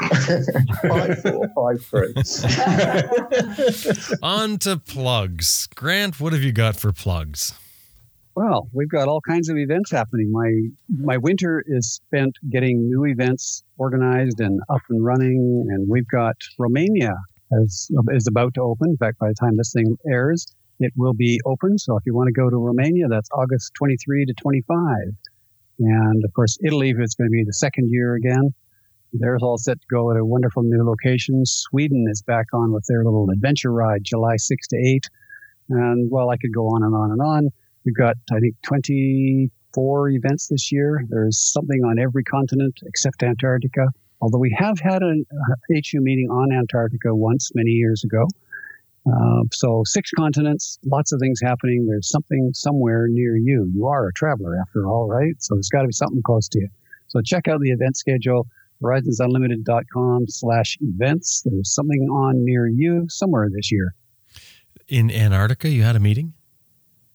[0.00, 2.14] Five four five three.
[4.22, 5.68] On to plugs.
[5.74, 7.54] Grant, what have you got for plugs?
[8.34, 10.30] Well, we've got all kinds of events happening.
[10.30, 16.06] My my winter is spent getting new events organized and up and running, and we've
[16.08, 17.14] got Romania
[17.52, 18.90] as is about to open.
[18.90, 20.46] In fact, by the time this thing airs,
[20.78, 21.78] it will be open.
[21.78, 24.86] So if you want to go to Romania, that's August 23 to 25.
[25.80, 28.54] And of course, Italy is going to be the second year again.
[29.12, 31.44] They're all set to go at a wonderful new location.
[31.46, 35.08] Sweden is back on with their little adventure ride, July 6 to 8.
[35.70, 37.48] And well, I could go on and on and on.
[37.84, 41.02] We've got, I think, 24 events this year.
[41.08, 43.86] There's something on every continent except Antarctica.
[44.20, 48.26] Although we have had an uh, HU meeting on Antarctica once many years ago.
[49.06, 51.86] Uh, so six continents, lots of things happening.
[51.86, 53.70] There's something somewhere near you.
[53.72, 55.34] You are a traveler after all, right?
[55.38, 56.68] So there's got to be something close to you.
[57.06, 58.46] So check out the event schedule,
[58.82, 61.42] horizonsunlimited.com slash events.
[61.44, 63.94] There's something on near you somewhere this year.
[64.88, 66.32] In Antarctica, you had a meeting?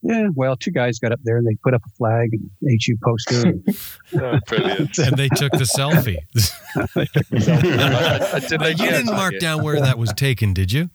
[0.05, 2.49] Yeah, well, two guys got up there and they put up a flag and
[2.85, 3.47] HU poster.
[3.47, 3.63] And
[4.21, 4.97] Oh, brilliant.
[4.99, 6.17] And they took the selfie.
[6.95, 9.13] I- I did But you didn't it?
[9.13, 10.89] mark down where that was taken, did you?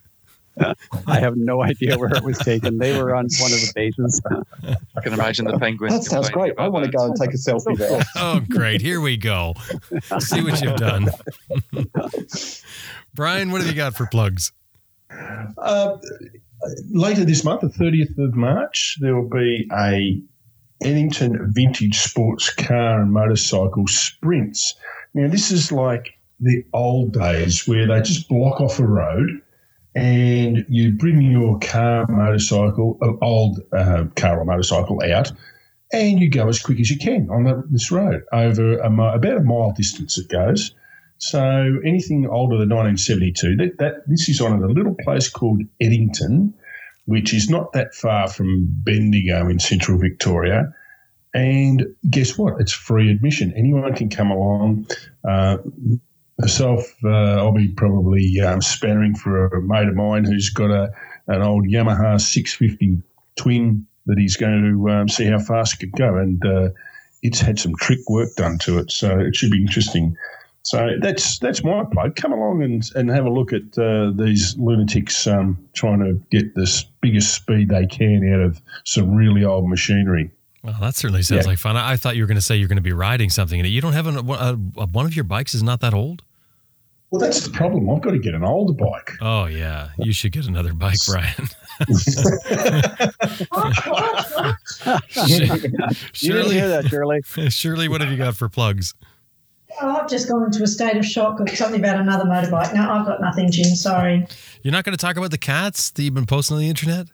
[1.07, 2.79] I have no idea where it was taken.
[2.79, 4.21] They were on one of the bases.
[4.97, 5.93] I can imagine the penguins.
[5.95, 6.55] That sounds great.
[6.59, 8.03] I want to go and take a selfie there.
[8.17, 8.81] Oh, great.
[8.81, 9.55] Here we go.
[10.19, 11.09] See what you've done.
[13.15, 14.53] Brian, what have you got for plugs?
[15.11, 15.97] Uh,
[16.91, 20.21] later this month, the 30th of March, there will be a
[20.83, 24.75] Eddington Vintage Sports Car and Motorcycle Sprints.
[25.15, 29.43] Now, this is like the old days where they just block off a road
[29.95, 35.33] and you bring your car, motorcycle, uh, old uh, car or motorcycle out,
[35.93, 39.37] and you go as quick as you can on the, this road over a, about
[39.39, 40.19] a mile distance.
[40.19, 40.75] It goes.
[41.19, 46.55] So anything older than 1972, that, that this is on a little place called Eddington,
[47.07, 50.73] which is not that far from Bendigo in central Victoria.
[51.35, 52.61] And guess what?
[52.61, 53.53] It's free admission.
[53.57, 54.87] Anyone can come along.
[55.29, 55.59] Uh,
[56.39, 60.91] myself, uh, I'll be probably um, sparring for a mate of mine who's got a
[61.27, 63.03] an old Yamaha 650
[63.37, 66.17] twin that he's going to um, see how fast it can go.
[66.17, 66.71] And uh,
[67.23, 70.17] it's had some trick work done to it, so it should be interesting.
[70.63, 72.17] So that's that's my plug.
[72.17, 76.55] Come along and, and have a look at uh, these lunatics um, trying to get
[76.55, 80.31] the biggest speed they can out of some really old machinery.
[80.63, 81.51] Well, that certainly sounds Yeah.
[81.51, 81.77] like fun.
[81.77, 83.67] I I thought you were going to say you're going to be riding something in
[83.67, 83.71] it.
[83.71, 86.23] You don't have an, a, a, one of your bikes is not that old.
[87.11, 87.89] Well, that's the problem.
[87.89, 89.13] I've got to get an older bike.
[89.21, 91.49] Oh yeah, you should get another bike, Brian.
[95.27, 97.21] You didn't Surely, hear that, Shirley.
[97.51, 98.95] Shirley, what have you got for plugs?
[99.81, 102.75] Oh, I've just gone into a state of shock of something about another motorbike.
[102.75, 103.77] No, I've got nothing, Jim.
[103.77, 104.27] Sorry.
[104.63, 107.07] You're not going to talk about the cats that you've been posting on the internet?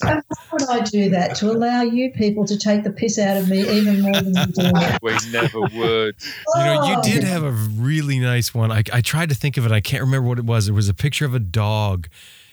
[0.00, 0.22] Why
[0.52, 3.60] would I do that to allow you people to take the piss out of me
[3.60, 4.72] even more than you do?
[5.02, 6.16] We never would.
[6.54, 7.02] You know, you Oh.
[7.02, 8.70] did have a really nice one.
[8.72, 9.72] I, I tried to think of it.
[9.72, 10.68] I can't remember what it was.
[10.68, 12.08] It was a picture of a dog.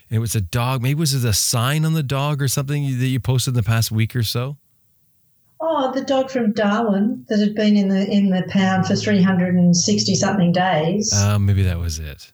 [0.09, 0.81] It was a dog.
[0.81, 3.63] Maybe was it a sign on the dog or something that you posted in the
[3.63, 4.57] past week or so?
[5.59, 9.21] Oh, the dog from Darwin that had been in the in the pound for three
[9.21, 11.11] hundred and sixty something days.
[11.13, 12.31] Uh, maybe that was it.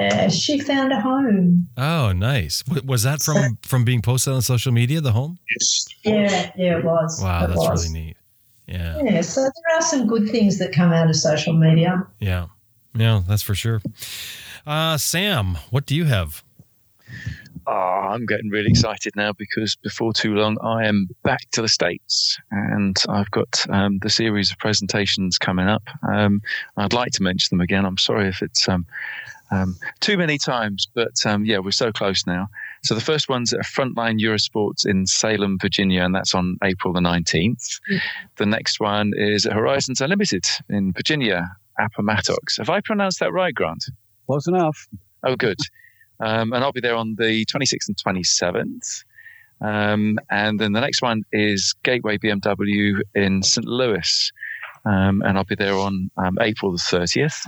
[0.00, 1.68] Uh, she found a home.
[1.76, 2.62] Oh, nice.
[2.64, 5.00] W- Was that from from being posted on social media?
[5.00, 5.38] The home?
[5.50, 5.86] Yes.
[6.04, 7.20] Yeah, yeah, it was.
[7.22, 7.86] Wow, It that's was.
[7.88, 8.16] really neat.
[8.66, 12.06] Yeah, Yeah, so there are some good things that come out of social media.
[12.18, 12.46] yeah,
[12.94, 13.22] yeah.
[13.28, 13.82] That's for sure.
[14.66, 16.42] Uh, Sam, what do you have?
[17.66, 21.68] Oh, I'm getting really excited now because before too long I am back to the
[21.68, 25.82] States and I've got um, the series of presentations coming up.
[26.06, 26.42] Um,
[26.76, 27.86] I'd like to mention them again.
[27.86, 28.84] I'm sorry if it's um,
[29.50, 32.48] um, too many times, but um, yeah, we're so close now.
[32.82, 37.00] So the first one's at Frontline Eurosports in Salem, Virginia, and that's on April the
[37.00, 37.80] 19th.
[38.36, 42.58] The next one is at Horizons Unlimited in Virginia, Appomattox.
[42.58, 43.84] Have I pronounced that right, Grant?
[44.26, 44.88] Close enough.
[45.22, 45.58] Oh, good.
[46.20, 49.04] Um, and I'll be there on the 26th and 27th.
[49.60, 53.66] Um, and then the next one is Gateway BMW in St.
[53.66, 54.32] Louis.
[54.84, 57.46] um, and I'll be there on um, April the 30th.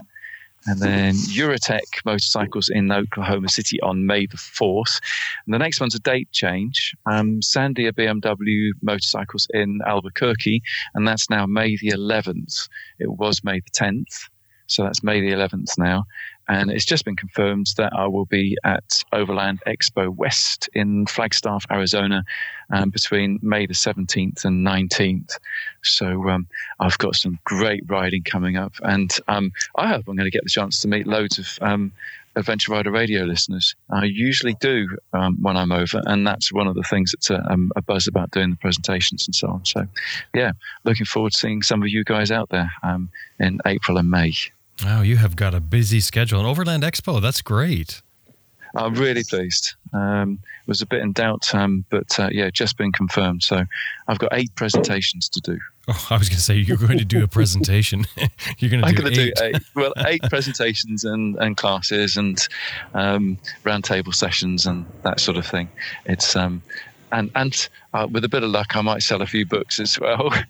[0.66, 5.00] And then Eurotek Motorcycles in Oklahoma City on May the 4th.
[5.46, 6.94] And the next one's a date change.
[7.06, 10.62] Um, Sandia BMW Motorcycles in Albuquerque,
[10.94, 12.68] and that's now May the 11th.
[12.98, 14.28] It was May the 10th.
[14.66, 16.04] So that's May the 11th now.
[16.48, 21.66] And it's just been confirmed that I will be at Overland Expo West in Flagstaff,
[21.70, 22.24] Arizona,
[22.70, 25.38] um, between May the 17th and 19th.
[25.82, 26.46] So um,
[26.78, 28.74] I've got some great riding coming up.
[28.82, 31.92] And um, I hope I'm going to get the chance to meet loads of um,
[32.36, 33.74] Adventure Rider Radio listeners.
[33.90, 37.42] I usually do um, when I'm over, and that's one of the things that's a,
[37.50, 39.64] um, a, buzz about doing the presentations and so on.
[39.64, 39.86] So,
[40.34, 40.52] yeah,
[40.84, 43.08] looking forward to seeing some of you guys out there um,
[43.40, 44.34] in April and May.
[44.84, 46.38] Wow, you have got a busy schedule.
[46.38, 48.02] And Overland Expo, that's great.
[48.74, 49.74] I'm really pleased.
[49.92, 53.42] Um, was a bit in doubt, um, but uh, yeah, just been confirmed.
[53.42, 53.64] So
[54.08, 55.58] I've got eight presentations to do.
[55.88, 58.06] Oh, I was going to say you're going to do a presentation.
[58.58, 59.56] you're going to do, I'm going to do eight.
[59.74, 62.46] Well, eight presentations and, and classes and
[62.94, 65.68] um, roundtable sessions and that sort of thing.
[66.04, 66.60] It's um,
[67.12, 69.98] and and uh, with a bit of luck, I might sell a few books as
[69.98, 70.32] well.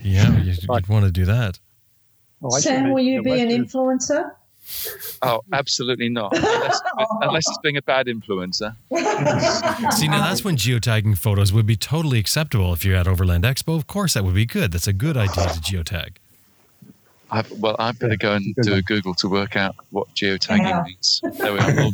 [0.00, 1.58] Yeah, you'd, you'd want to do that.
[2.42, 4.32] Oh, Sam, will you be an influencer?
[5.22, 6.36] Oh, absolutely not.
[6.36, 6.80] Unless,
[7.22, 8.74] unless, it's being a bad influencer.
[9.94, 13.76] See, now that's when geotagging photos would be totally acceptable if you're at Overland Expo.
[13.76, 14.72] Of course, that would be good.
[14.72, 16.16] That's a good idea to geotag.
[17.30, 20.82] I've, well, I better go and do a Google to work out what geotagging yeah.
[20.82, 21.20] means.
[21.38, 21.90] There we are.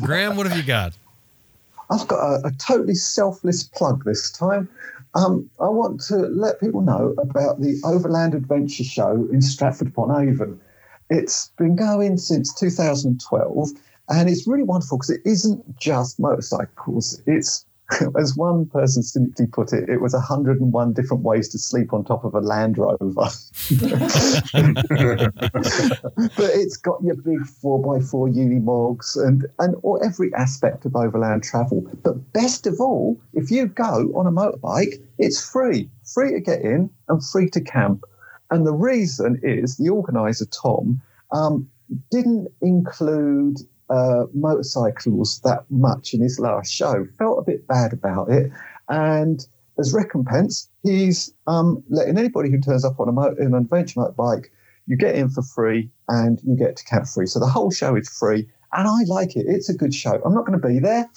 [0.06, 0.94] Graham, what have you got?
[1.90, 4.68] I've got a, a totally selfless plug this time.
[5.16, 10.10] Um, I want to let people know about the Overland Adventure Show in Stratford upon
[10.10, 10.60] Avon.
[11.08, 13.70] It's been going since 2012,
[14.10, 17.22] and it's really wonderful because it isn't just motorcycles.
[17.26, 17.64] It's
[18.18, 22.24] as one person cynically put it, it was 101 different ways to sleep on top
[22.24, 23.04] of a Land Rover.
[23.08, 23.30] but
[26.38, 31.86] it's got your big 4x4 unimogs and, and all, every aspect of overland travel.
[32.02, 35.88] But best of all, if you go on a motorbike, it's free.
[36.04, 38.04] Free to get in and free to camp.
[38.50, 41.00] And the reason is the organizer, Tom,
[41.32, 41.68] um,
[42.10, 43.58] didn't include
[43.90, 47.06] uh, motorcycles that much in his last show.
[47.18, 48.50] Felt a bit bad about it,
[48.88, 49.46] and
[49.78, 54.46] as recompense, he's um, letting anybody who turns up on a motor, an adventure motorbike,
[54.86, 57.26] you get in for free and you get to camp free.
[57.26, 59.46] So the whole show is free, and I like it.
[59.48, 60.20] It's a good show.
[60.24, 61.08] I'm not going to be there.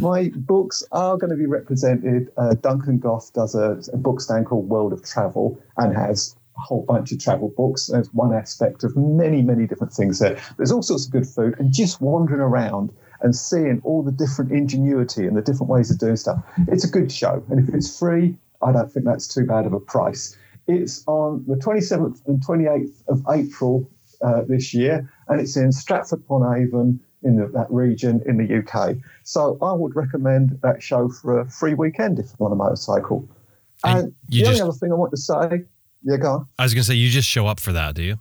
[0.00, 2.28] My books are going to be represented.
[2.36, 6.60] Uh, Duncan Goff does a, a book stand called World of Travel and has a
[6.60, 7.86] whole bunch of travel books.
[7.86, 10.40] There's one aspect of many, many different things there.
[10.56, 14.52] There's all sorts of good food, and just wandering around and seeing all the different
[14.52, 16.44] ingenuity and the different ways of doing stuff.
[16.68, 19.72] It's a good show, and if it's free, I don't think that's too bad of
[19.72, 20.36] a price.
[20.66, 23.88] It's on the 27th and 28th of April
[24.22, 28.58] uh, this year, and it's in Stratford upon Avon in the, that region in the
[28.58, 28.96] UK.
[29.22, 33.28] So I would recommend that show for a free weekend if you're on a motorcycle.
[33.82, 35.64] And, and the just, only other thing I want to say
[36.04, 36.46] yeah, go on.
[36.58, 38.18] I was going to say, you just show up for that, do you?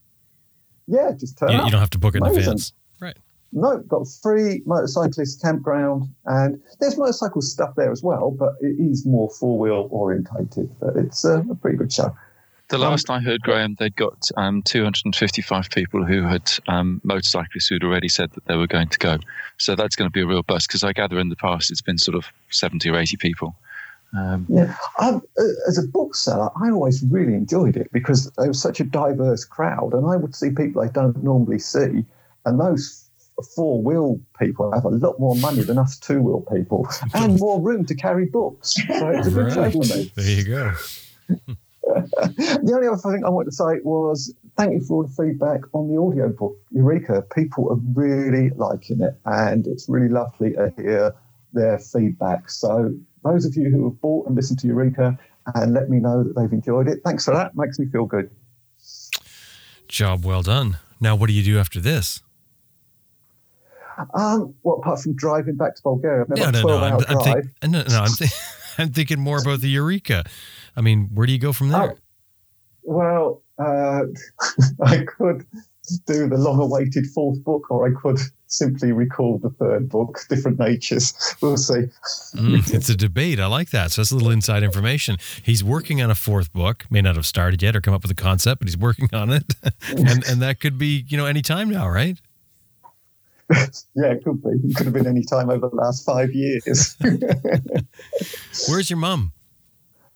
[0.88, 1.66] Yeah, just turn you, up.
[1.66, 2.36] You don't have to book it Amazing.
[2.36, 2.74] in advance.
[3.00, 3.18] Right.
[3.52, 9.06] No, got free motorcyclist campground, and there's motorcycle stuff there as well, but it is
[9.06, 10.70] more four wheel orientated.
[10.80, 12.16] But it's a, a pretty good show.
[12.70, 17.84] The last I heard, Graham, they'd got um, 255 people who had um, motorcyclists who'd
[17.84, 19.18] already said that they were going to go.
[19.58, 21.82] So that's going to be a real bust because I gather in the past it's
[21.82, 23.56] been sort of 70 or 80 people.
[24.16, 25.20] Um, yeah, uh,
[25.68, 29.94] as a bookseller, I always really enjoyed it because there was such a diverse crowd,
[29.94, 32.06] and I would see people I don't normally see,
[32.46, 33.10] and those
[33.56, 37.60] four wheel people have a lot more money than us two wheel people, and more
[37.60, 38.74] room to carry books.
[38.74, 39.72] So it's a good right.
[39.72, 40.12] for me.
[40.16, 40.74] There you go.
[41.84, 45.62] the only other thing I want to say was thank you for all the feedback
[45.74, 47.24] on the audio book, Eureka.
[47.34, 51.16] People are really liking it, and it's really lovely to hear
[51.54, 52.50] their feedback.
[52.50, 52.94] So
[53.24, 55.18] those of you who have bought and listened to Eureka
[55.56, 57.56] and let me know that they've enjoyed it, thanks for that.
[57.56, 58.30] Makes me feel good.
[59.88, 60.78] Job well done.
[61.00, 62.22] Now, what do you do after this?
[64.14, 66.78] Um, well, apart from driving back to Bulgaria, no, no, no.
[66.78, 68.32] I'm, I'm think, no, no, I'm, th-
[68.78, 70.24] I'm thinking more about the Eureka.
[70.76, 71.92] I mean, where do you go from there?
[71.92, 71.98] Oh,
[72.84, 74.04] well, uh,
[74.84, 75.46] I could
[76.06, 81.14] do the long-awaited fourth book, or I could simply recall the third book, Different Natures.
[81.42, 81.90] We'll see.
[82.36, 83.40] mm, it's a debate.
[83.40, 83.92] I like that.
[83.92, 85.18] So that's a little inside information.
[85.42, 86.86] He's working on a fourth book.
[86.90, 89.32] May not have started yet or come up with a concept, but he's working on
[89.32, 89.44] it,
[89.90, 92.18] and and that could be you know any time now, right?
[93.96, 94.50] yeah, it could be.
[94.64, 96.96] It could have been any time over the last five years.
[98.70, 99.34] Where's your mum?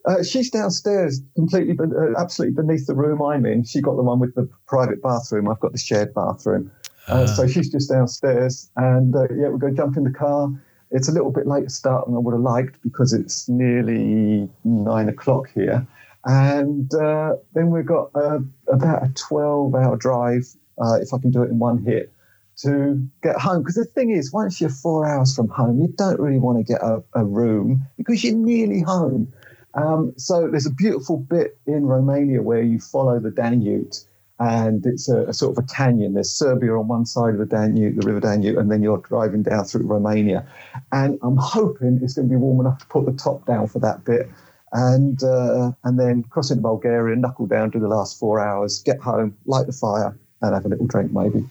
[0.07, 3.65] Uh, she's downstairs, completely, uh, absolutely beneath the room I'm in.
[3.65, 5.49] She got the one with the private bathroom.
[5.49, 6.71] I've got the shared bathroom.
[7.09, 7.47] Uh, so ah.
[7.47, 10.49] she's just downstairs, and uh, yeah, we're going to jump in the car.
[10.91, 14.49] It's a little bit later to start than I would have liked because it's nearly
[14.63, 15.85] nine o'clock here,
[16.25, 18.39] and uh, then we've got uh,
[18.71, 20.47] about a twelve-hour drive
[20.81, 22.13] uh, if I can do it in one hit
[22.57, 23.61] to get home.
[23.61, 26.63] Because the thing is, once you're four hours from home, you don't really want to
[26.63, 29.31] get a, a room because you're nearly home.
[29.77, 33.93] Um, so there's a beautiful bit in Romania where you follow the Danube
[34.39, 36.13] and it's a, a, sort of a canyon.
[36.13, 39.43] There's Serbia on one side of the Danube, the River Danube, and then you're driving
[39.43, 40.45] down through Romania.
[40.91, 43.79] And I'm hoping it's going to be warm enough to put the top down for
[43.79, 44.29] that bit,
[44.73, 49.35] and uh, and then crossing Bulgaria, knuckle down to the last four hours, get home,
[49.45, 51.43] light the fire, and have a little drink maybe.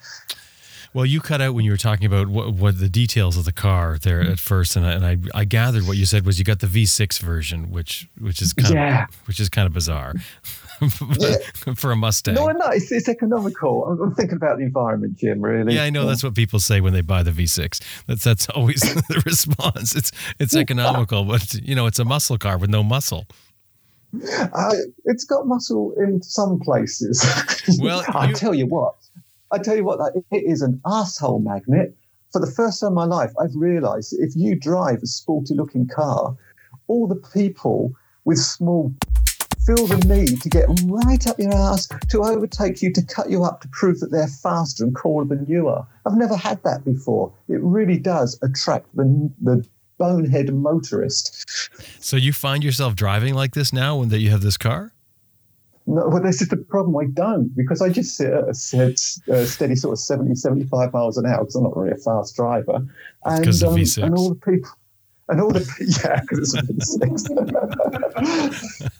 [0.97, 3.53] Well, you cut out when you were talking about what, what the details of the
[3.53, 6.45] car there at first, and I, and I, I gathered what you said was you
[6.47, 9.05] got the V6 version, which which is kind yeah.
[9.05, 10.15] of which is kind of bizarre
[11.75, 12.33] for a Mustang.
[12.33, 13.85] No, no, it's, it's economical.
[13.85, 15.43] I'm, I'm, thinking about the environment, Jim.
[15.43, 15.75] Really.
[15.75, 17.79] Yeah, I know that's what people say when they buy the V6.
[18.07, 19.95] That's that's always the response.
[19.95, 23.27] It's it's economical, but you know, it's a muscle car with no muscle.
[24.15, 24.75] Uh,
[25.05, 27.23] it's got muscle in some places.
[27.81, 28.95] Well, I tell you what,
[29.53, 30.01] I tell you what,
[30.31, 31.97] it is an asshole magnet.
[32.33, 36.37] For the first time in my life, I've realised if you drive a sporty-looking car,
[36.89, 37.93] all the people
[38.25, 38.93] with small
[39.65, 43.43] feel the need to get right up your ass to overtake you to cut you
[43.43, 45.87] up to prove that they're faster and cooler than you are.
[46.07, 47.33] I've never had that before.
[47.49, 49.67] It really does attract the, the
[49.99, 51.45] bonehead motorist.
[52.01, 54.93] So you find yourself driving like this now when that you have this car?
[55.89, 56.97] No, well, this is the problem.
[56.97, 58.53] I don't because I just sit at a,
[59.33, 62.35] a steady sort of 70, 75 miles an hour because I'm not really a fast
[62.35, 62.85] driver.
[63.25, 64.71] And, um, and all the people,
[65.29, 65.61] and all the
[66.05, 68.91] yeah, because it's a V6.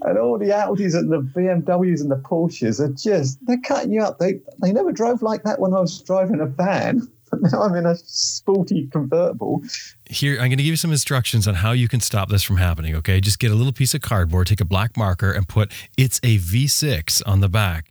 [0.06, 4.02] and all the Audis and the BMWs and the Porsches are just they're cutting you
[4.02, 4.18] up.
[4.18, 7.08] They they never drove like that when I was driving a van.
[7.52, 9.62] Now I'm in a sporty convertible.
[10.08, 12.56] Here, I'm going to give you some instructions on how you can stop this from
[12.56, 12.94] happening.
[12.96, 16.20] Okay, just get a little piece of cardboard, take a black marker, and put "It's
[16.22, 17.90] a V6" on the back.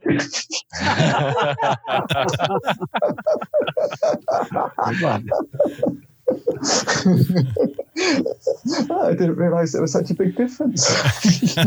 [8.92, 10.88] I didn't realize there was such a big difference.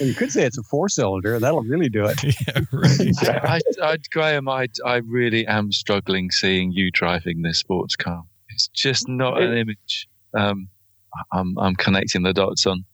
[0.00, 2.20] you could say it's a four cylinder, that'll really do it.
[2.46, 3.14] Yeah, right.
[3.44, 8.24] I, I, Graham, I, I really am struggling seeing you driving this sports car.
[8.48, 10.68] It's just not an image um,
[11.32, 12.84] I'm, I'm connecting the dots on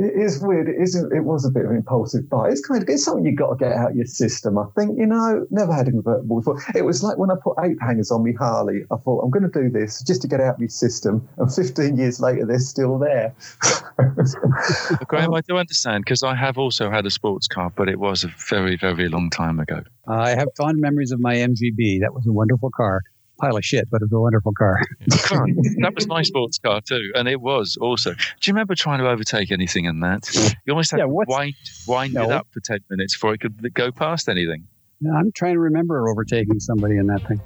[0.00, 0.68] it is weird.
[0.68, 0.96] It is.
[0.96, 2.48] It was a bit of an impulsive buy.
[2.48, 4.58] It's kind of it's something you've got to get out of your system.
[4.58, 5.46] I think you know.
[5.50, 6.62] Never had a convertible before.
[6.74, 8.84] It was like when I put ape hangers on me Harley.
[8.90, 11.28] I thought I'm going to do this just to get out of my system.
[11.38, 13.34] And 15 years later, they're still there.
[15.06, 18.24] Graham, I do understand because I have also had a sports car, but it was
[18.24, 19.82] a very, very long time ago.
[20.08, 22.00] I have fond memories of my MGB.
[22.00, 23.02] That was a wonderful car
[23.40, 24.80] pile of shit, but it's a wonderful car.
[25.06, 28.12] that was my sports car too, and it was also.
[28.12, 30.28] Do you remember trying to overtake anything in that?
[30.66, 31.54] You almost had yeah, to wind,
[31.86, 32.24] wind no.
[32.24, 34.66] it up for 10 minutes before it could go past anything.
[35.02, 37.40] No, I'm trying to remember overtaking somebody in that thing.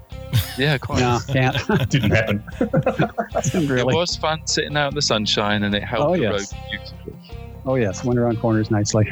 [0.58, 1.00] Yeah, quite.
[1.00, 1.56] No, can't.
[1.88, 2.42] Didn't happen.
[3.68, 3.80] really.
[3.80, 6.52] It was fun sitting out in the sunshine, and it helped oh, the yes.
[6.52, 7.14] road beautifully.
[7.66, 9.10] Oh yes, went around corners nicely.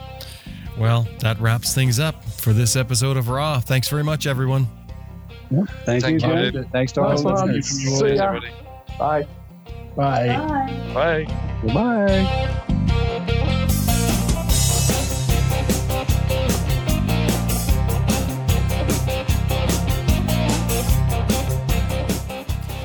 [0.78, 3.60] well, that wraps things up for this episode of Raw.
[3.60, 4.66] Thanks very much, everyone.
[5.50, 5.64] Yeah.
[5.84, 6.64] Thank, Thank you, you.
[6.72, 7.66] Thanks to all listeners.
[7.66, 8.38] See ya.
[8.98, 9.26] Bye.
[9.96, 10.26] Bye.
[10.26, 10.92] Bye.
[10.94, 11.60] Bye.
[11.62, 12.54] Goodbye.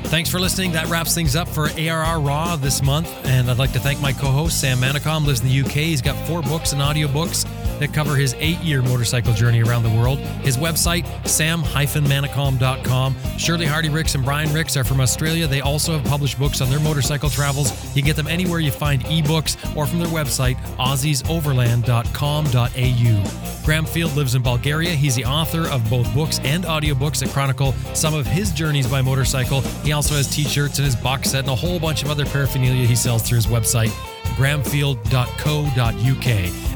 [0.06, 0.70] Thanks for listening.
[0.72, 3.12] That wraps things up for ARR Raw this month.
[3.26, 5.72] And I'd like to thank my co host, Sam Manicom, lives in the UK.
[5.72, 7.44] He's got four books and audiobooks
[7.78, 10.18] that cover his eight year motorcycle journey around the world.
[10.18, 13.16] His website, sam-manicom.com.
[13.38, 15.46] Shirley Hardy Rix and Brian Rix are from Australia.
[15.46, 17.72] They also have published books on their motorcycle travels.
[17.94, 23.64] You can get them anywhere you find ebooks or from their website, aussiesoverland.com.au.
[23.64, 24.90] Graham Field lives in Bulgaria.
[24.90, 29.00] He's the author of both books and audiobooks that chronicle some of his journeys by
[29.00, 29.62] motorcycle.
[29.82, 32.26] He also has t shirts and his box set and a whole bunch of other
[32.26, 33.90] paraphernalia he sells through his website
[34.34, 36.26] grahamfield.co.uk.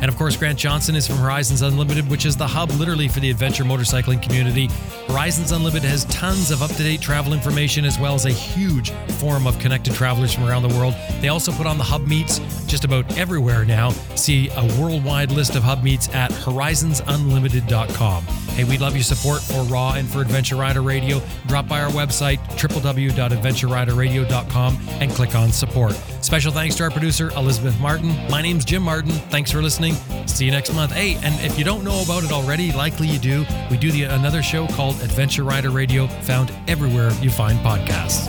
[0.00, 3.20] And of course, Grant Johnson is from Horizons Unlimited, which is the hub literally for
[3.20, 4.68] the adventure motorcycling community.
[5.08, 8.90] Horizons Unlimited has tons of up to date travel information as well as a huge
[9.18, 10.94] forum of connected travelers from around the world.
[11.20, 13.90] They also put on the hub meets just about everywhere now.
[14.14, 18.24] See a worldwide list of hub meets at horizonsunlimited.com.
[18.24, 21.22] Hey, we'd love your support for Raw and for Adventure Rider Radio.
[21.46, 25.94] Drop by our website, www.adventureriderradio.com, and click on support.
[26.28, 28.14] Special thanks to our producer, Elizabeth Martin.
[28.28, 29.12] My name's Jim Martin.
[29.12, 29.94] Thanks for listening.
[30.26, 30.92] See you next month.
[30.92, 34.02] Hey, and if you don't know about it already, likely you do, we do the,
[34.02, 38.28] another show called Adventure Rider Radio, found everywhere you find podcasts.